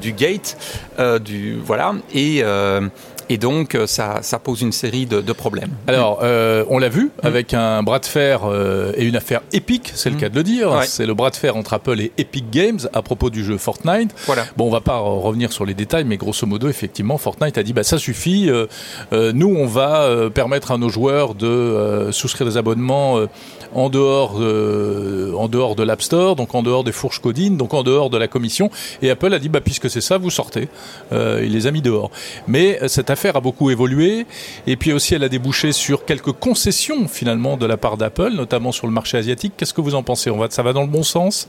du 0.00 0.12
gate, 0.12 0.56
du 1.24 1.58
voilà, 1.64 1.94
et 2.14 2.42
Et 3.28 3.38
donc, 3.38 3.74
euh, 3.74 3.86
ça, 3.86 4.20
ça 4.22 4.38
pose 4.38 4.62
une 4.62 4.72
série 4.72 5.06
de, 5.06 5.20
de 5.20 5.32
problèmes. 5.32 5.70
Alors, 5.86 6.20
euh, 6.22 6.64
on 6.68 6.78
l'a 6.78 6.88
vu 6.88 7.10
avec 7.22 7.54
un 7.54 7.82
bras 7.82 7.98
de 7.98 8.06
fer 8.06 8.42
euh, 8.44 8.92
et 8.96 9.04
une 9.04 9.16
affaire 9.16 9.40
épique, 9.52 9.92
c'est 9.94 10.10
le 10.10 10.16
cas 10.16 10.28
de 10.28 10.36
le 10.36 10.42
dire. 10.44 10.70
Ouais. 10.72 10.86
C'est 10.86 11.06
le 11.06 11.14
bras 11.14 11.30
de 11.30 11.36
fer 11.36 11.56
entre 11.56 11.74
Apple 11.74 12.00
et 12.00 12.12
Epic 12.18 12.50
Games 12.50 12.78
à 12.92 13.02
propos 13.02 13.30
du 13.30 13.44
jeu 13.44 13.58
Fortnite. 13.58 14.14
Voilà. 14.26 14.44
Bon, 14.56 14.66
on 14.66 14.70
va 14.70 14.80
pas 14.80 14.98
revenir 14.98 15.52
sur 15.52 15.64
les 15.66 15.74
détails, 15.74 16.04
mais 16.04 16.16
grosso 16.16 16.46
modo, 16.46 16.68
effectivement, 16.68 17.18
Fortnite 17.18 17.58
a 17.58 17.62
dit 17.62 17.72
bah 17.72 17.82
ça 17.82 17.98
suffit. 17.98 18.48
euh, 18.48 18.66
euh, 19.12 19.32
nous, 19.34 19.48
on 19.54 19.66
va 19.66 20.02
euh, 20.02 20.30
permettre 20.30 20.70
à 20.70 20.78
nos 20.78 20.88
joueurs 20.88 21.34
de 21.34 21.46
euh, 21.46 22.12
souscrire 22.12 22.46
des 22.46 22.56
abonnements 22.56 23.18
euh, 23.18 23.26
en 23.74 23.88
dehors, 23.88 24.38
de, 24.38 25.32
en 25.36 25.48
dehors 25.48 25.76
de 25.76 25.82
l'App 25.82 26.02
Store, 26.02 26.36
donc 26.36 26.54
en 26.54 26.62
dehors 26.62 26.84
des 26.84 26.92
fourches 26.92 27.20
codines, 27.20 27.56
donc 27.56 27.74
en 27.74 27.82
dehors 27.82 28.10
de 28.10 28.18
la 28.18 28.28
commission. 28.28 28.70
Et 29.02 29.10
Apple 29.10 29.32
a 29.32 29.38
dit 29.38 29.48
bah 29.48 29.60
puisque 29.60 29.90
c'est 29.90 30.00
ça, 30.00 30.18
vous 30.18 30.30
sortez. 30.30 30.68
Euh, 31.12 31.42
il 31.44 31.52
les 31.52 31.66
a 31.66 31.70
mis 31.70 31.82
dehors. 31.82 32.10
Mais 32.46 32.78
euh, 32.82 32.88
cette 32.88 33.10
affaire 33.10 33.36
a 33.36 33.40
beaucoup 33.40 33.70
évolué, 33.70 34.26
et 34.66 34.76
puis 34.76 34.92
aussi 34.92 35.14
elle 35.14 35.24
a 35.24 35.28
débouché 35.28 35.72
sur 35.72 36.04
quelques 36.04 36.32
concessions 36.32 37.08
finalement 37.08 37.56
de 37.56 37.66
la 37.66 37.76
part 37.76 37.96
d'Apple, 37.96 38.32
notamment 38.34 38.72
sur 38.72 38.86
le 38.86 38.92
marché 38.92 39.18
asiatique. 39.18 39.54
Qu'est-ce 39.56 39.74
que 39.74 39.80
vous 39.80 39.94
en 39.94 40.02
pensez? 40.02 40.30
On 40.30 40.38
va, 40.38 40.48
ça 40.50 40.62
va 40.62 40.72
dans 40.72 40.82
le 40.82 40.88
bon 40.88 41.02
sens? 41.02 41.48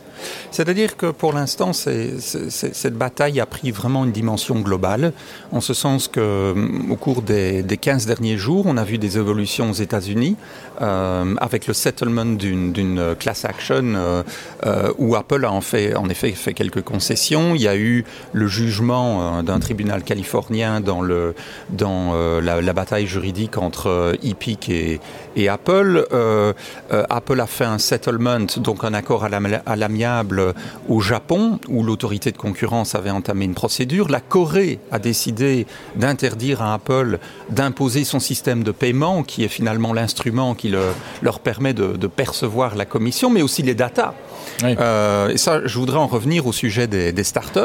C'est-à-dire 0.52 0.98
que 0.98 1.08
pour 1.12 1.34
l'instant, 1.34 1.72
cette 1.74 2.96
bataille 2.96 3.40
a 3.40 3.46
pris 3.46 3.72
vraiment 3.72 4.06
une 4.06 4.12
dimension 4.12 4.60
globale, 4.60 5.14
en 5.52 5.62
ce 5.62 5.74
sens 5.74 6.08
que 6.08 6.52
hum, 6.52 6.92
au 6.92 6.96
cours 6.96 7.22
des, 7.22 7.64
des 7.64 7.78
15 7.78 8.06
derniers 8.06 8.38
jours, 8.38 8.66
on 8.68 8.78
a 8.78 8.84
vu 8.84 8.98
des 8.98 9.18
évolutions 9.18 9.70
aux 9.70 9.74
États-Unis 9.74 10.36
euh, 10.82 11.36
avec 11.42 11.66
le 11.68 11.74
settlement 11.74 12.26
d'une 12.26 13.16
class 13.20 13.46
action 13.46 13.82
euh, 13.96 14.24
euh, 14.66 14.92
où 15.00 15.16
Apple 15.16 15.44
a 15.44 15.52
en, 15.52 15.62
fait, 15.62 15.96
en 15.96 16.08
effet 16.10 16.32
fait 16.32 16.54
quelques 16.54 16.84
concessions. 16.84 17.56
Il 17.56 17.62
y 17.62 17.68
a 17.68 17.76
eu 17.76 18.06
le 18.34 18.48
jugement 18.48 19.42
d'un 19.42 19.60
tribunal 19.60 20.04
californien 20.04 20.82
dans, 20.82 21.02
la, 21.02 22.74
bataille 22.74 23.08
juridique 23.08 23.58
entre 23.58 24.14
Epic 24.24 24.70
et, 24.70 25.50
Apple. 25.50 26.06
Apple 26.92 27.40
a 27.40 27.48
fait 27.48 27.66
un 27.66 27.80
settlement, 27.80 28.46
donc 28.58 28.84
un 28.84 28.94
accord 28.94 29.24
à 29.24 29.76
l'amiable 29.76 30.54
au 30.88 31.00
Japon, 31.00 31.60
où 31.68 31.84
l'autorité 31.84 32.32
de 32.32 32.38
concurrence 32.38 32.96
avait 32.96 33.12
entamé 33.12 33.46
une 33.46 33.56
procédure. 33.56 34.10
La 34.10 34.20
Corée 34.20 34.80
a 34.92 35.00
décidé 35.00 35.66
d'interdire 35.96 36.62
à 36.62 36.74
Apple 36.76 37.20
d'imposer 37.50 38.04
son 38.04 38.20
système 38.20 38.64
de 38.64 38.72
paiement, 38.72 39.24
qui 39.24 39.44
est 39.44 39.48
finalement 39.48 39.94
l'instrument 39.94 40.54
qui 40.54 40.67
le- 40.68 40.92
leur 41.22 41.40
permet 41.40 41.74
de, 41.74 41.94
de 41.98 42.08
percevoir 42.08 42.76
la 42.76 42.86
commission, 42.86 43.30
mais 43.30 43.42
aussi 43.42 43.64
les 43.64 43.74
datas. 43.76 44.14
Oui. 44.64 44.76
Euh, 44.80 45.30
et 45.30 45.38
ça, 45.38 45.62
je 45.66 45.78
voudrais 45.78 45.98
en 45.98 46.08
revenir 46.08 46.48
au 46.48 46.52
sujet 46.54 46.88
des, 46.88 47.12
des 47.12 47.24
startups. 47.24 47.60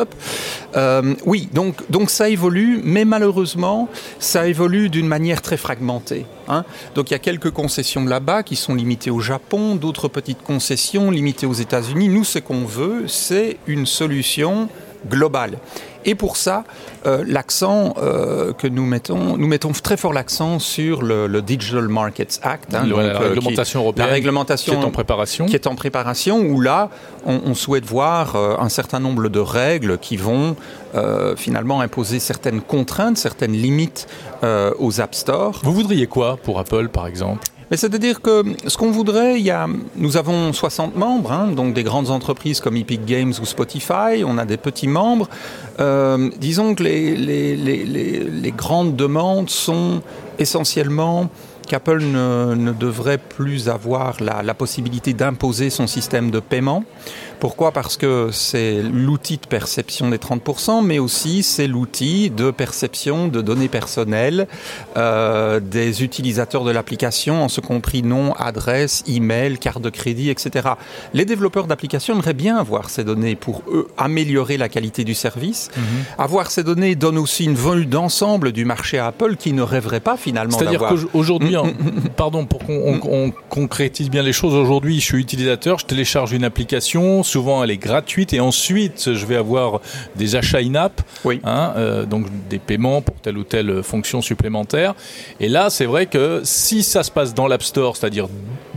Euh, 0.77 1.15
oui, 1.25 1.49
donc, 1.53 1.77
donc 1.91 2.11
ça 2.11 2.29
évolue, 2.29 2.81
mais 2.85 3.05
malheureusement, 3.05 3.89
ça 4.19 4.47
évolue 4.47 4.89
d'une 4.91 5.07
manière 5.09 5.41
très 5.43 5.57
fragmentée. 5.57 6.27
hein. 6.49 6.65
Donc 6.95 7.11
il 7.11 7.15
y 7.15 7.17
a 7.17 7.21
quelques 7.21 7.51
concessions 7.51 8.05
là-bas 8.05 8.43
qui 8.43 8.57
sont 8.57 8.75
limitées 8.75 9.11
au 9.11 9.21
Japon, 9.21 9.77
d'autres 9.77 10.09
petites 10.09 10.43
concessions 10.43 11.11
limitées 11.11 11.47
aux 11.47 11.53
États-Unis. 11.55 12.09
Nous, 12.09 12.25
ce 12.25 12.39
qu'on 12.39 12.65
veut, 12.65 13.05
c'est 13.07 13.57
une 13.67 13.87
solution 13.87 14.69
globale. 15.09 15.59
Et 16.05 16.15
pour 16.15 16.37
ça, 16.37 16.65
euh, 17.07 17.25
l'accent 17.27 17.95
euh, 17.99 18.53
que 18.53 18.67
nous 18.67 18.85
mettons, 18.85 19.37
nous 19.37 19.47
mettons 19.47 19.73
très 19.73 19.97
fort 19.97 20.13
l'accent 20.13 20.59
sur 20.59 21.03
le, 21.03 21.27
le 21.27 21.43
Digital 21.43 21.89
Markets 21.89 22.39
Act, 22.43 22.75
hein, 22.75 22.85
donc, 22.87 22.99
la 22.99 23.05
euh, 23.05 23.19
qui- 23.19 23.25
réglementation 23.35 23.81
européenne 23.81 24.07
la 24.07 24.13
réglementation 24.13 24.75
qui 24.75 24.81
est 24.81 24.85
en 24.85 24.91
préparation. 24.91 25.47
qui 25.47 25.55
est 25.55 25.67
en 25.67 25.75
préparation, 25.75 26.41
où 26.41 26.61
là, 26.61 26.91
on, 27.27 27.41
on 27.47 27.55
souhaite 27.55 27.85
voir 27.85 28.37
un 28.37 28.69
certain 28.69 29.01
nombre 29.01 29.29
de 29.29 29.41
règles 29.41 29.99
qui 29.99 30.17
vont 30.17 30.57
finalement 31.37 31.81
imposer 31.81 32.19
certaines 32.19 32.61
contraintes, 32.61 33.17
certaines 33.17 33.53
limites 33.53 34.07
aux 34.43 35.01
App 35.01 35.15
Store. 35.15 35.61
Vous 35.63 35.73
voudriez 35.73 36.07
quoi 36.07 36.37
pour 36.43 36.59
Apple, 36.59 36.89
par 36.89 37.07
exemple? 37.07 37.43
Mais 37.73 37.79
c'est-à-dire 37.79 38.21
que 38.21 38.43
ce 38.67 38.77
qu'on 38.77 38.91
voudrait, 38.91 39.39
il 39.41 39.47
y 39.47 39.51
a, 39.51 39.67
nous 39.97 40.19
avons 40.19 40.53
60 40.53 40.95
membres, 40.95 41.33
hein, 41.33 41.53
donc 41.57 41.73
des 41.73 41.83
grandes 41.83 42.11
entreprises 42.11 42.61
comme 42.61 42.77
Epic 42.77 43.07
Games 43.07 43.33
ou 43.41 43.47
Spotify, 43.47 44.25
on 44.27 44.37
a 44.37 44.45
des 44.45 44.59
petits 44.59 44.89
membres. 44.89 45.27
Euh, 45.81 46.29
disons 46.37 46.75
que 46.75 46.83
les, 46.83 48.53
grandes 48.55 48.95
demandes 48.95 49.49
sont 49.49 50.03
essentiellement 50.39 51.31
qu'Apple 51.67 52.03
ne, 52.03 52.73
devrait 52.73 53.17
plus 53.17 53.71
avoir 53.71 54.19
la 54.21 54.53
possibilité 54.53 55.15
d'imposer 55.15 55.71
son 55.71 55.87
système 55.87 56.31
de 56.31 56.41
paiement. 56.41 56.85
Pourquoi 57.43 57.73
Parce 57.73 57.97
que 57.97 58.29
c'est 58.31 58.81
l'outil 58.83 59.37
de 59.37 59.47
perception 59.49 60.11
des 60.11 60.19
30%, 60.19 60.81
mais 60.85 61.01
aussi 61.01 61.43
c'est 61.43 61.67
l'outil 61.67 62.31
de 62.31 62.53
perception 62.53 63.27
de 63.27 63.41
données 63.43 63.67
personnelles 63.67 64.47
euh, 64.97 65.59
des 65.59 66.05
utilisateurs 66.05 66.63
de 66.63 66.71
l'application, 66.71 67.43
en 67.43 67.49
ce 67.49 67.61
compris 67.61 68.05
nom, 68.05 68.33
adresse, 68.35 69.03
email, 69.09 69.59
carte 69.59 69.83
de 69.83 69.91
crédit, 69.91 70.31
etc. 70.31 70.69
Les 71.15 71.25
développeurs 71.25 71.67
d'applications 71.67 72.15
aimeraient 72.15 72.33
bien 72.33 72.59
avoir 72.59 72.91
ces 72.91 73.03
données 73.03 73.35
pour 73.35 73.65
eux 73.73 73.89
améliorer 73.99 74.57
la 74.57 74.69
qualité 74.69 75.03
du 75.03 75.15
service. 75.15 75.69
Avoir 76.19 76.49
ces 76.53 76.63
données 76.63 76.95
donne 76.95 77.19
aussi 77.19 77.47
une 77.47 77.57
vue 77.57 77.87
d'ensemble 77.87 78.53
du 78.53 78.65
marché 78.65 79.01
à 79.01 79.09
Apple 79.09 79.35
qui 79.35 79.53
ne 79.53 79.63
rêverait 79.63 79.99
pas 79.99 80.17
finalement 80.17 80.57
C'est-à-dire 80.59 80.79
qu'aujourd'hui, 81.13 81.57
en- 81.57 81.73
pardon, 82.17 82.47
pour 82.47 82.61
qu'on 82.61 83.01
on- 83.03 83.25
on 83.27 83.33
concrétise 83.49 84.11
bien 84.11 84.23
les 84.23 84.33
choses, 84.33 84.55
aujourd'hui, 84.55 85.01
je 85.01 85.05
suis 85.07 85.19
utilisateur, 85.19 85.81
je 85.81 85.87
télécharge 85.87 86.31
une 86.31 86.45
application, 86.45 87.25
souvent 87.33 87.65
elle 87.65 87.71
est 87.71 87.77
gratuite, 87.79 88.33
et 88.33 88.41
ensuite, 88.41 89.13
je 89.15 89.27
vais 89.27 89.37
avoir 89.37 89.81
des 90.17 90.37
achats 90.37 90.59
in-app, 90.59 91.01
Oui. 91.25 91.41
hein, 91.45 91.73
euh, 91.77 92.05
donc 92.05 92.27
des 92.51 92.59
paiements 92.59 93.01
pour 93.03 93.17
telle 93.17 93.39
ou 93.39 93.45
telle 93.45 93.83
fonction 93.83 94.21
supplémentaire. 94.23 94.95
Et 95.41 95.49
là, 95.49 95.71
c'est 95.71 95.87
vrai 95.87 96.07
que 96.07 96.41
si 96.45 96.83
ça 96.83 97.03
se 97.03 97.11
passe 97.11 97.35
dans 97.35 97.47
l'App 97.49 97.63
Store, 97.63 97.97
c'est-à-dire 97.97 98.29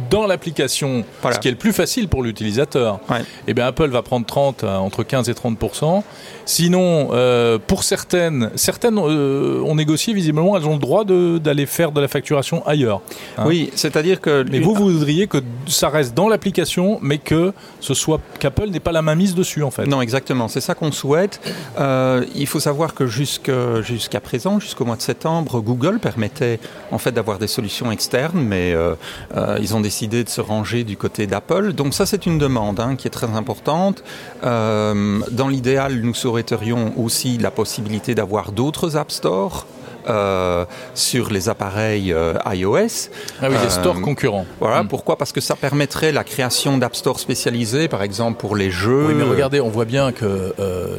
dans 0.10 0.28
l'application, 0.28 1.03
Voilà. 1.22 1.36
ce 1.36 1.39
qui 1.41 1.47
est 1.47 1.51
le 1.51 1.58
plus 1.58 1.74
facile 1.74 2.08
pour 2.08 2.24
l'utilisateur, 2.24 2.99
Ouais. 3.10 3.24
eh 3.47 3.53
bien 3.53 3.66
Apple 3.68 3.89
va 3.89 4.01
prendre 4.01 4.26
30 4.26 4.64
à 4.64 4.80
entre 4.80 5.03
15 5.03 5.30
et 5.30 5.34
30% 5.34 6.03
Sinon, 6.47 7.10
euh, 7.12 7.58
pour 7.66 7.84
certaines, 7.84 8.51
certaines 8.56 8.99
euh, 8.99 9.62
ont 9.64 9.74
négocié 9.76 10.14
visiblement, 10.14 10.56
elles 10.56 10.68
ont 10.68 10.74
le 10.74 10.80
droit 10.80 11.03
d'aller 11.06 11.66
faire 11.66 11.91
de 11.91 11.99
la 11.99 12.08
facturation 12.08 12.66
ailleurs. 12.68 13.01
Hein. 13.38 13.45
Oui, 13.47 13.72
c'est-à-dire 13.74 14.22
que 14.22 14.45
Mais 14.51 14.60
vous, 14.60 14.76
vous 14.76 14.89
voudriez 14.89 15.26
que 15.26 15.39
ça 15.68 15.89
reste 15.89 16.14
dans 16.14 16.30
l'application, 16.30 16.99
mais 17.01 17.18
que 17.18 17.51
ce 17.80 17.95
soit 17.95 18.22
qu'Apple 18.45 18.69
n'ait 18.69 18.79
pas 18.79 18.91
la 18.91 19.01
main 19.01 19.15
mise 19.15 19.33
dessus, 19.33 19.63
en 19.63 19.71
fait. 19.71 19.87
Non, 19.87 20.01
exactement. 20.01 20.47
C'est 20.47 20.61
ça 20.61 20.75
qu'on 20.75 20.91
souhaite. 20.91 21.41
Euh, 21.79 22.23
il 22.35 22.45
faut 22.45 22.59
savoir 22.59 22.93
que 22.93 23.07
jusqu'à 23.07 24.21
présent, 24.21 24.59
jusqu'au 24.59 24.85
mois 24.85 24.97
de 24.97 25.01
septembre, 25.01 25.61
Google 25.61 25.97
permettait 25.97 26.59
en 26.91 26.99
fait 26.99 27.11
d'avoir 27.11 27.39
des 27.39 27.47
solutions 27.47 27.91
externes, 27.91 28.39
mais 28.39 28.73
euh, 28.73 28.93
euh, 29.35 29.57
ils 29.59 29.75
ont 29.75 29.81
décidé 29.81 30.23
de 30.23 30.29
se 30.29 30.41
ranger 30.41 30.83
du 30.83 30.95
côté 30.95 31.25
d'Apple. 31.25 31.73
Donc 31.73 31.95
ça, 31.95 32.05
c'est 32.05 32.27
une 32.27 32.37
demande 32.37 32.79
hein, 32.79 32.95
qui 32.95 33.07
est 33.07 33.11
très 33.11 33.31
importante. 33.31 34.03
Dans 34.43 35.47
l'idéal, 35.49 36.01
nous 36.01 36.13
souhaiterions 36.13 36.93
aussi 36.97 37.39
la 37.39 37.49
possibilité 37.49 38.13
d'avoir 38.13 38.51
d'autres 38.51 38.95
App 38.95 39.11
Store. 39.11 39.65
Euh, 40.10 40.66
sur 40.93 41.30
les 41.32 41.49
appareils 41.49 42.14
euh, 42.14 42.34
iOS. 42.47 43.10
Ah 43.41 43.47
oui, 43.49 43.56
Euh, 43.56 43.64
les 43.64 43.70
stores 43.70 44.01
concurrents. 44.01 44.45
Voilà, 44.60 44.84
Mm. 44.84 44.88
pourquoi? 44.88 45.18
Parce 45.18 45.32
que 45.32 45.41
ça 45.41 45.56
permettrait 45.56 46.12
la 46.12 46.24
création 46.24 46.78
d'App 46.78 46.95
Store 46.95 47.20
spécialisés, 47.20 47.88
par 47.88 48.03
exemple 48.03 48.39
pour 48.39 48.56
les 48.56 48.72
jeux. 48.72 49.06
Oui, 49.08 49.14
mais 49.16 49.24
regardez, 49.24 49.60
on 49.62 49.70
voit 49.70 49.86
bien 49.86 50.12
que 50.12 50.53
euh, 50.60 50.97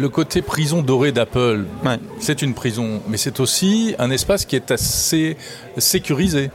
le 0.00 0.08
côté 0.08 0.42
prison 0.42 0.82
dorée 0.82 1.12
d'Apple, 1.12 1.64
Ouais. 1.84 1.98
c'est 2.20 2.42
une 2.42 2.54
prison, 2.54 3.00
mais 3.08 3.16
c'est 3.16 3.40
aussi 3.40 3.94
un 3.98 4.10
espace 4.10 4.44
qui 4.44 4.56
est 4.56 4.70
assez 4.70 5.36
sécurisé. 5.76 6.50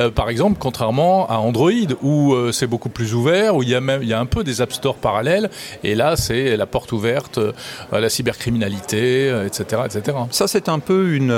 Euh, 0.00 0.10
par 0.10 0.28
exemple, 0.28 0.56
contrairement 0.58 1.28
à 1.28 1.36
Android, 1.36 1.70
où 2.02 2.32
euh, 2.32 2.52
c'est 2.52 2.66
beaucoup 2.66 2.88
plus 2.88 3.14
ouvert, 3.14 3.56
où 3.56 3.62
il 3.62 3.68
y 3.68 3.74
a 3.74 3.80
même 3.80 4.02
il 4.02 4.08
y 4.08 4.14
a 4.14 4.20
un 4.20 4.26
peu 4.26 4.42
des 4.44 4.62
App 4.62 4.72
Store 4.72 4.94
parallèles, 4.94 5.50
et 5.84 5.94
là 5.94 6.16
c'est 6.16 6.56
la 6.56 6.66
porte 6.66 6.92
ouverte 6.92 7.38
euh, 7.38 7.52
à 7.92 8.00
la 8.00 8.08
cybercriminalité, 8.08 9.28
etc., 9.46 9.82
etc. 9.84 10.16
Ça, 10.30 10.48
c'est 10.48 10.68
un 10.68 10.78
peu 10.78 11.14
une, 11.14 11.34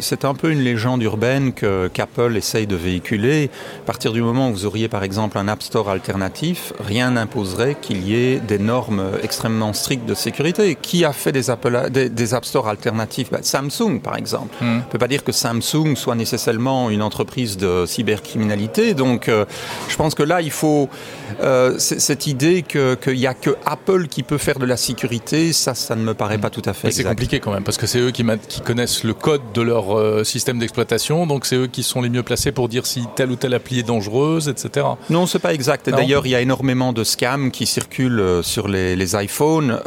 c'est 0.00 0.24
un 0.24 0.34
peu 0.34 0.50
une 0.50 0.60
légende 0.60 1.02
urbaine 1.02 1.52
que 1.52 1.88
qu'Apple 1.88 2.36
essaye 2.36 2.66
de 2.66 2.76
véhiculer. 2.76 3.50
À 3.82 3.86
partir 3.86 4.12
du 4.12 4.22
moment 4.22 4.48
où 4.48 4.52
vous 4.52 4.66
auriez, 4.66 4.88
par 4.88 5.02
exemple, 5.02 5.38
un 5.38 5.48
App 5.48 5.62
Store 5.62 5.88
alternatif, 5.88 6.72
rien 6.80 7.12
n'imposerait 7.12 7.76
qu'il 7.80 8.06
y 8.06 8.14
ait 8.14 8.40
des 8.40 8.58
normes 8.58 9.02
extrêmement 9.22 9.72
strictes 9.72 10.06
de 10.06 10.14
sécurité. 10.14 10.76
Qui 10.80 11.04
a 11.04 11.12
fait 11.12 11.32
des, 11.32 11.50
Apple, 11.50 11.90
des, 11.90 12.08
des 12.08 12.34
App 12.34 12.44
Store 12.44 12.68
alternatifs? 12.68 13.30
Ben, 13.30 13.42
Samsung, 13.42 14.00
par 14.02 14.16
exemple. 14.16 14.54
Mm. 14.60 14.66
On 14.66 14.76
ne 14.76 14.82
peut 14.82 14.98
pas 14.98 15.08
dire 15.08 15.24
que 15.24 15.32
Samsung 15.32 15.96
soit 15.96 16.14
nécessairement 16.14 16.90
une 16.90 17.02
entreprise 17.02 17.56
de 17.56 17.86
cybercriminalité. 17.86 18.03
Donc, 18.96 19.28
euh, 19.28 19.44
je 19.88 19.96
pense 19.96 20.14
que 20.14 20.22
là, 20.22 20.40
il 20.40 20.50
faut 20.50 20.88
euh, 21.40 21.78
cette 21.78 22.26
idée 22.26 22.62
que- 22.62 22.94
qu'il 22.94 23.14
n'y 23.18 23.26
a 23.26 23.34
que 23.34 23.56
Apple 23.66 24.06
qui 24.08 24.22
peut 24.22 24.38
faire 24.38 24.58
de 24.58 24.66
la 24.66 24.76
sécurité. 24.76 25.52
Ça, 25.52 25.74
ça 25.74 25.96
ne 25.96 26.02
me 26.02 26.14
paraît 26.14 26.38
pas 26.38 26.50
tout 26.50 26.62
à 26.64 26.72
fait 26.72 26.90
c'est 26.90 27.04
compliqué 27.04 27.40
quand 27.40 27.52
même, 27.52 27.64
parce 27.64 27.76
que 27.76 27.86
c'est 27.86 27.98
eux 27.98 28.10
qui, 28.10 28.24
connaissent 28.64 29.04
le 29.04 29.14
code 29.14 29.42
de 29.52 29.62
leur 29.62 29.98
euh, 29.98 30.24
système 30.24 30.58
d'exploitation, 30.58 31.26
donc 31.26 31.46
c'est 31.46 31.56
eux 31.56 31.66
qui 31.66 31.82
sont 31.82 32.00
les 32.02 32.08
mieux 32.08 32.22
placés 32.22 32.52
pour 32.52 32.68
dire 32.68 32.86
si 32.86 33.04
telle 33.16 33.30
ou 33.30 33.36
telle 33.36 33.54
appli 33.54 33.80
est 33.80 33.82
dangereuse, 33.82 34.48
etc. 34.48 34.86
Non, 35.10 35.26
c'est 35.26 35.38
pas 35.38 35.54
exact. 35.54 35.88
D'ailleurs, 35.90 36.26
il 36.26 36.30
y 36.30 36.34
a 36.34 36.40
énormément 36.40 36.92
de 36.92 37.04
scams 37.04 37.50
qui 37.50 37.66
circulent 37.66 38.40
sur 38.42 38.68
les, 38.68 38.96
les 38.96 39.16
iPhones. 39.16 39.80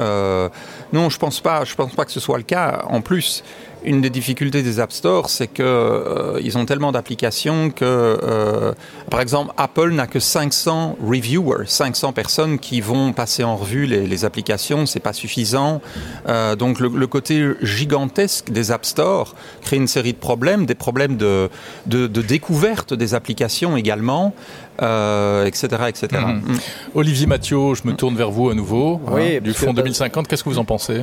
Non, 0.94 1.10
je 1.10 1.18
pense 1.18 1.40
pas. 1.40 1.66
Je 1.66 1.76
pense 1.76 1.94
pas 1.94 2.06
que 2.06 2.12
ce 2.12 2.20
soit 2.20 2.38
le 2.38 2.44
cas. 2.44 2.86
En 2.90 3.02
plus, 3.02 3.44
une 3.84 4.02
des 4.02 4.10
difficultés 4.10 4.64
des 4.64 4.80
App 4.80 4.92
Store, 4.92 5.30
c'est 5.30 5.48
que 5.48 5.64
euh, 5.64 6.40
ils 6.44 6.58
ont 6.58 6.66
tellement 6.66 6.92
d'applications 6.92 7.70
que, 7.70 7.84
euh, 7.84 8.74
par 9.10 9.22
exemple, 9.22 9.54
Apple 9.58 9.92
n'a 9.92 10.08
que 10.08 10.20
500 10.20 10.98
reviewers, 11.02 11.66
500 11.68 12.14
personnes 12.14 12.60
qui 12.60 12.82
vont 12.82 13.14
passer 13.14 13.44
en 13.44 13.56
revue 13.56 13.86
les, 13.86 14.08
les 14.08 14.26
applications. 14.26 14.86
C'est 14.86 15.00
pas 15.00 15.14
suffisant. 15.14 15.82
Euh, 16.28 16.56
donc 16.56 16.80
le, 16.80 16.90
le, 16.90 17.08
côté 17.08 17.52
gigantesque 17.62 18.52
des 18.52 18.72
App 18.72 18.86
Store 18.86 19.36
crée 19.62 19.78
une 19.78 19.88
série 19.88 20.14
de 20.14 20.18
problèmes, 20.18 20.66
des 20.66 20.76
problèmes 20.76 21.18
de, 21.18 21.50
de, 21.86 22.08
de 22.08 22.22
découverte 22.22 22.94
des 22.94 23.14
applications 23.14 23.78
également. 23.78 24.34
Euh, 24.82 25.46
etc. 25.46 25.68
etc. 25.88 26.22
Mmh. 26.28 26.34
Mmh. 26.34 26.58
Olivier 26.94 27.26
Mathieu, 27.26 27.74
je 27.74 27.88
me 27.88 27.94
tourne 27.94 28.16
vers 28.16 28.30
vous 28.30 28.50
à 28.50 28.54
nouveau. 28.54 29.02
Oui, 29.08 29.38
hein, 29.38 29.40
du 29.42 29.54
Fonds 29.54 29.74
2050, 29.74 30.28
qu'est-ce 30.28 30.44
que 30.44 30.50
vous 30.50 30.60
en 30.60 30.66
pensez? 30.66 31.02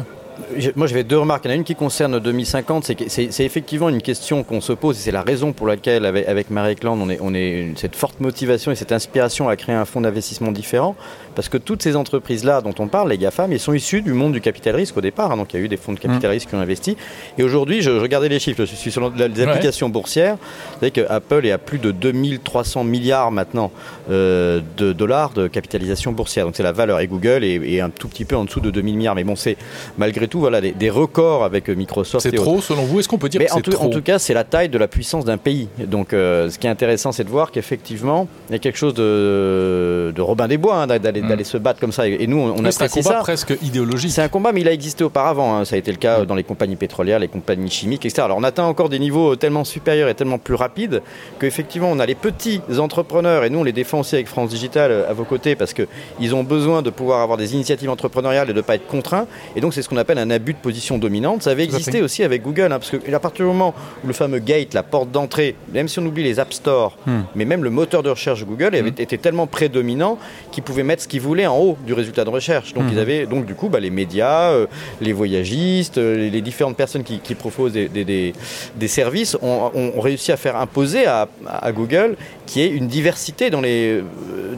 Moi, 0.77 0.87
j'avais 0.87 1.05
deux 1.05 1.19
remarques. 1.19 1.45
Il 1.45 1.49
y 1.49 1.51
en 1.51 1.55
a 1.55 1.57
une 1.57 1.65
qui 1.65 1.75
concerne 1.75 2.19
2050. 2.19 2.93
C'est 3.09 3.45
effectivement 3.45 3.89
une 3.89 4.03
question 4.03 4.43
qu'on 4.43 4.61
se 4.61 4.73
pose 4.73 4.99
et 4.99 5.01
c'est 5.01 5.13
la 5.13 5.23
raison 5.23 5.53
pour 5.53 5.67
laquelle, 5.67 6.05
avec, 6.05 6.29
avec 6.29 6.51
Marie 6.51 6.77
Cland, 6.77 6.99
on 7.01 7.09
est, 7.09 7.19
on 7.21 7.35
est 7.35 7.73
cette 7.77 7.97
forte 7.97 8.21
motivation 8.21 8.73
et 8.73 8.75
cette 8.75 8.93
inspiration 8.93 9.49
à 9.49 9.57
créer 9.57 9.75
un 9.75 9.85
fonds 9.85 10.01
d'investissement 10.01 10.53
différent. 10.53 10.97
Parce 11.35 11.49
que 11.49 11.59
toutes 11.59 11.83
ces 11.83 11.97
entreprises-là 11.97 12.61
dont 12.61 12.75
on 12.79 12.89
parle, 12.89 13.11
les 13.11 13.19
GAFAM, 13.19 13.53
ils 13.53 13.61
sont 13.61 13.73
issus 13.73 14.03
du 14.03 14.13
monde 14.13 14.33
du 14.33 14.41
capital 14.41 14.77
risque 14.77 14.97
au 14.97 15.01
départ. 15.01 15.33
Hein. 15.33 15.37
donc 15.37 15.53
il 15.53 15.59
y 15.59 15.63
a 15.63 15.65
eu 15.65 15.69
des 15.69 15.77
fonds 15.77 15.93
de 15.93 15.99
capital 15.99 16.31
risque 16.31 16.49
qui 16.49 16.55
ont 16.55 16.61
investi. 16.61 16.97
Et 17.39 17.43
aujourd'hui, 17.43 17.83
je, 17.83 17.91
je, 17.91 17.99
regardais 17.99 18.29
les 18.29 18.39
chiffres, 18.39 18.65
je 18.65 18.75
suis 18.75 18.91
sur 18.91 19.11
les 19.11 19.41
applications 19.43 19.87
ouais. 19.87 19.93
boursières. 19.93 20.37
Vous 20.37 20.81
savez 20.81 20.91
que 20.91 21.07
Apple 21.09 21.47
est 21.47 21.53
à 21.53 21.59
plus 21.59 21.79
de 21.79 21.91
2300 21.91 22.85
milliards 22.85 23.31
maintenant 23.31 23.71
euh, 24.11 24.61
de 24.77 24.93
dollars 24.93 25.31
de 25.31 25.49
capitalisation 25.49 26.13
boursière. 26.13 26.47
Donc 26.47 26.57
c'est 26.57 26.63
la 26.63 26.73
valeur. 26.73 27.01
Et 27.01 27.07
Google 27.07 27.45
est, 27.45 27.55
est, 27.55 27.81
un 27.81 27.91
tout 27.91 28.09
petit 28.09 28.25
peu 28.25 28.37
en 28.37 28.45
dessous 28.45 28.61
de 28.61 28.71
2000 28.71 28.97
milliards. 28.97 29.15
Mais 29.15 29.25
bon, 29.25 29.37
c'est 29.37 29.57
malgré 29.99 30.24
tout 30.29 30.41
voilà, 30.41 30.61
des, 30.61 30.73
des 30.73 30.91
records 30.91 31.45
avec 31.45 31.69
Microsoft. 31.69 32.23
C'est 32.23 32.33
trop 32.37 32.61
selon 32.61 32.83
vous 32.85 33.01
Est-ce 33.01 33.09
qu'on 33.09 33.19
peut 33.19 33.29
dire 33.29 33.41
Mais 33.41 33.47
que 33.47 33.53
en, 33.53 33.61
tout, 33.61 33.71
trop 33.71 33.87
en 33.87 33.91
tout 33.91 34.03
cas, 34.03 34.19
c'est 34.19 34.35
la 34.35 34.45
taille 34.45 34.69
de 34.69 34.79
la 34.79 34.89
puissance 34.89 35.25
d'un 35.25 35.37
pays. 35.39 35.69
Donc 35.79 36.13
euh, 36.13 36.51
ce 36.51 36.59
qui 36.59 36.67
est 36.67 36.71
intéressant, 36.71 37.13
c'est 37.13 37.25
de 37.25 37.29
voir 37.31 37.51
qu'effectivement, 37.51 38.29
il 38.49 38.53
y 38.53 38.57
a 38.57 38.59
quelque 38.59 38.79
chose 38.79 38.95
de, 38.95 40.13
de 40.15 40.21
Robin 40.23 40.49
des 40.49 40.59
Bois, 40.59 40.77
hein, 40.77 40.87
d'aller 40.87 41.23
Mm. 41.23 41.29
d'aller 41.29 41.45
se 41.45 41.57
battre 41.59 41.81
comme 41.81 41.93
ça. 41.93 42.07
Et 42.09 42.27
nous, 42.27 42.39
on, 42.39 42.57
on 42.59 42.63
Mais 42.63 42.73
c'est 42.73 42.85
un 42.85 42.89
combat 42.89 43.03
ça. 43.11 43.21
presque 43.21 43.57
idéologique. 43.63 44.11
C'est 44.11 44.23
un 44.23 44.29
combat, 44.29 44.53
mais 44.53 44.61
il 44.63 44.69
a 44.69 44.73
existé 44.73 45.05
auparavant. 45.05 45.57
hein. 45.57 45.65
Ça 45.65 45.77
a 45.77 45.79
été 45.79 45.91
le 45.91 45.97
cas 45.99 46.21
Mm. 46.21 46.27
dans 46.27 46.35
les 46.35 46.45
compagnies 46.45 46.77
pétrolières, 46.77 47.19
les 47.19 47.29
compagnies 47.29 47.71
chimiques, 47.71 48.05
etc. 48.07 48.23
Alors 48.25 48.39
on 48.39 48.43
atteint 48.45 48.65
encore 48.65 48.89
des 48.89 48.99
niveaux 48.99 49.37
tellement 49.37 49.65
supérieurs 49.65 50.09
et 50.09 50.15
tellement 50.15 50.39
plus 50.39 50.55
rapides 50.55 51.03
qu'effectivement 51.41 51.91
on 51.91 51.99
a 51.99 52.07
les 52.07 52.15
petits 52.15 52.61
entrepreneurs 52.79 53.45
et 53.45 53.51
nous 53.51 53.59
on 53.61 53.65
les 53.65 53.73
défend 53.73 54.01
aussi 54.01 54.15
avec 54.15 54.27
France 54.29 54.51
Digital 54.51 54.91
euh, 54.91 55.09
à 55.11 55.13
vos 55.13 55.25
côtés 55.25 55.55
parce 55.57 55.73
qu'ils 55.75 56.35
ont 56.35 56.45
besoin 56.45 56.83
de 56.83 56.91
pouvoir 56.91 57.21
avoir 57.23 57.39
des 57.39 57.55
initiatives 57.55 57.91
entrepreneuriales 57.91 58.49
et 58.51 58.53
de 58.53 58.59
ne 58.59 58.63
pas 58.63 58.75
être 58.77 58.87
contraints. 58.87 59.27
Et 59.57 59.61
donc 59.61 59.75
c'est 59.75 59.83
ce 59.83 59.89
qu'on 59.89 59.97
appelle 59.97 60.14
un 60.19 60.31
abus 60.31 60.53
de 60.55 60.59
position 60.59 60.99
dominante. 60.99 61.43
Ça 61.43 61.51
avait 61.51 61.65
existé 61.65 62.03
aussi 62.03 62.23
avec 62.23 62.43
Google, 62.43 62.65
hein, 62.73 62.79
parce 62.79 62.91
que 62.91 63.13
à 63.15 63.19
partir 63.21 63.45
du 63.45 63.51
moment 63.51 63.75
où 64.03 64.07
le 64.07 64.13
fameux 64.13 64.39
gate, 64.39 64.75
la 64.75 64.83
porte 64.83 65.11
d'entrée, 65.11 65.57
même 65.73 65.89
si 65.89 65.99
on 65.99 66.07
oublie 66.07 66.23
les 66.23 66.41
App 66.41 66.53
Store, 66.53 66.97
Hmm. 67.07 67.23
mais 67.35 67.45
même 67.45 67.63
le 67.65 67.71
moteur 67.71 68.03
de 68.03 68.11
recherche 68.11 68.45
Google 68.45 68.75
avait, 68.75 68.89
était 68.89 69.19
tellement 69.19 69.47
prédominant 69.47 70.19
qu'ils 70.53 70.63
pouvaient 70.63 70.83
mettre 70.83 71.03
ce 71.03 71.09
qu'ils 71.09 71.21
voulaient 71.21 71.47
en 71.47 71.59
haut 71.59 71.77
du 71.87 71.93
résultat 71.93 72.25
de 72.25 72.31
recherche. 72.31 72.73
Donc 72.75 72.85
ils 72.91 72.99
avaient 72.99 73.27
donc 73.27 73.47
du 73.47 73.55
coup 73.55 73.69
bah, 73.69 73.81
les 73.81 73.91
médias, 73.91 74.51
euh, 74.53 74.67
les 75.01 75.13
voyagistes, 75.13 75.99
euh, 75.99 76.17
les, 76.17 76.31
les 76.31 76.41
différentes 76.41 76.77
personnes 76.77 77.03
qui, 77.05 77.19
qui 77.19 77.35
proposent 77.35 77.73
des, 77.73 77.89
des, 77.89 78.05
des, 78.05 78.33
des 78.77 78.89
services 78.89 79.37
ont, 79.43 79.71
ont 79.75 80.01
réussi 80.01 80.33
à 80.33 80.37
faire 80.37 80.57
imposer 80.57 81.07
à, 81.07 81.29
à 81.47 81.73
Google 81.73 82.17
qu'il 82.47 82.63
y 82.63 82.65
ait 82.65 82.69
une 82.71 82.87
diversité 82.89 83.51
dans 83.51 83.61
les, 83.61 84.01
euh, 84.01 84.03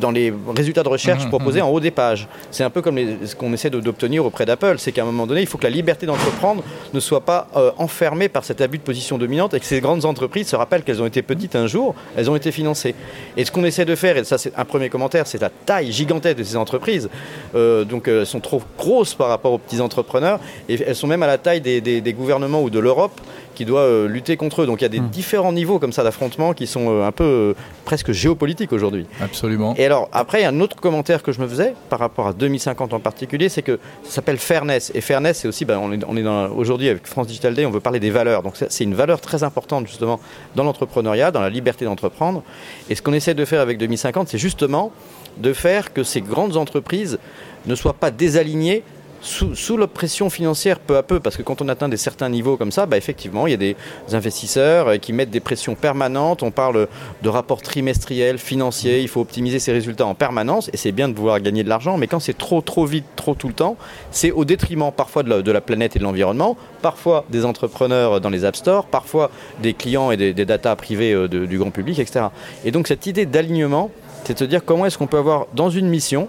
dans 0.00 0.10
les 0.10 0.32
résultats 0.56 0.82
de 0.82 0.88
recherche 0.88 1.24
Mhm, 1.24 1.28
proposés 1.30 1.60
en 1.62 1.68
haut 1.70 1.80
des 1.80 1.90
pages. 1.90 2.28
C'est 2.50 2.64
un 2.64 2.70
peu 2.70 2.82
comme 2.82 2.96
les- 2.96 3.26
ce 3.26 3.34
qu'on 3.36 3.52
essaie 3.52 3.70
d'obtenir 3.70 4.24
auprès 4.24 4.44
d'Apple, 4.46 4.76
c'est 4.78 4.92
qu'à 4.92 5.02
un 5.02 5.06
moment 5.06 5.26
donné, 5.26 5.40
il 5.40 5.46
faut 5.46 5.58
que 5.58 5.64
la 5.64 5.70
liberté 5.70 6.06
d'entreprendre 6.06 6.62
ne 6.92 7.00
soit 7.00 7.20
pas 7.22 7.48
euh, 7.56 7.70
enfermée 7.78 8.28
par 8.28 8.44
cet 8.44 8.60
abus 8.60 8.78
de 8.78 8.82
position 8.82 9.18
dominante 9.18 9.54
et 9.54 9.60
que 9.60 9.66
ces 9.66 9.80
grandes 9.80 10.04
entreprises 10.04 10.48
se 10.48 10.56
rappellent 10.56 10.82
qu'elles 10.82 11.00
ont 11.02 11.06
été 11.06 11.22
petites 11.22 11.56
un 11.56 11.66
jour, 11.66 11.94
elles 12.16 12.28
ont 12.30 12.36
été 12.36 12.50
financées. 12.52 12.94
Et 13.36 13.44
ce 13.44 13.50
qu'on 13.52 13.64
essaie 13.64 13.84
de 13.84 13.94
faire, 13.94 14.16
et 14.16 14.24
ça 14.24 14.38
c'est 14.38 14.52
un 14.56 14.64
premier 14.64 14.88
commentaire, 14.88 15.26
c'est 15.26 15.40
la 15.40 15.50
taille 15.50 15.92
gigantesque 15.92 16.38
de 16.38 16.44
ces 16.44 16.56
entreprises. 16.56 17.08
Euh, 17.54 17.84
donc 17.84 18.08
elles 18.08 18.26
sont 18.26 18.40
trop 18.40 18.62
grosses 18.78 19.14
par 19.14 19.28
rapport 19.28 19.52
aux 19.52 19.58
petits 19.58 19.80
entrepreneurs 19.80 20.40
et 20.68 20.74
elles 20.86 20.96
sont 20.96 21.06
même 21.06 21.22
à 21.22 21.26
la 21.26 21.38
taille 21.38 21.60
des, 21.60 21.80
des- 21.80 22.00
des 22.00 22.12
gouvernements 22.12 22.62
ou 22.62 22.70
de 22.70 22.78
l'Europe 22.78 23.20
qui 23.56 23.64
doit 23.64 23.80
euh, 23.80 24.06
lutter 24.06 24.36
contre 24.36 24.62
eux. 24.62 24.66
Donc 24.66 24.80
il 24.80 24.84
y 24.84 24.86
a 24.86 24.88
des 24.90 25.00
Hmm. 25.00 25.08
différents 25.08 25.52
niveaux 25.52 25.78
comme 25.80 25.92
ça 25.92 26.04
d'affrontement 26.04 26.52
qui 26.54 26.66
sont 26.68 26.86
euh, 26.88 27.06
un 27.06 27.10
peu 27.12 27.24
euh, 27.24 27.54
presque 27.84 28.12
géopolitiques 28.12 28.72
aujourd'hui. 28.72 29.06
Absolument. 29.20 29.74
Et 29.76 29.84
alors, 29.84 30.08
après, 30.12 30.40
il 30.40 30.42
y 30.42 30.46
a 30.46 30.50
un 30.50 30.60
autre 30.60 30.76
commentaire 30.76 31.22
que 31.22 31.32
je 31.32 31.40
me 31.40 31.48
faisais 31.48 31.74
par 31.90 31.98
rapport 31.98 32.28
à 32.28 32.32
2050 32.32 32.92
en 32.92 33.00
particulier, 33.00 33.48
c'est 33.48 33.62
que 33.62 33.78
ça 34.04 34.10
s'appelle 34.16 34.38
fairness. 34.38 34.92
Et 34.94 35.00
fairness, 35.00 35.38
c'est 35.38 35.48
aussi, 35.48 35.64
ben, 35.64 35.78
on 35.82 35.90
est, 35.92 36.00
on 36.06 36.16
est 36.16 36.22
dans- 36.22 36.48
aujourd'hui 36.50 36.88
avec 36.88 37.06
France 37.06 37.26
Digital 37.26 37.54
Day, 37.54 37.66
on 37.66 37.70
veut 37.70 37.80
parler 37.80 37.98
des 38.00 38.10
valeurs. 38.10 38.42
Donc, 38.42 38.52
c'est 38.56 38.70
c'est 38.70 38.84
une 38.84 38.94
valeur 38.94 39.20
très 39.20 39.42
importante, 39.42 39.86
justement, 39.86 40.20
dans 40.54 40.62
l'entrepreneuriat, 40.64 41.30
dans 41.30 41.40
la 41.40 41.50
liberté 41.50 41.84
d'entreprendre. 41.86 42.42
Et 42.90 42.94
ce 42.94 43.00
qu'on 43.02 43.12
essaie 43.14 43.34
de 43.34 43.44
faire 43.44 43.60
avec 43.60 43.78
2050, 43.78 44.28
c'est 44.28 44.38
justement 44.38 44.92
de 45.38 45.52
faire 45.52 45.92
que 45.94 46.02
ces 46.02 46.20
grandes 46.20 46.56
entreprises 46.56 47.18
ne 47.66 47.74
soient 47.74 47.94
pas 47.94 48.10
désalignées 48.10 48.82
sous, 49.26 49.54
sous 49.54 49.76
l'oppression 49.76 50.30
financière 50.30 50.78
peu 50.78 50.96
à 50.96 51.02
peu, 51.02 51.20
parce 51.20 51.36
que 51.36 51.42
quand 51.42 51.60
on 51.60 51.68
atteint 51.68 51.88
des 51.88 51.96
certains 51.96 52.28
niveaux 52.28 52.56
comme 52.56 52.70
ça, 52.70 52.86
bah 52.86 52.96
effectivement, 52.96 53.46
il 53.46 53.50
y 53.50 53.54
a 53.54 53.58
des 53.58 53.76
investisseurs 54.12 54.88
euh, 54.88 54.96
qui 54.98 55.12
mettent 55.12 55.30
des 55.30 55.40
pressions 55.40 55.74
permanentes. 55.74 56.42
On 56.42 56.50
parle 56.50 56.86
de 57.22 57.28
rapports 57.28 57.60
trimestriels, 57.60 58.38
financiers. 58.38 59.00
Il 59.00 59.08
faut 59.08 59.20
optimiser 59.20 59.58
ses 59.58 59.72
résultats 59.72 60.06
en 60.06 60.14
permanence, 60.14 60.70
et 60.72 60.76
c'est 60.76 60.92
bien 60.92 61.08
de 61.08 61.14
vouloir 61.14 61.40
gagner 61.40 61.64
de 61.64 61.68
l'argent, 61.68 61.98
mais 61.98 62.06
quand 62.06 62.20
c'est 62.20 62.38
trop, 62.38 62.60
trop 62.60 62.86
vite, 62.86 63.04
trop 63.16 63.34
tout 63.34 63.48
le 63.48 63.54
temps, 63.54 63.76
c'est 64.10 64.30
au 64.30 64.44
détriment 64.44 64.92
parfois 64.96 65.22
de 65.22 65.30
la, 65.30 65.52
la 65.52 65.60
planète 65.60 65.96
et 65.96 65.98
de 65.98 66.04
l'environnement, 66.04 66.56
parfois 66.82 67.24
des 67.28 67.44
entrepreneurs 67.44 68.20
dans 68.20 68.30
les 68.30 68.44
App 68.44 68.56
Store, 68.56 68.86
parfois 68.86 69.30
des 69.60 69.74
clients 69.74 70.10
et 70.12 70.16
des, 70.16 70.32
data 70.46 70.76
privés 70.76 71.12
euh, 71.12 71.28
du 71.28 71.58
grand 71.58 71.70
public, 71.70 71.98
etc. 71.98 72.26
Et 72.64 72.70
donc 72.70 72.86
cette 72.86 73.06
idée 73.06 73.26
d'alignement, 73.26 73.90
c'est 74.24 74.34
de 74.34 74.38
se 74.38 74.44
dire 74.44 74.64
comment 74.64 74.86
est-ce 74.86 74.98
qu'on 74.98 75.06
peut 75.08 75.18
avoir 75.18 75.46
dans 75.54 75.70
une 75.70 75.88
mission 75.88 76.28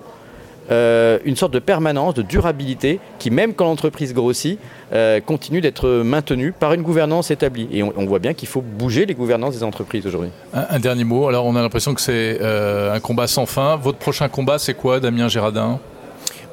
euh, 0.72 1.20
une 1.26 1.36
sorte 1.36 1.54
de 1.54 1.60
permanence, 1.60 2.14
de 2.14 2.22
durabilité, 2.22 3.00
qui 3.20 3.32
même 3.32 3.54
quand 3.54 3.66
l'entreprise 3.66 4.14
grossit, 4.14 4.60
euh, 4.94 5.20
continue 5.22 5.62
d'être 5.62 5.88
maintenue 6.04 6.52
par 6.52 6.74
une 6.74 6.82
gouvernance 6.82 7.32
établie. 7.32 7.68
Et 7.72 7.84
on, 7.84 7.94
on 7.98 8.06
voit 8.06 8.20
bien 8.20 8.34
qu'il 8.34 8.48
faut 8.48 8.62
bouger 8.62 9.06
les 9.06 9.14
gouvernances 9.14 9.56
des 9.56 9.64
entreprises 9.64 10.06
aujourd'hui. 10.06 10.32
Un, 10.54 10.66
un 10.70 10.80
dernier 10.80 11.04
mot. 11.04 11.28
Alors, 11.28 11.46
on 11.46 11.56
a 11.56 11.62
l'impression 11.62 11.94
que 11.94 12.02
c'est 12.02 12.38
euh, 12.42 12.94
un 12.94 13.00
combat 13.00 13.28
sans 13.28 13.46
fin. 13.46 13.76
Votre 13.78 13.98
prochain 13.98 14.28
combat, 14.30 14.60
c'est 14.60 14.74
quoi, 14.74 15.00
Damien 15.00 15.28
Gérardin 15.28 15.80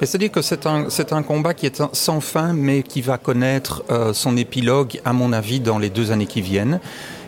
Mais 0.01 0.07
C'est-à-dire 0.07 0.31
que 0.33 0.43
c'est 0.43 0.67
un, 0.67 1.23
combat 1.23 1.55
qui 1.55 1.67
est 1.67 1.81
un- 1.81 1.91
sans 1.93 2.21
fin, 2.21 2.53
mais 2.53 2.83
qui 2.83 3.01
va 3.01 3.19
connaître 3.19 3.85
euh, 3.91 4.13
son 4.13 4.37
épilogue, 4.37 5.01
à 5.05 5.13
mon 5.13 5.33
avis, 5.33 5.61
dans 5.61 5.79
les 5.79 5.91
deux 5.91 6.11
années 6.13 6.27
qui 6.27 6.41
viennent. 6.41 6.81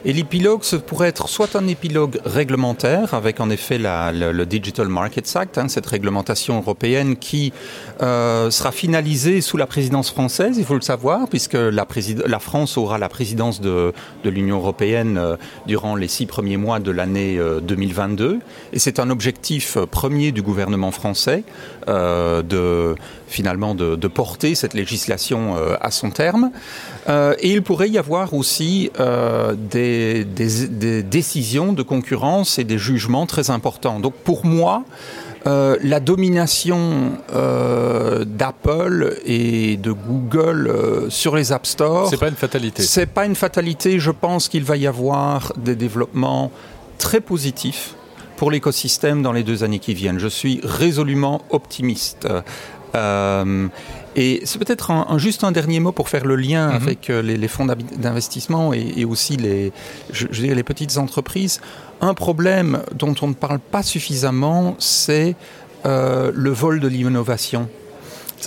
Et 0.04 0.12
l'épilogue, 0.12 0.62
ce 0.62 0.76
pourrait 0.76 1.08
être 1.08 1.28
soit 1.28 1.56
un 1.56 1.66
épilogue 1.66 2.20
réglementaire, 2.24 3.14
avec 3.14 3.40
en 3.40 3.50
effet 3.50 3.78
le, 3.78 4.44
Digital 4.44 4.88
Markets 4.88 5.36
Act, 5.36 5.58
hein, 5.58 5.68
cette 5.68 5.86
réglementation 5.86 6.58
européenne 6.58 7.16
qui 7.16 7.52
euh, 8.02 8.50
sera 8.50 8.70
finalisée 8.70 9.40
sous 9.40 9.56
la 9.56 9.66
présidence 9.66 10.10
française, 10.10 10.56
il 10.58 10.64
faut 10.64 10.74
le 10.74 10.80
savoir, 10.80 11.28
puisque 11.28 11.54
la, 11.54 11.86
France 12.38 12.76
aura 12.76 12.98
la 12.98 13.08
présidence 13.08 13.60
de, 13.60 13.92
l'Union 14.24 14.56
européenne 14.56 15.18
euh, 15.18 15.36
durant 15.66 15.96
les 15.96 16.08
six 16.08 16.26
premiers 16.26 16.56
mois 16.56 16.78
de 16.78 16.90
l'année 16.90 17.38
euh, 17.38 17.60
2022. 17.60 18.40
Et 18.72 18.78
c'est 18.78 19.00
un 19.00 19.10
objectif 19.10 19.76
euh, 19.76 19.86
premier 19.86 20.32
du 20.32 20.42
gouvernement 20.42 20.90
français 20.90 21.44
euh, 21.88 22.42
de 22.42 22.94
finalement 23.28 23.74
de, 23.74 23.96
de 23.96 24.08
porter 24.08 24.54
cette 24.54 24.74
législation 24.74 25.56
euh, 25.56 25.76
à 25.80 25.90
son 25.90 26.10
terme. 26.10 26.50
Euh, 27.08 27.34
et 27.40 27.52
il 27.52 27.62
pourrait 27.62 27.90
y 27.90 27.98
avoir 27.98 28.34
aussi 28.34 28.90
euh, 29.00 29.54
des, 29.54 30.24
des, 30.24 30.68
des 30.68 31.02
décisions 31.02 31.72
de 31.72 31.82
concurrence 31.82 32.58
et 32.58 32.64
des 32.64 32.78
jugements 32.78 33.26
très 33.26 33.50
importants. 33.50 34.00
Donc 34.00 34.14
pour 34.14 34.44
moi, 34.44 34.84
la 35.44 36.00
domination 36.00 37.12
d'Apple 38.26 39.20
et 39.24 39.76
de 39.76 39.92
Google 39.92 41.06
sur 41.08 41.36
les 41.36 41.52
App 41.52 41.66
Store, 41.66 42.08
C'est 42.10 42.16
pas 42.16 42.28
une 42.28 42.34
fatalité. 42.34 42.82
c'est 42.82 43.06
pas 43.06 43.26
une 43.26 43.36
fatalité. 43.36 44.00
Je 44.00 44.10
pense 44.10 44.48
qu'il 44.48 44.64
va 44.64 44.76
y 44.76 44.88
avoir 44.88 45.52
des 45.56 45.76
développements 45.76 46.50
très 46.98 47.20
positifs 47.20 47.94
pour 48.36 48.50
l'écosystème 48.50 49.22
dans 49.22 49.32
les 49.32 49.44
deux 49.44 49.64
années 49.64 49.78
qui 49.78 49.94
viennent. 49.94 50.18
Je 50.18 50.28
suis 50.28 50.60
résolument 50.64 51.42
optimiste. 51.50 52.26
Euh, 52.94 53.68
et 54.14 54.40
c'est 54.44 54.58
peut-être 54.58 54.90
un, 54.90 55.06
un- 55.10 55.18
juste 55.18 55.44
un 55.44 55.52
dernier 55.52 55.80
mot 55.80 55.92
pour 55.92 56.08
faire 56.08 56.24
le 56.24 56.36
lien 56.36 56.68
Mhm. 56.68 56.74
avec 56.76 57.10
euh, 57.10 57.20
les, 57.22 57.36
les 57.36 57.48
fonds 57.48 57.66
d'investissement 57.66 58.72
et, 58.72 58.92
et 58.96 59.04
aussi 59.04 59.36
les, 59.36 59.72
je, 60.12 60.26
je 60.30 60.40
dirais 60.40 60.54
les 60.54 60.62
petites 60.62 60.96
entreprises. 60.96 61.60
Un 62.00 62.14
problème 62.14 62.82
dont 62.94 63.14
on 63.22 63.28
ne 63.28 63.34
parle 63.34 63.58
pas 63.58 63.82
suffisamment, 63.82 64.76
c'est 64.78 65.34
euh, 65.84 66.30
le 66.34 66.50
vol 66.50 66.80
de 66.80 66.88
l'innovation. 66.88 67.68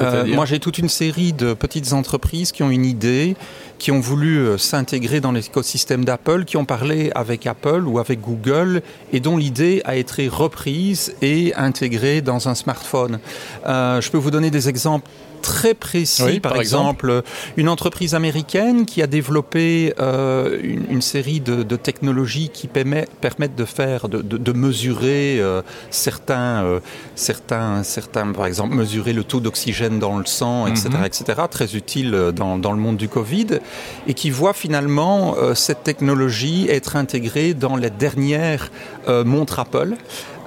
Euh, 0.02 0.26
moi, 0.28 0.46
j'ai 0.46 0.60
toute 0.60 0.78
une 0.78 0.88
série 0.90 1.34
de 1.34 1.54
petites 1.54 1.94
entreprises 1.94 2.52
qui 2.52 2.62
ont 2.64 2.70
une 2.70 2.86
idée, 2.86 3.36
qui 3.80 3.92
ont 3.92 4.00
voulu 4.00 4.38
euh, 4.38 4.58
s'intégrer 4.58 5.22
dans 5.22 5.32
l'écosystème 5.32 6.06
d'Apple, 6.06 6.46
qui 6.46 6.58
ont 6.58 6.66
parlé 6.66 7.12
avec 7.16 7.48
Apple 7.48 7.84
ou 7.88 7.98
avec 7.98 8.22
Google, 8.22 8.82
et 9.12 9.20
dont 9.20 9.38
l'idée 9.38 9.82
a 9.86 9.96
été 9.96 10.28
reprise 10.28 11.16
et 11.22 11.54
intégrée 11.56 12.22
dans 12.22 12.48
un 12.50 12.56
smartphone. 12.56 13.20
Euh, 13.66 14.02
je 14.02 14.12
peux 14.12 14.18
vous 14.18 14.32
donner 14.32 14.52
des 14.52 14.70
exemples 14.70 15.10
très 15.42 15.74
précis. 15.74 16.40
par, 16.40 16.56
exemple, 16.58 17.24
une 17.58 17.70
entreprise 17.70 18.16
américaine 18.16 18.86
qui 18.86 19.02
a 19.02 19.08
développé 19.08 19.94
euh, 20.00 20.60
une, 20.62 21.02
série 21.02 21.40
de, 21.40 21.76
technologies 21.76 22.50
qui 22.50 22.68
permettent 22.68 23.56
de 23.56 23.66
faire, 23.66 24.10
de, 24.10 24.52
mesurer 24.52 25.42
certains, 25.90 26.82
certains, 27.16 27.84
certains, 27.84 28.32
par 28.32 28.46
exemple, 28.46 28.76
mesurer 28.76 29.14
le 29.14 29.24
taux 29.24 29.40
d'oxygène 29.40 30.00
dans 30.00 30.18
le 30.18 30.26
sang, 30.26 30.68
etc., 30.68 30.90
mhm. 30.92 31.06
etc., 31.06 31.42
très 31.50 31.76
utile 31.76 32.32
dans, 32.36 32.58
dans, 32.58 32.72
le 32.72 32.80
monde 32.80 32.98
du 32.98 33.08
Covid, 33.08 33.60
et 34.08 34.14
qui 34.14 34.30
voit 34.30 34.54
finalement 34.54 35.36
cette 35.56 35.84
technologie 35.84 36.68
être 36.70 36.96
intégrée 36.96 37.54
dans 37.54 37.76
les 37.76 37.90
dernières 37.90 38.72
montres 39.08 39.60
Apple. 39.60 39.96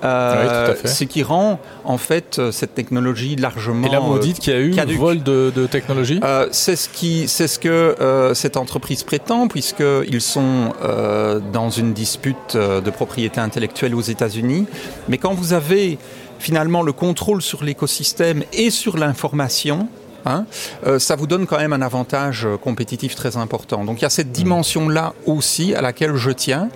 Euh, 0.05 0.75
ce 0.85 1.05
qui 1.05 1.23
rend 1.23 1.61
en 1.85 1.99
fait 1.99 2.39
euh, 2.39 2.51
cette 2.51 2.75
technologie 2.75 3.37
largement. 3.37 3.87
Et 3.87 3.91
là, 3.91 4.01
vous 4.01 4.19
dites 4.19 4.41
qu'il 4.41 4.53
y 4.53 4.57
a 4.57 4.61
eu 4.61 4.79
un 4.79 4.99
vol 4.99 5.23
de, 5.23 5.67
technologie? 5.67 6.21
Euh, 6.25 6.49
C'est 6.51 6.77
ce, 6.77 6.89
qui, 6.89 7.29
c'est 7.29 7.49
ce 7.49 7.59
que 7.59 8.33
cette 8.35 8.57
entreprise 8.57 9.03
prétend, 9.03 9.49
puisqu'ils 9.49 10.21
sont 10.21 10.73
dans 11.53 11.71
une 11.71 11.93
dispute 11.93 12.57
de 12.57 12.91
propriété 12.91 13.41
intellectuelle 13.41 13.95
aux 13.95 14.01
États-Unis. 14.01 14.67
Mais 15.09 15.19
quand 15.19 15.35
vous 15.35 15.53
avez 15.53 15.99
finalement 16.39 16.83
le 16.83 16.93
contrôle 16.93 17.41
sur 17.41 17.63
l'écosystème 17.63 18.43
et 18.53 18.71
sur 18.71 18.97
l'information, 18.99 19.89
Hein, 20.25 20.47
euh, 20.87 20.99
ça 20.99 21.17
vous 21.17 21.27
donne 21.27 21.47
quand 21.47 21.59
même 21.59 21.73
un 21.73 21.83
avantage 21.83 22.47
euh, 22.47 22.57
compétitif 22.57 23.15
très 23.15 23.37
important. 23.37 23.85
Donc 23.85 24.01
il 24.01 24.03
y 24.03 24.07
a 24.07 24.11
cette 24.11 24.29
mm. 24.29 24.33
dimension-là 24.33 25.15
aussi 25.27 25.75
à 25.75 25.81
laquelle 25.81 26.15
je 26.17 26.31
tiens. 26.31 26.69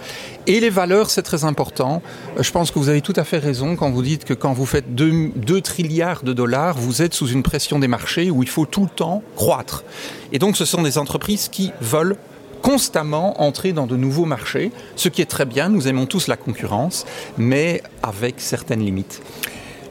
Et 0.46 0.60
les 0.60 0.70
valeurs, 0.70 1.10
c'est 1.10 1.22
très 1.22 1.44
important. 1.44 2.02
Euh, 2.36 2.42
je 2.42 2.50
pense 2.50 2.70
que 2.70 2.78
vous 2.78 2.88
avez 2.88 3.02
tout 3.02 3.12
à 3.16 3.24
fait 3.24 3.38
raison 3.38 3.76
quand 3.76 3.90
vous 3.90 4.02
dites 4.02 4.24
que 4.24 4.34
quand 4.34 4.52
vous 4.52 4.66
faites 4.66 4.94
2, 4.94 5.32
2 5.36 5.60
trilliards 5.60 6.22
de 6.22 6.32
dollars, 6.32 6.76
vous 6.76 7.02
êtes 7.02 7.14
sous 7.14 7.28
une 7.28 7.42
pression 7.42 7.78
des 7.78 7.88
marchés 7.88 8.30
où 8.30 8.42
il 8.42 8.48
faut 8.48 8.66
tout 8.66 8.82
le 8.82 8.90
temps 8.90 9.22
croître. 9.36 9.84
Et 10.32 10.38
donc 10.38 10.56
ce 10.56 10.64
sont 10.64 10.82
des 10.82 10.98
entreprises 10.98 11.48
qui 11.48 11.72
veulent 11.80 12.16
constamment 12.62 13.40
entrer 13.40 13.72
dans 13.72 13.86
de 13.86 13.96
nouveaux 13.96 14.24
marchés, 14.24 14.72
ce 14.96 15.08
qui 15.08 15.22
est 15.22 15.26
très 15.26 15.44
bien, 15.44 15.68
nous 15.68 15.86
aimons 15.86 16.06
tous 16.06 16.26
la 16.26 16.36
concurrence, 16.36 17.06
mais 17.38 17.80
avec 18.02 18.40
certaines 18.40 18.80
limites. 18.80 19.22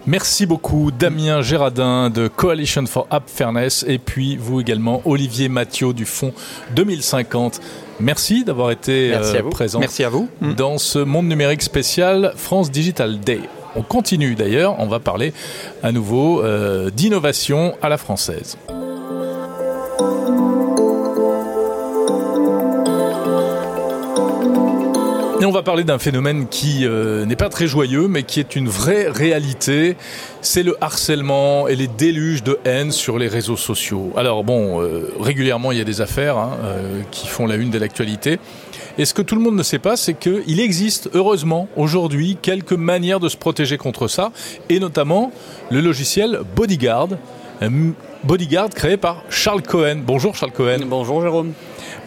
Merci 0.07 0.45
beaucoup 0.45 0.91
Damien 0.91 1.41
Gérardin 1.41 2.11
de 2.11 2.27
Coalition 2.27 2.85
for 2.85 3.07
App 3.09 3.23
Fairness 3.27 3.83
et 3.87 3.97
puis 3.97 4.37
vous 4.37 4.61
également 4.61 5.01
Olivier 5.05 5.49
Mathieu 5.49 5.93
du 5.93 6.05
Fonds 6.05 6.31
2050. 6.75 7.59
Merci 7.99 8.43
d'avoir 8.43 8.69
été 8.69 9.13
euh, 9.15 9.41
présent 9.49 9.79
Merci 9.79 10.03
à 10.03 10.09
vous. 10.09 10.29
dans 10.57 10.77
ce 10.77 10.99
monde 10.99 11.27
numérique 11.27 11.63
spécial 11.63 12.33
France 12.35 12.69
Digital 12.69 13.19
Day. 13.19 13.39
On 13.75 13.81
continue 13.81 14.35
d'ailleurs, 14.35 14.75
on 14.79 14.85
va 14.85 14.99
parler 14.99 15.33
à 15.81 15.91
nouveau 15.91 16.43
euh, 16.43 16.91
d'innovation 16.91 17.73
à 17.81 17.89
la 17.89 17.97
française. 17.97 18.57
Et 25.41 25.45
on 25.45 25.51
va 25.51 25.63
parler 25.63 25.83
d'un 25.83 25.99
phénomène 25.99 26.47
qui 26.47 26.85
euh, 26.85 27.25
n'est 27.25 27.35
pas 27.35 27.49
très 27.49 27.67
joyeux, 27.67 28.07
mais 28.07 28.23
qui 28.23 28.39
est 28.39 28.55
une 28.55 28.69
vraie 28.69 29.09
réalité. 29.09 29.97
C'est 30.41 30.63
le 30.63 30.77
harcèlement 30.79 31.67
et 31.67 31.75
les 31.75 31.87
déluges 31.87 32.41
de 32.41 32.57
haine 32.63 32.91
sur 32.91 33.19
les 33.19 33.27
réseaux 33.27 33.57
sociaux. 33.57 34.13
Alors 34.15 34.45
bon, 34.45 34.81
euh, 34.81 35.11
régulièrement 35.19 35.73
il 35.73 35.77
y 35.77 35.81
a 35.81 35.85
des 35.85 35.99
affaires 35.99 36.37
hein, 36.37 36.51
euh, 36.63 37.01
qui 37.11 37.27
font 37.27 37.47
la 37.47 37.55
une 37.55 37.69
de 37.69 37.77
l'actualité. 37.77 38.39
Et 38.97 39.03
ce 39.03 39.13
que 39.13 39.21
tout 39.21 39.35
le 39.35 39.41
monde 39.41 39.57
ne 39.57 39.63
sait 39.63 39.79
pas, 39.79 39.97
c'est 39.97 40.13
qu'il 40.13 40.61
existe 40.61 41.09
heureusement 41.13 41.67
aujourd'hui 41.75 42.37
quelques 42.41 42.71
manières 42.71 43.19
de 43.19 43.27
se 43.27 43.35
protéger 43.35 43.77
contre 43.77 44.07
ça, 44.07 44.31
et 44.69 44.79
notamment 44.79 45.33
le 45.69 45.81
logiciel 45.81 46.39
Bodyguard. 46.55 47.09
Bodyguard 48.25 48.69
créé 48.69 48.97
par 48.97 49.21
Charles 49.29 49.61
Cohen. 49.61 49.97
Bonjour 50.03 50.33
Charles 50.33 50.51
Cohen. 50.51 50.79
Bonjour 50.87 51.21
Jérôme. 51.21 51.53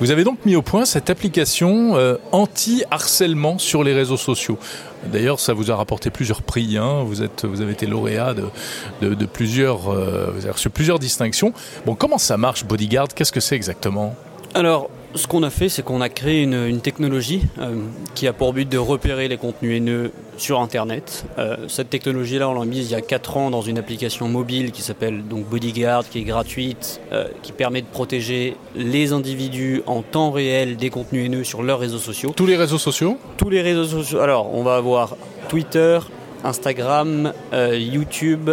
Vous 0.01 0.11
avez 0.11 0.25
donc 0.25 0.45
mis 0.45 0.57
au 0.57 0.63
point 0.63 0.85
cette 0.85 1.11
application 1.11 1.97
euh, 1.97 2.17
anti-harcèlement 2.33 3.59
sur 3.59 3.85
les 3.85 3.95
réseaux 3.95 4.17
sociaux. 4.17 4.59
D'ailleurs, 5.07 5.39
ça 5.39 5.53
vous 5.53 5.71
a 5.71 5.77
rapporté 5.77 6.11
plusieurs 6.11 6.43
prix. 6.43 6.77
Hein. 6.77 7.05
Vous, 7.05 7.23
êtes, 7.23 7.45
vous 7.45 7.61
avez 7.61 7.71
été 7.71 7.87
lauréat 7.87 8.35
de, 8.35 9.15
de, 9.15 9.27
plusieurs, 9.27 9.93
euh, 9.93 10.33
vous 10.35 10.41
avez 10.41 10.51
reçu 10.51 10.71
plusieurs 10.71 10.99
distinctions. 10.99 11.53
Bon, 11.87 11.95
comment 11.95 12.19
ça 12.19 12.37
marche, 12.37 12.65
Bodyguard? 12.65 13.09
Qu'est-ce 13.15 13.33
que 13.33 13.41
c'est 13.41 13.55
exactement? 13.55 14.17
Alors, 14.55 14.91
ce 15.15 15.27
qu'on 15.27 15.43
a 15.43 15.51
fait, 15.51 15.69
c'est 15.69 15.83
qu'on 15.83 16.01
a 16.01 16.09
créé 16.09 16.43
une, 16.43 16.81
technologie 16.81 17.43
euh, 17.59 17.77
qui 18.15 18.27
a 18.27 18.33
pour 18.33 18.53
but 18.53 18.69
de 18.69 18.79
repérer 18.79 19.29
les 19.29 19.37
contenus 19.37 19.77
haineux 19.77 20.13
sur 20.37 20.61
Internet. 20.61 21.25
Euh, 21.39 21.57
cette 21.69 21.91
technologie-là, 21.91 22.49
on 22.49 22.55
l'a 22.55 22.65
mise 22.65 22.91
il 22.91 22.93
y 22.93 22.95
a 22.95 23.01
4 23.01 23.37
ans 23.37 23.51
dans 23.51 23.63
une 23.63 23.79
application 23.79 24.29
mobile 24.29 24.71
qui 24.71 24.83
s'appelle 24.83 25.25
donc 25.25 25.47
Bodyguard, 25.47 26.09
qui 26.09 26.21
est 26.21 26.25
gratuite, 26.25 27.01
euh, 27.13 27.29
qui 27.43 27.53
permet 27.53 27.83
de 27.83 27.87
protéger 27.87 28.57
les 28.77 29.13
individus 29.13 29.83
en 29.87 30.03
temps 30.03 30.31
réel 30.31 30.77
des 30.77 30.91
contenus 30.91 31.27
haineux 31.27 31.45
sur 31.45 31.63
leurs 31.63 31.81
réseaux 31.81 31.99
sociaux. 31.99 32.33
Tous 32.37 32.47
les 32.47 32.57
réseaux 32.57 32.79
sociaux 32.79 33.19
Tous 33.37 33.51
les 33.51 33.63
réseaux 33.63 33.87
sociaux. 33.87 34.21
Alors, 34.21 34.55
on 34.55 34.63
va 34.63 34.77
avoir 34.77 35.17
Twitter, 35.49 35.99
Instagram, 36.45 37.33
YouTube, 37.53 38.51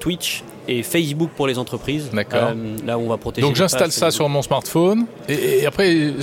Twitch 0.00 0.42
et 0.68 0.82
Facebook 0.82 1.30
pour 1.36 1.46
les 1.46 1.58
entreprises. 1.58 2.10
D'accord. 2.12 2.50
Euh, 2.50 2.76
là 2.86 2.98
où 2.98 3.02
on 3.02 3.08
va 3.08 3.16
protéger. 3.16 3.46
Donc 3.46 3.56
j'installe 3.56 3.92
ça 3.92 4.10
sur 4.10 4.28
mon 4.28 4.42
smartphone 4.42 5.06
et, 5.28 5.66
après 5.66 6.14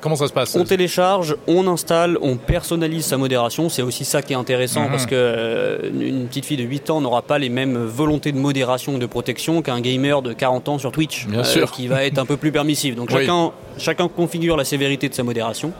comment 0.00 0.16
ça 0.16 0.28
se 0.28 0.32
passe 0.32 0.54
On 0.56 0.64
télécharge, 0.64 1.36
on 1.46 1.66
installe, 1.66 2.18
on 2.20 2.36
personnalise 2.36 3.04
sa 3.04 3.16
modération. 3.16 3.68
C'est 3.68 3.82
aussi 3.82 4.04
ça 4.04 4.22
qui 4.22 4.32
est 4.32 4.36
intéressant 4.36 4.84
mhm. 4.84 4.90
parce 4.90 5.06
que 5.06 5.14
euh, 5.14 5.90
une 5.92 6.26
petite 6.28 6.46
fille 6.46 6.56
de 6.56 6.64
8 6.64 6.90
ans 6.90 7.00
n'aura 7.00 7.22
pas 7.22 7.38
les 7.38 7.48
mêmes 7.48 7.76
volontés 7.76 8.32
de 8.32 8.38
modération 8.38 8.96
et 8.96 8.98
de 8.98 9.06
protection 9.06 9.62
qu'un 9.62 9.80
gamer 9.80 10.22
de 10.22 10.32
40 10.32 10.68
ans 10.68 10.78
sur 10.78 10.92
Twitch, 10.92 11.26
Bien 11.26 11.44
sûr. 11.44 11.64
Euh, 11.64 11.66
qui 11.66 11.88
va 11.88 12.04
être 12.04 12.18
un 12.18 12.26
peu 12.26 12.36
plus 12.36 12.52
permissif. 12.52 12.94
Donc 12.94 13.10
chacun, 13.12 13.52
chacun 13.76 14.08
configure 14.08 14.56
la 14.56 14.64
sévérité 14.64 15.08
de 15.08 15.14
sa 15.14 15.22
modération. 15.22 15.72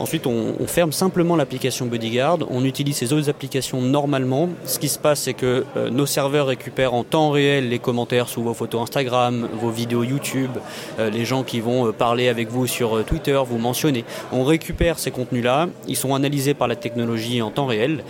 Ensuite, 0.00 0.26
on, 0.26 0.66
ferme 0.66 0.92
simplement 0.92 1.36
l'application 1.36 1.84
Bodyguard, 1.84 2.38
on 2.48 2.64
utilise 2.64 2.96
ces 2.96 3.12
autres 3.12 3.28
applications 3.28 3.82
normalement. 3.82 4.48
Ce 4.64 4.78
qui 4.78 4.88
se 4.88 4.98
passe, 4.98 5.20
c'est 5.20 5.34
que 5.34 5.66
euh, 5.76 5.90
nos 5.90 6.06
serveurs 6.06 6.46
récupèrent 6.46 6.94
en 6.94 7.04
temps 7.04 7.28
réel 7.28 7.68
les 7.68 7.78
commentaires 7.78 8.26
sous 8.26 8.42
vos 8.42 8.54
photos 8.54 8.80
Instagram, 8.80 9.46
vos 9.60 9.68
vidéos 9.68 10.02
YouTube, 10.02 10.52
euh, 10.98 11.10
les 11.10 11.26
gens 11.26 11.42
qui 11.42 11.60
vont 11.60 11.86
euh, 11.86 11.92
parler 11.92 12.28
avec 12.28 12.48
vous 12.48 12.66
sur 12.66 13.04
Twitter, 13.04 13.38
vous 13.46 13.58
mentionner. 13.58 14.06
On 14.32 14.42
récupère 14.42 14.98
ces 14.98 15.10
contenus-là, 15.10 15.68
ils 15.86 15.96
sont 15.96 16.14
analysés 16.14 16.54
par 16.54 16.66
la 16.66 16.76
technologie 16.76 17.42
en 17.42 17.50
temps 17.50 17.66
réel. 17.66 18.02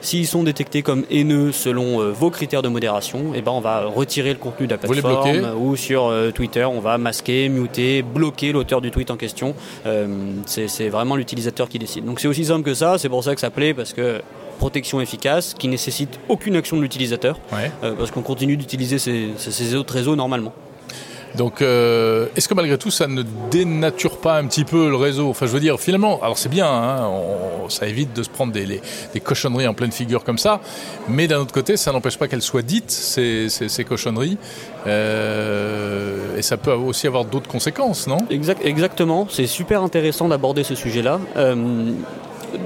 S'ils 0.00 0.26
sont 0.26 0.42
détectés 0.42 0.82
comme 0.82 1.04
haineux 1.10 1.52
selon 1.52 2.00
euh, 2.00 2.10
vos 2.10 2.30
critères 2.30 2.62
de 2.62 2.68
modération, 2.68 3.32
eh 3.34 3.42
ben 3.42 3.52
on 3.52 3.60
va 3.60 3.84
retirer 3.84 4.32
le 4.32 4.38
contenu 4.38 4.66
de 4.66 4.72
la 4.72 4.78
plateforme 4.78 5.54
ou 5.58 5.76
sur 5.76 6.06
euh, 6.06 6.30
Twitter, 6.30 6.64
on 6.64 6.80
va 6.80 6.96
masquer, 6.96 7.48
muter, 7.48 8.02
bloquer 8.02 8.52
l'auteur 8.52 8.80
du 8.80 8.90
tweet 8.90 9.10
en 9.10 9.16
question. 9.16 9.54
Euh, 9.86 10.06
c'est 10.46 10.88
vraiment 10.88 11.16
l'utilisateur 11.16 11.68
qui 11.68 11.78
décide. 11.78 12.04
Donc 12.04 12.20
c'est 12.20 12.28
aussi 12.28 12.46
simple 12.46 12.62
que 12.62 12.74
ça, 12.74 12.98
c'est 12.98 13.08
pour 13.08 13.22
ça 13.22 13.34
que 13.34 13.40
ça 13.40 13.50
plaît 13.50 13.74
parce 13.74 13.92
que 13.92 14.22
protection 14.58 15.00
efficace 15.00 15.54
qui 15.58 15.68
nécessite 15.68 16.18
aucune 16.28 16.56
action 16.56 16.76
de 16.76 16.82
l'utilisateur 16.82 17.38
parce 17.80 18.10
qu'on 18.10 18.22
continue 18.22 18.56
d'utiliser 18.56 18.98
ces 18.98 19.74
autres 19.74 19.94
réseaux 19.94 20.16
normalement. 20.16 20.52
Donc, 21.36 21.62
euh, 21.62 22.26
est-ce 22.36 22.48
que 22.48 22.54
malgré 22.54 22.76
tout, 22.78 22.90
ça 22.90 23.06
ne 23.06 23.22
dénature 23.50 24.18
pas 24.18 24.38
un 24.38 24.46
petit 24.46 24.64
peu 24.64 24.88
le 24.88 24.96
réseau? 24.96 25.28
Enfin, 25.28 25.46
je 25.46 25.52
veux 25.52 25.60
dire, 25.60 25.78
finalement, 25.78 26.20
alors 26.22 26.38
c'est 26.38 26.48
bien, 26.48 26.66
hein, 26.66 27.10
ça 27.68 27.86
évite 27.86 28.12
de 28.12 28.22
se 28.22 28.28
prendre 28.28 28.52
des, 28.52 28.80
cochonneries 29.22 29.66
en 29.66 29.74
pleine 29.74 29.92
figure 29.92 30.24
comme 30.24 30.38
ça, 30.38 30.60
mais 31.08 31.28
d'un 31.28 31.38
autre 31.38 31.52
côté, 31.52 31.76
ça 31.76 31.92
n'empêche 31.92 32.18
pas 32.18 32.28
qu'elles 32.28 32.42
soient 32.42 32.62
dites, 32.62 32.90
ces, 32.90 33.84
cochonneries, 33.88 34.38
euh, 34.86 36.36
et 36.36 36.42
ça 36.42 36.56
peut 36.56 36.72
aussi 36.72 37.06
avoir 37.06 37.24
d'autres 37.24 37.48
conséquences, 37.48 38.06
non? 38.06 38.18
Exactement, 38.30 39.26
c'est 39.30 39.46
super 39.46 39.82
intéressant 39.82 40.28
d'aborder 40.28 40.64
ce 40.64 40.74
sujet-là. 40.74 41.20
Euh, 41.36 41.92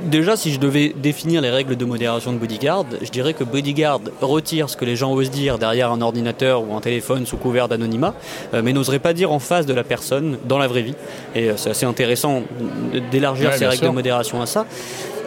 déjà, 0.05 0.37
si 0.37 0.53
je 0.53 0.61
devais 0.61 0.95
définir 0.97 1.41
les 1.41 1.51
règles 1.51 1.77
de 1.77 1.85
modération 1.85 2.33
de 2.33 2.39
Bodyguard, 2.39 2.87
je 3.03 3.11
dirais 3.11 3.35
que 3.35 3.45
Bodyguard 3.45 4.01
retire 4.21 4.69
ce 4.71 4.77
que 4.77 4.85
les 4.85 4.97
gens 4.97 5.13
osent 5.13 5.31
dire 5.31 5.59
derrière 5.59 5.91
un 5.91 6.01
ordinateur 6.01 6.69
ou 6.69 6.75
un 6.75 6.81
téléphone 6.81 7.27
sous 7.27 7.37
couvert 7.37 7.69
d'anonymat, 7.69 8.15
euh, 8.53 8.63
mais 8.65 8.73
n'oserait 8.73 8.99
pas 8.99 9.13
dire 9.13 9.33
en 9.33 9.39
face 9.39 9.67
de 9.67 9.75
la 9.75 9.85
personne 9.85 10.39
dans 10.47 10.59
la 10.59 10.69
vraie 10.69 10.83
vie. 10.83 10.95
Et 11.35 11.51
euh, 11.51 11.57
c'est 11.57 11.71
assez 11.71 11.87
intéressant 11.87 12.43
d'élargir 13.11 13.53
ces 13.55 13.67
règles 13.67 13.85
de 13.85 13.91
modération 13.91 14.41
à 14.41 14.47
ça. 14.47 14.67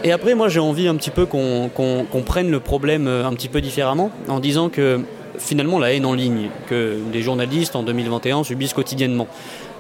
Et 0.04 0.12
après, 0.12 0.36
moi, 0.36 0.48
j'ai 0.48 0.60
envie 0.60 0.88
un 0.88 0.96
petit 0.96 1.10
peu 1.10 1.26
qu'on 1.26 2.24
prenne 2.26 2.52
le 2.52 2.60
problème 2.60 3.08
euh, 3.08 3.26
un 3.26 3.34
petit 3.34 3.50
peu 3.50 3.62
différemment, 3.62 4.12
en 4.28 4.40
disant 4.40 4.70
que 4.70 5.02
finalement 5.40 5.78
la 5.78 5.94
haine 5.94 6.06
en 6.06 6.14
ligne 6.14 6.50
que 6.68 6.98
les 7.14 7.22
journalistes 7.22 7.76
en 7.76 7.84
2021 7.84 8.44
subissent 8.44 8.74
quotidiennement. 8.74 9.28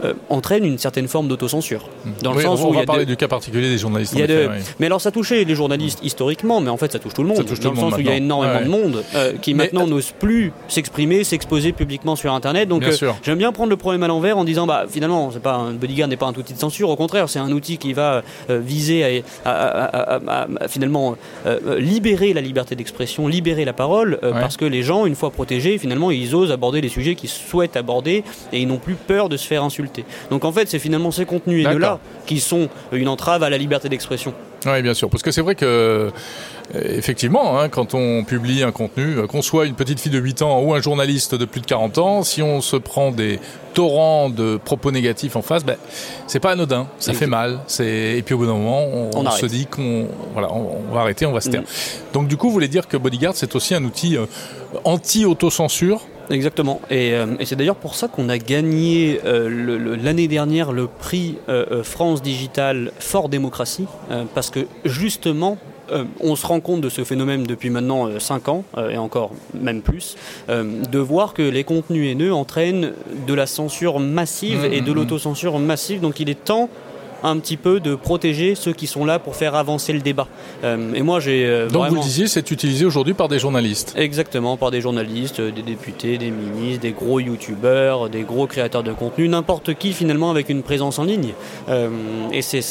Euh, 0.03 0.13
entraîne 0.29 0.63
une 0.63 0.77
certaine 0.77 1.07
forme 1.07 1.27
d'autocensure. 1.27 1.89
Dans 2.21 2.33
le 2.33 2.41
sens 2.41 2.61
on, 2.61 2.69
où 2.69 2.73
va 2.73 2.83
parler 2.83 3.05
du 3.05 3.15
cas 3.15 3.27
particulier 3.27 3.69
des 3.69 3.79
journalistes. 3.79 4.15
Mais 4.79 4.85
alors 4.85 5.01
ça 5.01 5.11
touchait 5.11 5.43
les 5.43 5.55
journalistes 5.55 5.99
historiquement, 6.03 6.61
mais 6.61 6.69
en 6.69 6.77
fait 6.77 6.91
ça 6.91 6.99
touche 6.99 7.13
tout 7.15 7.23
le 7.23 7.29
monde. 7.29 7.43
dans 7.43 7.71
le, 7.71 7.75
sens 7.75 7.93
où 7.95 7.99
il 7.99 8.05
y 8.05 8.09
a 8.09 8.15
énormément 8.15 8.61
de 8.61 8.67
monde 8.67 9.03
euh, 9.15 9.33
qui 9.41 9.55
maintenant 9.55 9.87
n'ose 9.87 10.11
plus 10.11 10.51
s'exprimer, 10.67 11.23
s'exposer 11.23 11.71
publiquement 11.71 12.15
sur 12.15 12.31
Internet. 12.33 12.69
Donc 12.69 12.83
euh, 12.83 13.11
j'aime 13.23 13.39
bien 13.39 13.51
prendre 13.51 13.71
le 13.71 13.77
problème 13.77 14.03
à 14.03 14.07
l'envers 14.07 14.37
en 14.37 14.43
disant 14.43 14.67
bah 14.67 14.85
finalement 14.87 15.31
c'est 15.31 15.41
pas 15.41 15.55
un 15.55 15.73
bodyguard 15.73 16.07
n'est 16.07 16.17
pas 16.17 16.27
un 16.27 16.33
outil 16.33 16.53
de 16.53 16.59
censure, 16.59 16.89
au 16.89 16.95
contraire 16.95 17.27
c'est 17.27 17.39
un 17.39 17.51
outil 17.51 17.77
qui 17.77 17.93
va 17.93 18.21
viser 18.49 19.23
à, 19.45 20.47
finalement 20.67 21.15
libérer 21.77 22.33
la 22.33 22.41
liberté 22.41 22.75
d'expression, 22.75 23.27
libérer 23.27 23.65
la 23.65 23.73
parole, 23.73 24.19
parce 24.21 24.57
que 24.57 24.65
les 24.65 24.83
gens 24.83 25.05
une 25.05 25.15
fois 25.15 25.31
protégés 25.31 25.77
finalement 25.79 26.11
ils 26.11 26.35
osent 26.35 26.51
aborder 26.51 26.81
les 26.81 26.89
sujets 26.89 27.15
qu'ils 27.15 27.29
souhaitent 27.29 27.77
aborder 27.77 28.23
et 28.53 28.61
ils 28.61 28.67
n'ont 28.67 28.77
plus 28.77 28.95
peur 28.95 29.29
de 29.29 29.37
se 29.37 29.47
faire 29.47 29.63
insulter. 29.63 29.86
Donc 30.29 30.45
en 30.45 30.51
fait, 30.51 30.69
c'est 30.69 30.79
finalement 30.79 31.11
ces 31.11 31.25
contenus 31.25 31.65
haineux-là 31.65 31.99
qui 32.25 32.39
sont 32.39 32.69
une 32.91 33.07
entrave 33.07 33.43
à 33.43 33.49
la 33.49 33.57
liberté 33.57 33.89
d'expression. 33.89 34.33
Oui, 34.65 34.81
bien 34.81 34.93
sûr, 34.93 35.09
parce 35.09 35.23
que 35.23 35.31
c'est 35.31 35.41
vrai 35.41 35.55
que 35.55 36.11
effectivement, 36.73 37.59
hein, 37.59 37.69
quand 37.69 37.93
on 37.93 38.23
publie 38.23 38.63
un 38.63 38.71
contenu, 38.71 39.17
euh, 39.17 39.27
qu'on 39.27 39.41
soit 39.41 39.65
une 39.65 39.75
petite 39.75 39.99
fille 39.99 40.11
de 40.11 40.19
8 40.19 40.41
ans 40.41 40.61
ou 40.61 40.73
un 40.73 40.81
journaliste 40.81 41.35
de 41.35 41.45
plus 41.45 41.61
de 41.61 41.65
40 41.65 41.97
ans, 41.97 42.23
si 42.23 42.41
on 42.41 42.61
se 42.61 42.75
prend 42.75 43.11
des 43.11 43.39
torrents 43.73 44.29
de 44.29 44.57
propos 44.57 44.91
négatifs 44.91 45.35
en 45.35 45.41
face, 45.41 45.63
ben, 45.63 45.77
c'est 46.25 46.39
pas 46.39 46.51
anodin, 46.51 46.87
ça 46.99 47.13
fait 47.13 47.27
mal. 47.27 47.59
Et 47.79 48.21
puis 48.25 48.33
au 48.33 48.39
bout 48.39 48.47
d'un 48.47 48.53
moment, 48.53 48.85
on, 49.13 49.31
se 49.31 49.45
dit 49.45 49.67
qu'on 49.67 50.07
voilà, 50.33 50.51
on, 50.51 50.93
va 50.93 51.01
arrêter, 51.01 51.25
on 51.25 51.31
va 51.31 51.41
se 51.41 51.49
taire. 51.49 51.61
Mm. 51.61 52.13
Donc 52.13 52.27
du 52.27 52.37
coup, 52.37 52.47
vous 52.47 52.53
voulez 52.53 52.67
dire 52.67 52.87
que 52.87 52.97
Bodyguard, 52.97 53.35
c'est 53.35 53.55
aussi 53.55 53.75
un 53.75 53.83
outil 53.83 54.17
euh, 54.17 54.25
anti-autocensure? 54.83 56.01
Exactement. 56.29 56.81
Euh, 56.91 57.35
et, 57.39 57.45
c'est 57.45 57.55
d'ailleurs 57.55 57.75
pour 57.75 57.95
ça 57.95 58.07
qu'on 58.07 58.29
a 58.29 58.37
gagné 58.37 59.19
euh, 59.25 59.97
l'année 60.01 60.27
dernière 60.27 60.71
le 60.71 60.87
prix 60.87 61.37
euh, 61.49 61.83
France 61.83 62.21
Digital 62.21 62.91
Fort 62.99 63.29
Démocratie, 63.29 63.87
parce 64.33 64.49
que 64.49 64.67
justement, 64.85 65.57
on 66.19 66.35
se 66.35 66.45
rend 66.45 66.59
compte 66.59 66.81
de 66.81 66.89
ce 66.89 67.03
phénomène 67.03 67.43
depuis 67.43 67.69
maintenant 67.69 68.19
5 68.19 68.49
ans, 68.49 68.63
et 68.89 68.97
encore 68.97 69.31
même 69.53 69.81
plus, 69.81 70.15
de 70.49 70.99
voir 70.99 71.33
que 71.33 71.41
les 71.41 71.63
contenus 71.63 72.11
haineux 72.11 72.33
entraînent 72.33 72.93
de 73.25 73.33
la 73.33 73.45
censure 73.45 73.99
massive 73.99 74.61
mmh, 74.61 74.73
et 74.73 74.81
de 74.81 74.89
mmh, 74.89 74.91
mmh. 74.91 74.95
l'autocensure 74.95 75.59
massive. 75.59 76.01
Donc 76.01 76.19
il 76.19 76.29
est 76.29 76.43
temps 76.43 76.69
un 77.23 77.37
petit 77.39 77.57
peu 77.57 77.79
de 77.79 77.95
protéger 77.95 78.55
ceux 78.55 78.73
qui 78.73 78.87
sont 78.87 79.05
là 79.05 79.19
pour 79.19 79.35
faire 79.35 79.55
avancer 79.55 79.93
le 79.93 79.99
débat. 79.99 80.27
Euh, 80.63 80.93
et 80.93 81.01
moi, 81.01 81.19
j'ai 81.19 81.45
euh, 81.45 81.69
donc 81.69 81.89
vous 81.89 81.95
le 81.95 82.01
disiez, 82.01 82.27
c'est 82.27 82.51
utilisé 82.51 82.85
aujourd'hui 82.85 83.13
par 83.13 83.27
des 83.27 83.39
journalistes. 83.39 83.93
Exactement, 83.97 84.57
par 84.57 84.71
des 84.71 84.81
journalistes, 84.81 85.41
des 85.41 85.61
députés, 85.61 86.17
des 86.17 86.31
ministres, 86.31 86.81
des 86.81 86.91
gros 86.91 87.19
youtubeurs, 87.19 88.09
des 88.09 88.21
gros 88.21 88.47
créateurs 88.47 88.83
de 88.83 88.91
contenu, 88.91 89.27
n'importe 89.27 89.73
qui 89.73 89.93
finalement 89.93 90.29
avec 90.29 90.49
une 90.49 90.63
présence 90.63 90.99
en 90.99 91.03
ligne. 91.03 91.33
Euh, 91.69 91.89
et 92.31 92.41
c'est, 92.41 92.61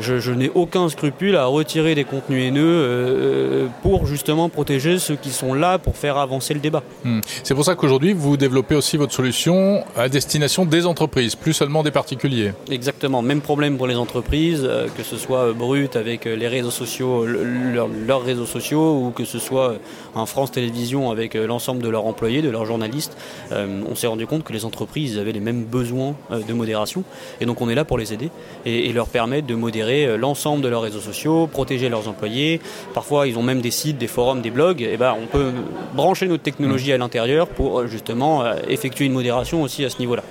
je, 0.00 0.18
je 0.18 0.32
n'ai 0.32 0.50
aucun 0.54 0.88
scrupule 0.88 1.36
à 1.36 1.46
retirer 1.46 1.94
des 1.94 2.04
contenus 2.04 2.46
haineux 2.46 3.68
pour 3.82 4.06
justement 4.06 4.48
protéger 4.48 4.98
ceux 4.98 5.16
qui 5.16 5.30
sont 5.30 5.54
là 5.54 5.78
pour 5.78 5.96
faire 5.96 6.16
avancer 6.16 6.54
le 6.54 6.60
débat. 6.60 6.82
Hmm. 7.04 7.20
C'est 7.42 7.54
pour 7.54 7.64
ça 7.64 7.74
qu'aujourd'hui 7.74 8.12
vous 8.12 8.36
développez 8.36 8.74
aussi 8.74 8.96
votre 8.96 9.12
solution 9.12 9.84
à 9.96 10.08
destination 10.08 10.64
des 10.64 10.86
entreprises, 10.86 11.34
plus 11.34 11.52
seulement 11.52 11.82
des 11.82 11.90
particuliers. 11.90 12.52
Exactement, 12.70 13.22
même 13.22 13.40
problème 13.40 13.76
pour 13.76 13.86
les 13.90 13.96
entreprises, 13.96 14.62
euh, 14.64 14.88
que 14.96 15.02
ce 15.02 15.16
soit 15.16 15.48
euh, 15.48 15.52
Brut 15.52 15.96
avec 15.96 16.26
euh, 16.26 16.34
les 16.34 16.48
réseaux 16.48 16.70
sociaux, 16.70 17.26
leurs 17.26 18.22
réseaux 18.22 18.46
sociaux, 18.46 18.96
ou 18.96 19.10
que 19.10 19.24
ce 19.24 19.38
soit 19.38 19.74
un 20.14 20.26
France 20.26 20.52
Télévisions 20.52 21.10
avec 21.10 21.34
l'ensemble 21.34 21.82
de 21.82 21.88
leurs 21.88 22.06
employés, 22.06 22.40
de 22.40 22.48
leurs 22.48 22.64
journalistes, 22.64 23.16
on 23.50 23.94
s'est 23.94 24.06
rendu 24.06 24.26
compte 24.26 24.44
que 24.44 24.52
les 24.52 24.64
entreprises 24.64 25.18
avaient 25.18 25.32
les 25.32 25.40
mêmes 25.40 25.64
besoins 25.64 26.14
de 26.30 26.52
modération. 26.52 27.04
Et 27.40 27.46
donc 27.46 27.60
on 27.60 27.68
est 27.68 27.74
là 27.74 27.84
pour 27.84 27.98
les 27.98 28.12
aider 28.12 28.30
et, 28.64 28.92
leur 28.92 29.08
permettre 29.08 29.46
de 29.46 29.54
modérer 29.54 30.16
l'ensemble 30.16 30.62
de 30.62 30.68
leurs 30.68 30.82
réseaux 30.82 31.00
sociaux, 31.00 31.46
protéger 31.46 31.88
leurs 31.88 32.08
employés. 32.08 32.60
Parfois 32.94 33.26
ils 33.26 33.38
ont 33.38 33.42
même 33.42 33.60
des 33.60 33.70
sites, 33.70 33.98
des 33.98 34.06
forums, 34.06 34.40
des 34.40 34.50
blogs. 34.50 34.82
Et 34.82 34.96
ben 34.96 35.14
on 35.20 35.26
peut 35.26 35.52
brancher 35.94 36.26
notre 36.26 36.42
technologie 36.42 36.92
à 36.92 36.98
l'intérieur 36.98 37.48
pour 37.48 37.86
justement 37.86 38.44
effectuer 38.68 39.06
une 39.06 39.12
modération 39.12 39.62
aussi 39.62 39.84
à 39.84 39.90
ce 39.90 39.98
niveau-là. 39.98 40.22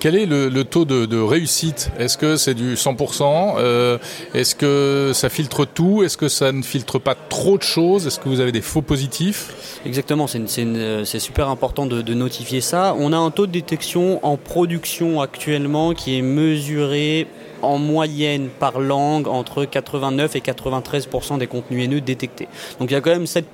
Quel 0.00 0.16
est 0.16 0.24
le, 0.24 0.64
taux 0.64 0.86
de, 0.86 1.20
réussite? 1.20 1.90
Est-ce 1.98 2.16
que 2.16 2.36
c'est 2.36 2.54
du 2.54 2.74
100% 2.74 3.56
euh, 3.58 3.98
Est-ce 4.32 4.54
que 4.54 5.10
ça 5.12 5.28
filtre 5.28 5.66
tout? 5.66 6.02
Est-ce 6.02 6.16
que 6.16 6.30
ça 6.30 6.52
ne 6.52 6.62
filtre 6.62 6.98
pas 6.98 7.14
trop 7.14 7.58
de 7.58 7.62
choses? 7.62 8.06
Est-ce 8.06 8.18
que 8.18 8.30
vous 8.30 8.40
avez 8.40 8.50
des 8.50 8.62
faux 8.62 8.80
positifs? 8.80 9.78
Exactement, 9.84 10.26
c'est 10.26 11.18
super 11.18 11.50
important 11.50 11.84
de, 11.84 12.14
notifier 12.14 12.62
ça. 12.62 12.96
On 12.98 13.12
a 13.12 13.18
un 13.18 13.30
taux 13.30 13.46
de 13.46 13.52
détection 13.52 14.24
en 14.24 14.38
production 14.38 15.20
actuellement 15.20 15.92
qui 15.92 16.16
est 16.16 16.22
mesuré 16.22 17.26
en 17.62 17.78
moyenne 17.78 18.48
par 18.58 18.80
langue 18.80 19.28
entre 19.28 19.64
89 19.64 20.36
et 20.36 20.40
93 20.40 21.08
des 21.38 21.46
contenus 21.46 21.84
haineux 21.84 22.00
détectés. 22.00 22.48
Donc 22.78 22.90
il 22.90 22.94
y 22.94 22.96
a 22.96 23.00
quand 23.00 23.10
même 23.10 23.26
7 23.26 23.46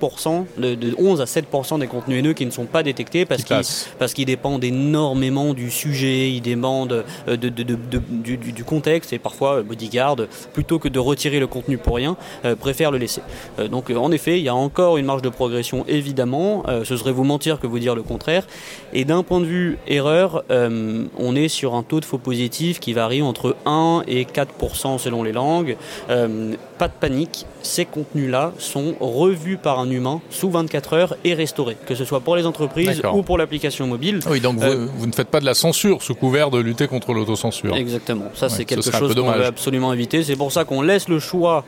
de, 0.59 0.95
11 0.99 1.21
à 1.21 1.27
7 1.27 1.47
des 1.79 1.87
contenus 1.87 2.19
haineux 2.19 2.33
qui 2.33 2.47
ne 2.47 2.51
sont 2.51 2.67
pas 2.67 2.83
détectés 2.83 3.25
parce 3.25 3.45
qu'ils 3.45 3.63
parce 3.99 4.15
qu'ils 4.15 4.27
dépendent 4.27 4.65
énormément 4.65 5.55
du 5.55 5.71
sujet, 5.71 6.31
ils 6.31 6.41
dépendent 6.41 7.05
euh, 7.29 7.37
de, 7.37 7.49
du, 7.49 8.65
contexte 8.65 9.13
et 9.13 9.19
parfois 9.19 9.57
euh, 9.57 9.63
Bodyguard 9.63 10.17
plutôt 10.53 10.79
que 10.79 10.89
de 10.89 10.99
retirer 10.99 11.41
le 11.41 11.47
contenu 11.47 11.79
pour 11.79 11.97
rien 11.97 12.17
euh, 12.45 12.57
préfère 12.57 12.91
le 12.91 12.99
laisser. 12.99 13.23
donc 13.71 13.91
en 13.91 14.13
effet, 14.13 14.39
il 14.39 14.45
y 14.45 14.49
a 14.49 14.55
encore 14.55 14.97
une 14.97 15.07
marge 15.07 15.23
de 15.23 15.29
progression 15.29 15.85
évidemment. 15.89 16.65
ce 16.85 16.97
serait 16.97 17.13
vous 17.13 17.25
mentir 17.25 17.61
que 17.61 17.67
vous 17.67 17.79
dire 17.79 17.95
le 17.95 18.03
contraire. 18.03 18.47
Et 18.93 19.05
d'un 19.05 19.23
point 19.23 19.41
de 19.41 19.45
vue 19.45 19.79
erreur, 19.87 20.45
on 20.51 21.37
est 21.37 21.49
sur 21.49 21.75
un 21.75 21.83
taux 21.83 22.01
de 22.01 22.05
faux 22.05 22.19
positif 22.19 22.81
qui 22.81 22.93
varie 22.93 23.23
entre 23.23 23.57
1 23.67 23.96
et 24.07 24.25
4% 24.25 24.99
selon 24.99 25.23
les 25.23 25.33
langues. 25.33 25.77
Euh, 26.11 26.55
pas 26.79 26.89
de 26.89 26.93
panique, 26.99 27.47
ces 27.63 27.85
contenus-là 27.85 28.53
sont 28.59 28.95
revus 29.01 29.57
par 29.57 29.79
un 29.79 29.91
humain 29.91 30.21
sous 30.31 30.51
24 30.51 30.93
heures 30.93 31.17
et 31.25 31.35
restaurés, 31.35 31.77
que 31.87 31.95
ce 31.95 32.05
soit 32.05 32.21
pour 32.21 32.37
les 32.37 32.47
entreprises 32.47 33.03
ou 33.13 33.23
pour 33.23 33.39
l'application 33.39 33.87
mobile. 33.87 34.21
Oui, 34.31 34.41
donc 34.41 34.63
euh, 34.63 34.87
vous, 34.97 35.07
ne 35.07 35.13
faites 35.13 35.29
pas 35.29 35.41
de 35.41 35.47
la 35.47 35.55
censure 35.55 36.03
sous 36.03 36.15
couvert 36.15 36.51
de 36.51 36.59
lutter 36.59 36.87
contre 36.89 37.13
l'autocensure. 37.13 37.75
Exactement, 37.77 38.27
ça 38.35 38.49
c'est 38.49 38.65
quelque 38.65 38.91
chose 38.91 39.15
qu'on 39.15 39.33
veut 39.33 39.45
absolument 39.47 39.93
éviter. 39.93 40.23
C'est 40.23 40.37
pour 40.37 40.53
ça 40.53 40.65
qu'on 40.65 40.83
laisse 40.83 41.09
le 41.09 41.19
choix 41.19 41.65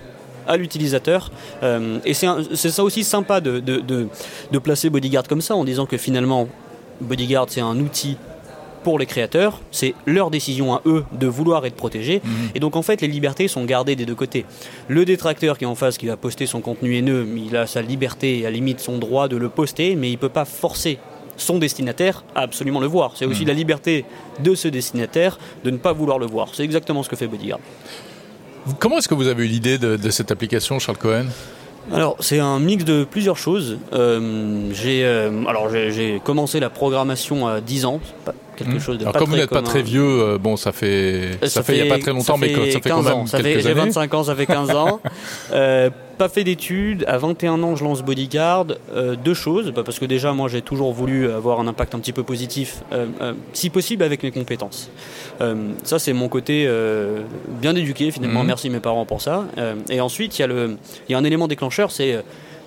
à 0.49 0.57
l'utilisateur. 0.57 1.31
Euh, 1.63 1.99
et 2.05 2.15
c'est 2.15 2.71
ça 2.71 2.83
aussi 2.83 3.05
sympa 3.05 3.41
de, 3.41 3.61
de, 3.61 4.09
de, 4.51 4.59
placer 4.59 4.91
Bodyguard 4.91 5.29
comme 5.29 5.43
ça, 5.43 5.55
en 5.55 5.65
disant 5.65 5.87
que 5.87 5.99
finalement, 5.99 6.49
Bodyguard, 7.01 7.47
c'est 7.49 7.61
un 7.61 7.79
outil 7.79 8.17
pour 8.83 8.99
les 8.99 9.07
créateurs, 9.07 9.61
c'est 9.71 9.95
leur 10.07 10.31
décision 10.31 10.75
à 10.75 10.83
eux 10.87 11.05
de 11.13 11.27
vouloir 11.27 11.67
être 11.67 11.75
protégés. 11.75 12.21
Mhm. 12.25 12.31
Et 12.55 12.61
donc 12.61 12.77
en 12.77 12.83
fait, 12.83 13.01
les 13.01 13.09
libertés 13.09 13.49
sont 13.49 13.65
gardées 13.65 13.97
des 13.97 14.07
deux 14.07 14.15
côtés. 14.15 14.45
Le 14.89 15.05
détracteur 15.05 15.59
qui 15.59 15.65
est 15.65 15.69
en 15.69 15.75
face, 15.75 15.99
qui 15.99 16.07
va 16.07 16.17
poster 16.17 16.47
son 16.47 16.61
contenu 16.61 16.97
haineux, 16.97 17.27
il 17.37 17.57
a 17.57 17.67
sa 17.67 17.83
liberté 17.83 18.41
et 18.41 18.47
à 18.47 18.51
la 18.51 18.55
limite 18.55 18.81
son 18.81 18.99
droit 18.99 19.29
de 19.29 19.37
le 19.37 19.49
poster, 19.49 19.97
mais 19.97 20.09
il 20.09 20.15
ne 20.15 20.19
peut 20.19 20.29
pas 20.29 20.45
forcer 20.45 20.99
son 21.37 21.59
destinataire 21.59 22.25
à 22.35 22.43
absolument 22.43 22.81
le 22.81 22.87
voir. 22.87 23.13
C'est 23.15 23.25
aussi 23.25 23.43
mhm. 23.43 23.49
la 23.49 23.55
liberté 23.55 24.05
de 24.41 24.55
ce 24.55 24.69
destinataire 24.69 25.39
de 25.65 25.71
ne 25.71 25.77
pas 25.77 25.93
vouloir 25.93 26.19
le 26.19 26.27
voir. 26.27 26.49
C'est 26.53 26.65
exactement 26.65 27.03
ce 27.03 27.09
que 27.09 27.17
fait 27.17 27.27
Bodyguard. 27.27 27.61
Comment 28.79 28.99
est-ce 28.99 29.09
que 29.09 29.15
vous 29.15 29.29
avez 29.29 29.45
eu 29.45 29.49
l'idée 29.49 29.79
de, 29.79 30.11
cette 30.11 30.31
application, 30.31 30.79
Charles 30.79 30.99
Cohen? 30.99 31.27
Alors 31.93 32.17
c'est 32.21 32.39
un 32.39 32.59
mix 32.59 32.85
de 32.85 33.05
plusieurs 33.05 33.37
choses. 33.37 33.79
Euh, 33.93 34.71
j'ai 34.73 35.05
euh, 35.05 35.45
alors 35.47 35.69
j'ai 35.71 36.21
commencé 36.25 36.61
la 36.61 36.71
programmation 36.71 37.47
à 37.47 37.61
10 37.61 37.85
ans, 37.87 38.01
quelque 38.57 38.77
hmm. 38.77 38.81
chose 38.81 38.99
de 38.99 39.05
Alors 39.05 39.15
comme 39.15 39.31
vous 39.31 39.37
n'êtes 39.37 39.51
pas 39.51 39.63
très 39.63 39.83
vieux, 39.83 40.03
euh, 40.03 40.39
bon, 40.39 40.57
ça 40.57 40.73
fait, 40.73 41.39
ça, 41.47 41.63
fait, 41.63 41.77
il 41.77 41.83
n'y 41.83 41.91
a 41.91 41.95
pas 41.95 42.01
très 42.01 42.13
longtemps, 42.13 42.37
mais 42.37 42.55
ça 42.71 42.81
fait 42.81 42.91
quand 42.91 43.03
même 43.03 43.27
ça 43.27 43.41
quelques 43.41 43.63
J'ai 43.63 43.73
25 43.73 44.15
ans, 44.15 44.25
ça 44.25 44.35
fait 44.35 44.47
15 44.47 44.71
ans. 44.71 45.01
pas 46.19 46.29
fait 46.29 46.45
d'études. 46.45 47.05
À 47.07 47.17
21 47.17 47.63
ans, 47.63 47.77
je 47.77 47.85
lance 47.85 48.03
Bodyguard. 48.03 48.67
Euh, 48.93 49.17
deux 49.17 49.35
choses, 49.35 49.73
bah, 49.73 49.83
parce 49.85 49.99
que 49.99 50.05
déjà, 50.05 50.33
moi, 50.33 50.49
j'ai 50.49 50.61
toujours 50.61 50.93
voulu 50.93 51.31
avoir 51.31 51.61
un 51.61 51.67
impact 51.69 51.95
un 51.95 52.01
petit 52.01 52.13
peu 52.13 52.25
positif, 52.25 52.83
euh, 52.93 53.07
euh, 53.23 53.33
si 53.53 53.71
possible 53.71 54.03
avec 54.03 54.23
mes 54.23 54.33
compétences. 54.33 54.91
ça, 55.85 55.99
c'est 55.99 56.13
mon 56.13 56.29
côté 56.29 56.69
bien 57.63 57.75
éduqué, 57.77 58.11
finalement. 58.11 58.41
Mhm. 58.41 58.47
Merci 58.49 58.71
mes 58.71 58.81
parents 58.81 59.07
pour 59.07 59.23
ça. 59.23 59.45
et 59.89 60.01
ensuite, 60.01 60.39
il 60.39 60.43
y, 60.43 60.45
a 60.45 60.49
le, 60.49 60.77
y 61.09 61.15
a 61.15 61.19
un 61.19 61.25
élément 61.25 61.47
déclencheur, 61.47 61.93
c'est 61.93 62.23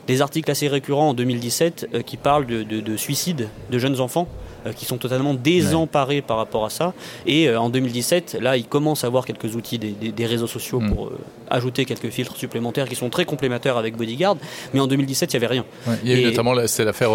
des 0.07 0.21
articles 0.21 0.49
assez 0.49 0.69
récurrents 0.69 1.09
en 1.09 1.13
2017 1.13 2.03
qui 2.05 2.15
parlent 2.15 2.45
de, 2.45 2.63
de 2.63 2.97
suicide 2.97 3.49
de 3.69 3.77
jeunes 3.77 3.99
enfants. 3.99 4.27
Euh, 4.68 4.74
qui 4.74 4.86
sont 4.86 4.97
totalement 4.97 5.34
désemparés 5.34 6.22
par 6.22 6.38
rapport 6.38 6.66
à 6.66 6.70
ça. 6.70 6.93
Et 7.26 7.49
euh, 7.49 7.59
en 7.59 7.70
2017, 7.70 8.38
là, 8.39 8.57
ils 8.57 8.68
commencent 8.68 9.03
à 9.03 9.07
avoir 9.07 9.26
quelques 9.26 9.55
outils 9.55 9.80
des, 9.80 10.26
réseaux 10.28 10.45
sociaux 10.45 10.80
mm. 10.80 10.93
pour 10.93 11.07
euh, 11.07 11.18
ajouter 11.49 11.84
quelques 11.86 12.09
filtres 12.09 12.36
supplémentaires 12.36 12.88
qui 12.88 12.93
sont 12.93 13.09
très 13.09 13.26
complémentaires 13.26 13.78
avec 13.78 13.97
Bodyguard. 13.97 14.38
Mais 14.76 14.80
en 14.80 14.86
2017, 14.86 15.34
il 15.34 15.39
n'y 15.39 15.43
avait 15.43 15.53
rien. 15.53 15.66
il 16.03 16.12
y 16.12 16.14
a 16.14 16.20
eu 16.20 16.26
notamment 16.26 16.53
c'est 16.68 16.86
l'affaire 16.86 17.09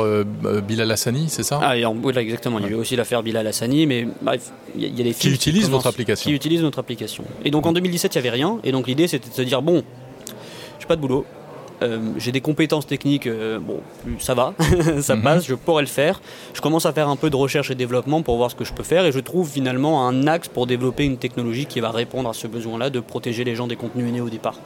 Bilal 0.66 0.90
Hassani, 0.90 1.26
c'est 1.28 1.44
ça? 1.44 1.60
Ah, 1.62 1.74
oui, 1.76 2.12
exactement. 2.16 2.58
Il 2.58 2.64
y 2.64 2.68
a 2.68 2.70
eu 2.72 2.74
aussi 2.74 2.96
l'affaire 2.96 3.22
Bilal 3.22 3.46
Hassani, 3.46 3.86
mais 3.86 4.08
bref, 4.20 4.50
il 4.74 4.98
y, 4.98 5.00
a 5.00 5.04
des 5.04 5.14
qui 5.14 5.30
utilisent 5.30 5.70
votre 5.70 5.86
application. 5.86 6.28
Qui 6.28 6.34
utilisent 6.34 6.62
notre 6.62 6.80
application. 6.80 7.22
Et 7.44 7.52
donc 7.52 7.64
en 7.64 7.72
2017, 7.72 8.12
il 8.12 8.18
n'y 8.18 8.26
avait 8.26 8.36
rien. 8.36 8.58
Et 8.64 8.72
donc 8.72 8.88
l'idée, 8.88 9.06
c'était 9.06 9.28
de 9.28 9.34
se 9.34 9.42
dire 9.42 9.62
bon, 9.62 9.84
je 10.78 10.84
n'ai 10.84 10.88
pas 10.88 10.96
de 10.96 11.00
boulot 11.00 11.24
euh, 11.82 11.98
j'ai 12.18 12.32
des 12.32 12.40
compétences 12.40 12.86
techniques, 12.86 13.26
euh, 13.26 13.58
bon, 13.58 13.80
ça 14.18 14.34
va, 14.34 14.54
ça 15.00 15.16
Mhm. 15.16 15.22
passe, 15.22 15.46
je 15.46 15.54
pourrais 15.54 15.82
le 15.82 15.88
faire. 15.88 16.20
Je 16.54 16.60
commence 16.60 16.86
à 16.86 16.92
faire 16.92 17.08
un 17.08 17.16
peu 17.16 17.28
de 17.30 17.36
recherche 17.36 17.70
et 17.70 17.74
développement 17.74 18.22
pour 18.22 18.36
voir 18.36 18.50
ce 18.50 18.56
que 18.56 18.64
je 18.64 18.72
peux 18.72 18.82
faire 18.82 19.04
et 19.04 19.12
je 19.12 19.20
trouve 19.20 19.48
finalement 19.48 20.06
un 20.08 20.26
axe 20.26 20.48
pour 20.48 20.66
développer 20.66 21.04
une 21.04 21.18
technologie 21.18 21.66
qui 21.66 21.80
va 21.80 21.90
répondre 21.90 22.28
à 22.28 22.32
ce 22.32 22.46
besoin-là 22.46 22.90
de 22.90 23.00
protéger 23.00 23.44
les 23.44 23.54
gens 23.54 23.66
des 23.66 23.76
contenus 23.76 24.08
haineux 24.08 24.22
au 24.22 24.30
départ. 24.30 24.58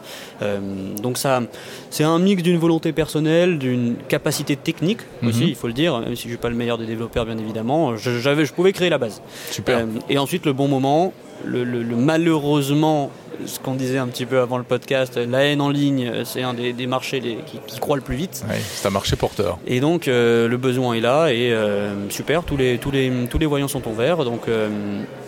Euh, 0.43 0.61
donc 1.03 1.19
ça, 1.19 1.43
c'est 1.91 2.05
un 2.05 2.19
mix 2.19 2.43
d'une 2.43 2.59
volonté 2.59 2.93
personnelle, 2.93 3.59
d'une 3.59 3.97
capacité 4.09 4.57
technique 4.57 5.01
aussi, 5.27 5.43
Mhm. 5.45 5.49
il 5.49 5.55
faut 5.55 5.67
le 5.67 5.73
dire, 5.73 5.99
même 6.01 6.17
si 6.17 6.25
je 6.25 6.29
suis 6.29 6.37
pas 6.37 6.49
le 6.51 6.57
meilleur 6.57 6.79
des 6.79 6.87
développeurs 6.87 7.27
bien 7.27 7.39
évidemment, 7.39 7.97
je, 7.97 8.11
je 8.21 8.53
pouvais 8.53 8.73
créer 8.73 8.91
la 8.91 8.99
base. 8.99 9.21
Super. 9.51 9.87
Et 10.09 10.19
ensuite, 10.19 10.47
le 10.47 10.53
bon 10.53 10.69
moment, 10.69 11.13
le, 11.45 11.65
le- 11.65 11.83
le- 11.83 11.97
malheureusement, 11.97 13.11
ce 13.47 13.59
qu'on 13.59 13.75
disait 13.75 13.99
un 13.99 14.07
petit 14.09 14.27
peu 14.27 14.41
avant 14.41 14.59
le 14.59 14.65
podcast, 14.65 15.17
la 15.17 15.45
haine 15.45 15.61
en 15.61 15.69
ligne, 15.71 16.07
euh, 16.09 16.25
c'est 16.25 16.43
un 16.43 16.55
des, 16.55 16.73
des 16.73 16.87
marchés 16.87 17.21
les- 17.21 17.39
qui, 17.47 17.59
qui 17.67 17.79
croît 17.81 17.97
le 17.97 18.03
plus 18.03 18.17
vite. 18.17 18.45
Ouais, 18.49 18.57
c'est 18.61 18.87
un 18.87 18.91
marché 18.91 19.17
porteur. 19.17 19.59
Et 19.67 19.81
donc, 19.81 20.09
euh, 20.09 20.49
le 20.49 20.57
besoin 20.57 20.95
est 20.95 21.01
là 21.01 21.29
et 21.29 21.53
euh, 21.53 22.09
super, 22.11 22.43
tous 22.45 22.57
les, 22.57 22.79
tous, 22.79 22.91
les, 22.91 23.11
tous 23.31 23.39
les 23.39 23.47
voyants 23.47 23.69
sont 23.69 23.87
en 23.89 23.93
vert. 23.93 24.25
Donc, 24.25 24.43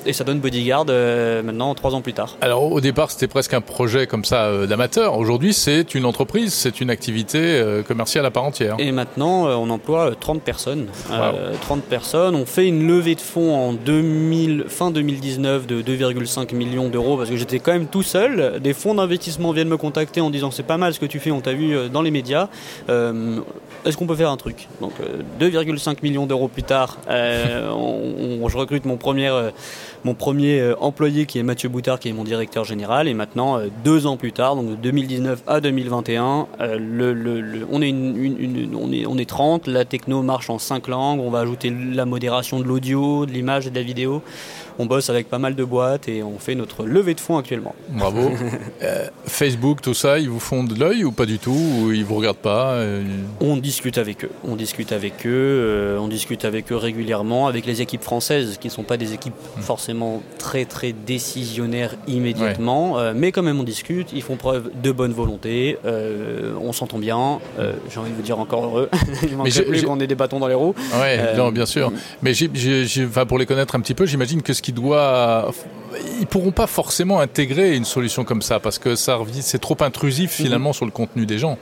et 0.07 0.13
ça 0.13 0.25
donne 0.25 0.41
Bodyguard 0.41 0.87
euh, 0.89 1.43
maintenant, 1.43 1.75
trois 1.75 1.95
ans 1.95 2.01
plus 2.01 2.13
tard. 2.13 2.37
Alors 2.41 2.71
au 2.71 2.81
départ 2.81 3.11
c'était 3.11 3.29
presque 3.29 3.55
un 3.55 3.61
projet 3.61 4.07
comme 4.07 4.25
ça 4.25 4.45
euh, 4.47 4.67
d'amateur. 4.67 5.17
Aujourd'hui 5.19 5.53
c'est 5.53 5.95
une 5.95 6.05
entreprise, 6.05 6.53
c'est 6.55 6.81
une 6.81 6.91
activité 6.91 7.39
euh, 7.41 7.83
commerciale 7.83 8.27
à 8.27 8.31
part 8.31 8.45
entière. 8.45 8.77
Et 8.79 8.93
maintenant, 8.93 9.47
on 9.47 9.71
emploie 9.71 10.11
euh, 10.11 10.15
30 10.19 10.43
personnes. 10.43 10.87
Euh, 11.11 11.53
30 11.63 11.83
personnes. 11.85 12.35
On 12.35 12.47
fait 12.47 12.67
une 12.67 12.87
levée 12.87 13.15
de 13.15 13.21
fonds 13.21 13.55
en 13.55 13.73
2000, 13.73 14.65
fin 14.69 14.91
2019 14.91 15.67
de 15.67 15.83
2,5 15.83 16.55
millions 16.55 16.89
d'euros 16.89 17.17
parce 17.17 17.31
que 17.31 17.37
j'étais 17.37 17.59
quand 17.59 17.73
même 17.73 17.87
tout 17.87 18.03
seul. 18.03 18.61
Des 18.61 18.73
fonds 18.75 18.95
d'investissement 18.95 19.53
viennent 19.53 19.69
me 19.69 19.77
contacter 19.77 20.21
en 20.21 20.31
disant 20.31 20.51
c'est 20.51 20.63
pas 20.63 20.77
mal 20.79 20.93
ce 20.95 21.01
que 21.01 21.07
tu 21.07 21.19
fais, 21.21 21.31
on 21.31 21.41
t'a 21.41 21.53
vu 21.53 21.89
dans 21.91 22.03
les 22.03 22.11
médias. 22.11 22.49
Est-ce 23.85 23.97
qu'on 23.97 24.07
peut 24.07 24.15
faire 24.15 24.31
un 24.31 24.37
truc? 24.37 24.69
Donc 24.81 24.93
euh, 25.01 25.23
2,5 25.41 25.97
millions 26.03 26.27
d'euros 26.27 26.47
plus 26.49 26.63
tard, 26.63 26.99
on- 27.09 28.43
on- 28.43 28.49
je 28.49 28.57
recrute 28.57 28.85
mon 28.85 28.97
premier, 28.97 29.29
mon 30.05 30.15
premier 30.15 30.61
euh, 30.61 30.75
employé 30.81 31.27
qui 31.27 31.39
est 31.39 31.43
Mathieu 31.43 31.69
Boutard, 31.69 31.99
qui 31.99 32.09
est 32.09 32.13
mon 32.13 32.25
directeur 32.25 32.65
général. 32.65 33.09
Et 33.09 33.15
maintenant, 33.15 33.59
euh, 33.59 33.69
deux 33.85 34.07
ans 34.07 34.17
plus 34.17 34.33
tard, 34.33 34.57
donc 34.57 34.71
de 34.71 34.75
2019 34.75 35.43
à 35.47 35.61
2021, 35.61 36.49
euh, 36.61 37.65
on, 37.71 37.83
est 37.83 37.93
on, 37.93 38.93
est, 38.93 39.07
on 39.07 39.19
est 39.19 39.29
30. 39.29 39.67
La 39.67 39.85
techno 39.85 40.23
marche 40.23 40.51
en 40.51 40.59
5 40.59 40.89
langues. 40.89 41.21
On 41.21 41.31
va 41.31 41.41
ajouter 41.41 41.71
la 41.71 42.05
modération 42.05 42.59
de 42.61 42.65
l'audio, 42.65 43.27
de 43.27 43.33
l'image 43.33 43.67
et 43.67 43.71
de 43.71 43.77
la 43.77 43.83
vidéo. 43.83 44.23
On 44.79 44.87
bosse 44.87 45.11
avec 45.11 45.29
pas 45.29 45.39
mal 45.39 45.55
de 45.55 45.65
boîtes 45.65 46.09
et 46.09 46.23
on 46.23 46.39
fait 46.39 46.55
notre 46.55 46.85
levée 46.85 47.15
de 47.15 47.21
fonds 47.21 47.39
actuellement. 47.39 47.75
Bravo. 47.89 48.31
Euh, 48.83 49.07
Facebook, 49.27 49.81
tout 49.81 49.95
ça, 49.95 50.19
ils 50.19 50.29
vous 50.29 50.41
font 50.41 50.65
de 50.65 50.75
l'œil 50.79 51.05
ou 51.05 51.13
pas 51.13 51.25
du 51.27 51.39
tout 51.39 51.53
Ou 51.53 51.93
ils 51.93 52.05
vous 52.05 52.17
regardent 52.17 52.37
pas 52.39 52.73
euh, 52.73 53.03
On 53.41 53.57
discute 53.57 53.97
avec 53.97 54.25
eux, 54.25 54.31
on 54.45 54.57
discute 54.57 54.91
avec 54.93 55.25
eux, 55.25 55.31
euh, 55.31 55.99
on 55.99 56.09
discute 56.09 56.45
avec 56.45 56.73
eux 56.73 56.77
régulièrement, 56.77 57.47
avec 57.47 57.65
les 57.65 57.81
équipes 57.81 58.03
françaises 58.03 58.59
qui 58.61 58.67
ne 58.69 58.73
sont 58.73 58.83
pas 58.83 58.97
des 58.97 59.13
équipes 59.13 59.35
forcément 59.61 60.21
très 60.39 60.65
très 60.65 60.93
décisionnaires 60.93 61.95
immédiatement, 62.09 62.97
mais 63.15 63.31
quand 63.31 63.43
même 63.43 63.61
on 63.61 63.65
discute, 63.65 64.09
ils 64.13 64.23
font 64.23 64.37
preuve 64.37 64.71
de 64.83 64.91
bonne 64.91 65.13
volonté, 65.13 65.79
on 66.61 66.73
s'entend 66.73 66.99
bien, 66.99 67.39
j'ai 67.91 68.01
envie 68.01 68.11
de 68.11 68.17
vous 68.17 68.23
dire 68.23 68.39
encore 68.39 68.65
heureux, 68.65 68.89
il 69.23 69.53
j'ai- 69.53 69.63
plus 69.63 69.83
qu'on 69.83 70.01
ait 70.01 70.07
des 70.07 70.15
bâtons 70.15 70.41
dans 70.41 70.49
les 70.49 70.55
roues. 70.55 70.75
Ouais, 71.01 71.37
non, 71.37 71.51
bien 71.53 71.67
sûr. 71.67 71.93
Mais 72.23 72.35
j'ai- 72.35 72.51
j'ai- 72.55 73.07
enfin, 73.07 73.27
pour 73.27 73.39
les 73.39 73.47
connaître 73.47 73.75
un 73.75 73.81
petit 73.81 73.95
peu, 73.95 74.07
j'imagine 74.07 74.43
que 74.43 74.53
ce 74.53 74.62
qui 74.63 74.73
doit, 74.73 75.53
ils 76.21 76.27
pourront 76.27 76.53
pas 76.53 76.67
forcément 76.67 77.21
intégrer 77.21 77.77
une 77.77 77.85
solution 77.85 78.25
comme 78.25 78.43
ça 78.43 78.61
parce 78.61 78.79
que 78.79 78.95
ça 78.95 79.19
c'est 79.41 79.61
trop 79.61 79.77
intrusif 79.81 80.31
finalement 80.33 80.73
sur 80.73 80.85
le 80.85 80.91
contenu 80.91 81.27
des 81.27 81.39
gens. 81.39 81.59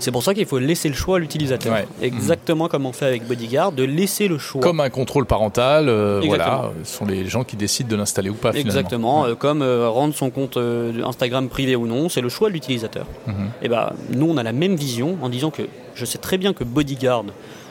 C'est 0.00 0.10
pour 0.10 0.22
ça 0.22 0.34
qu'il 0.34 0.46
faut 0.46 0.58
laisser 0.58 0.88
le 0.88 0.94
choix 0.94 1.16
à 1.16 1.18
l'utilisateur, 1.20 1.72
Ouais. 1.72 1.86
exactement 2.02 2.68
comme 2.68 2.86
on 2.86 2.92
fait 2.92 3.06
avec 3.06 3.26
Bodyguard, 3.26 3.72
de 3.72 3.84
laisser 3.84 4.28
le 4.28 4.38
choix. 4.38 4.60
Comme 4.60 4.80
un 4.80 4.90
contrôle 4.90 5.26
parental, 5.26 5.88
euh, 5.88 6.20
voilà, 6.24 6.70
ce 6.84 6.96
sont 6.96 7.06
les 7.06 7.26
gens 7.26 7.44
qui 7.44 7.56
décident 7.56 7.88
de 7.88 7.96
l'installer 7.96 8.30
ou 8.30 8.34
pas 8.34 8.52
finalement. 8.52 8.70
Exactement, 8.70 9.24
euh, 9.24 9.34
comme 9.34 9.62
euh, 9.62 9.88
rendre 9.88 10.14
son 10.14 10.30
compte 10.30 10.56
euh, 10.56 11.02
Instagram 11.04 11.48
privé 11.48 11.76
ou 11.76 11.86
non, 11.86 12.08
c'est 12.08 12.20
le 12.20 12.28
choix 12.28 12.48
de 12.48 12.54
l'utilisateur. 12.54 13.06
Mhm. 13.26 13.34
Et 13.62 13.68
ben, 13.68 13.92
nous, 14.10 14.26
on 14.28 14.36
a 14.36 14.42
la 14.42 14.52
même 14.52 14.76
vision 14.76 15.16
en 15.22 15.28
disant 15.28 15.50
que 15.50 15.62
je 15.94 16.04
sais 16.04 16.18
très 16.18 16.38
bien 16.38 16.52
que 16.52 16.64
Bodyguard 16.64 17.24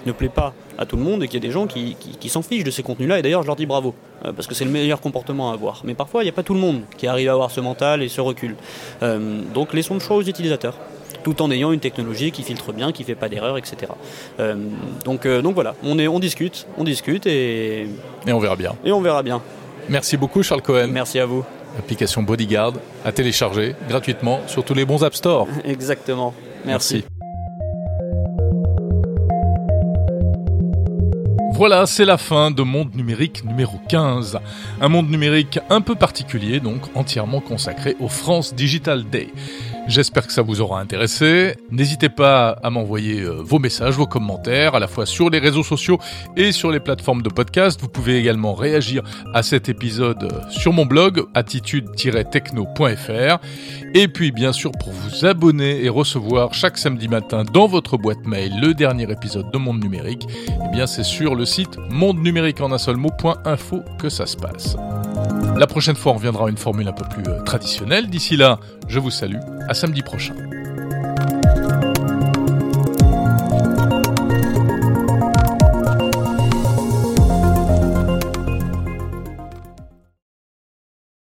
ne 0.05 0.11
plaît 0.11 0.29
pas 0.29 0.53
à 0.77 0.85
tout 0.85 0.95
le 0.97 1.03
monde 1.03 1.23
et 1.23 1.27
qu'il 1.27 1.41
y 1.41 1.43
a 1.43 1.47
des 1.47 1.53
gens 1.53 1.67
qui, 1.67 1.95
qui- 1.99 2.17
qui 2.17 2.29
s'en 2.29 2.41
fichent 2.41 2.63
de 2.63 2.71
ces 2.71 2.83
contenus-là. 2.83 3.19
Et 3.19 3.21
d'ailleurs, 3.21 3.41
je 3.43 3.47
leur 3.47 3.55
dis 3.55 3.65
bravo, 3.65 3.93
euh, 4.25 4.31
parce 4.33 4.47
que 4.47 4.55
c'est 4.55 4.65
le 4.65 4.71
meilleur 4.71 4.99
comportement 5.01 5.51
à 5.51 5.53
avoir. 5.53 5.81
Mais 5.83 5.93
parfois, 5.93 6.21
il 6.23 6.25
n'y 6.25 6.29
a 6.29 6.33
pas 6.33 6.43
tout 6.43 6.53
le 6.53 6.59
monde 6.59 6.81
qui 6.97 7.07
arrive 7.07 7.29
à 7.29 7.33
avoir 7.33 7.51
ce 7.51 7.61
mental 7.61 8.01
et 8.03 8.09
ce 8.09 8.21
recul. 8.21 8.55
Euh, 9.03 9.39
donc, 9.53 9.73
laissons 9.73 9.93
le 9.95 9.99
choix 9.99 10.17
aux 10.17 10.23
utilisateurs 10.23 10.75
tout 11.23 11.41
en 11.41 11.49
ayant 11.51 11.71
une 11.71 11.79
technologie 11.79 12.31
qui 12.31 12.43
filtre 12.43 12.73
bien, 12.73 12.91
qui 12.91 13.05
fait 13.05 13.15
pas 13.15 13.29
d'erreur, 13.29 13.57
etc. 13.57 13.77
Euh, 14.41 14.55
donc, 15.05 15.25
euh, 15.25 15.41
donc 15.41 15.53
voilà, 15.55 15.73
on, 15.83 15.97
est, 15.97 16.07
on 16.09 16.19
discute, 16.19 16.67
on 16.77 16.83
discute 16.83 17.25
et, 17.27 17.87
Et 18.27 18.33
on 18.33 18.39
verra 18.39 18.57
bien. 18.57 18.73
et 18.83 18.91
on 18.91 18.99
verra 18.99 19.23
bien. 19.23 19.41
Merci 19.87 20.17
beaucoup 20.17 20.43
Charles 20.43 20.61
Cohen. 20.61 20.87
Merci 20.91 21.19
à 21.19 21.25
vous. 21.25 21.45
Application 21.79 22.23
Bodyguard 22.23 22.73
à 23.05 23.11
télécharger 23.13 23.73
gratuitement 23.87 24.41
sur 24.47 24.65
tous 24.65 24.73
les 24.73 24.83
bons 24.85 25.01
App 25.03 25.15
Store. 25.15 25.47
Exactement. 25.65 26.33
Merci. 26.65 27.05
Voilà, 31.55 31.85
c'est 31.85 32.03
la 32.03 32.17
fin 32.17 32.49
de 32.49 32.63
Monde 32.63 32.95
numérique 32.95 33.45
numéro 33.45 33.79
15. 33.87 34.39
Un 34.81 34.89
monde 34.89 35.07
numérique 35.11 35.59
un 35.69 35.81
peu 35.81 35.93
particulier, 35.93 36.59
donc 36.59 36.81
entièrement 36.95 37.41
consacré 37.41 37.95
au 37.99 38.07
France 38.07 38.55
Digital 38.55 39.03
Day. 39.07 39.29
J'espère 39.87 40.25
que 40.25 40.33
ça 40.33 40.41
vous 40.41 40.61
aura 40.61 40.79
intéressé. 40.79 41.55
N'hésitez 41.69 42.09
pas 42.09 42.51
à 42.63 42.69
m'envoyer 42.69 43.21
euh, 43.21 43.41
vos 43.41 43.59
messages, 43.59 43.95
vos 43.95 44.07
commentaires, 44.07 44.75
à 44.75 44.79
la 44.79 44.87
fois 44.87 45.05
sur 45.05 45.29
les 45.29 45.39
réseaux 45.39 45.63
sociaux 45.63 45.99
et 46.37 46.53
sur 46.53 46.71
les 46.71 46.79
plateformes 46.79 47.21
de 47.21 47.29
podcast. 47.29 47.81
Vous 47.81 47.89
pouvez 47.89 48.17
également 48.17 48.53
réagir 48.53 49.03
à 49.33 49.43
cet 49.43 49.67
épisode 49.67 50.23
euh, 50.23 50.49
sur 50.49 50.71
mon 50.71 50.85
blog 50.85 51.25
attitude-techno.fr. 51.33 53.39
Et 53.93 54.07
puis 54.07 54.31
bien 54.31 54.53
sûr 54.53 54.71
pour 54.71 54.91
vous 54.91 55.25
abonner 55.25 55.83
et 55.83 55.89
recevoir 55.89 56.53
chaque 56.53 56.77
samedi 56.77 57.09
matin 57.09 57.43
dans 57.43 57.67
votre 57.67 57.97
boîte 57.97 58.25
mail 58.25 58.53
le 58.61 58.73
dernier 58.73 59.11
épisode 59.11 59.51
de 59.51 59.57
Monde 59.57 59.83
Numérique, 59.83 60.25
eh 60.47 60.71
bien 60.71 60.87
c'est 60.87 61.03
sur 61.03 61.35
le 61.35 61.45
site 61.45 61.77
monde 61.89 62.23
numérique 62.23 62.61
en 62.61 62.71
un 62.71 62.77
seul 62.77 62.95
mot.info 62.95 63.81
que 63.99 64.09
ça 64.09 64.25
se 64.25 64.37
passe. 64.37 64.77
La 65.55 65.67
prochaine 65.67 65.95
fois 65.95 66.13
on 66.13 66.15
reviendra 66.15 66.47
à 66.47 66.49
une 66.49 66.57
formule 66.57 66.87
un 66.87 66.93
peu 66.93 67.05
plus 67.05 67.23
euh, 67.27 67.41
traditionnelle. 67.43 68.09
D'ici 68.09 68.35
là, 68.35 68.59
je 68.87 68.99
vous 68.99 69.11
salue. 69.11 69.37
À 69.69 69.73
samedi 69.73 70.01
prochain. 70.01 70.33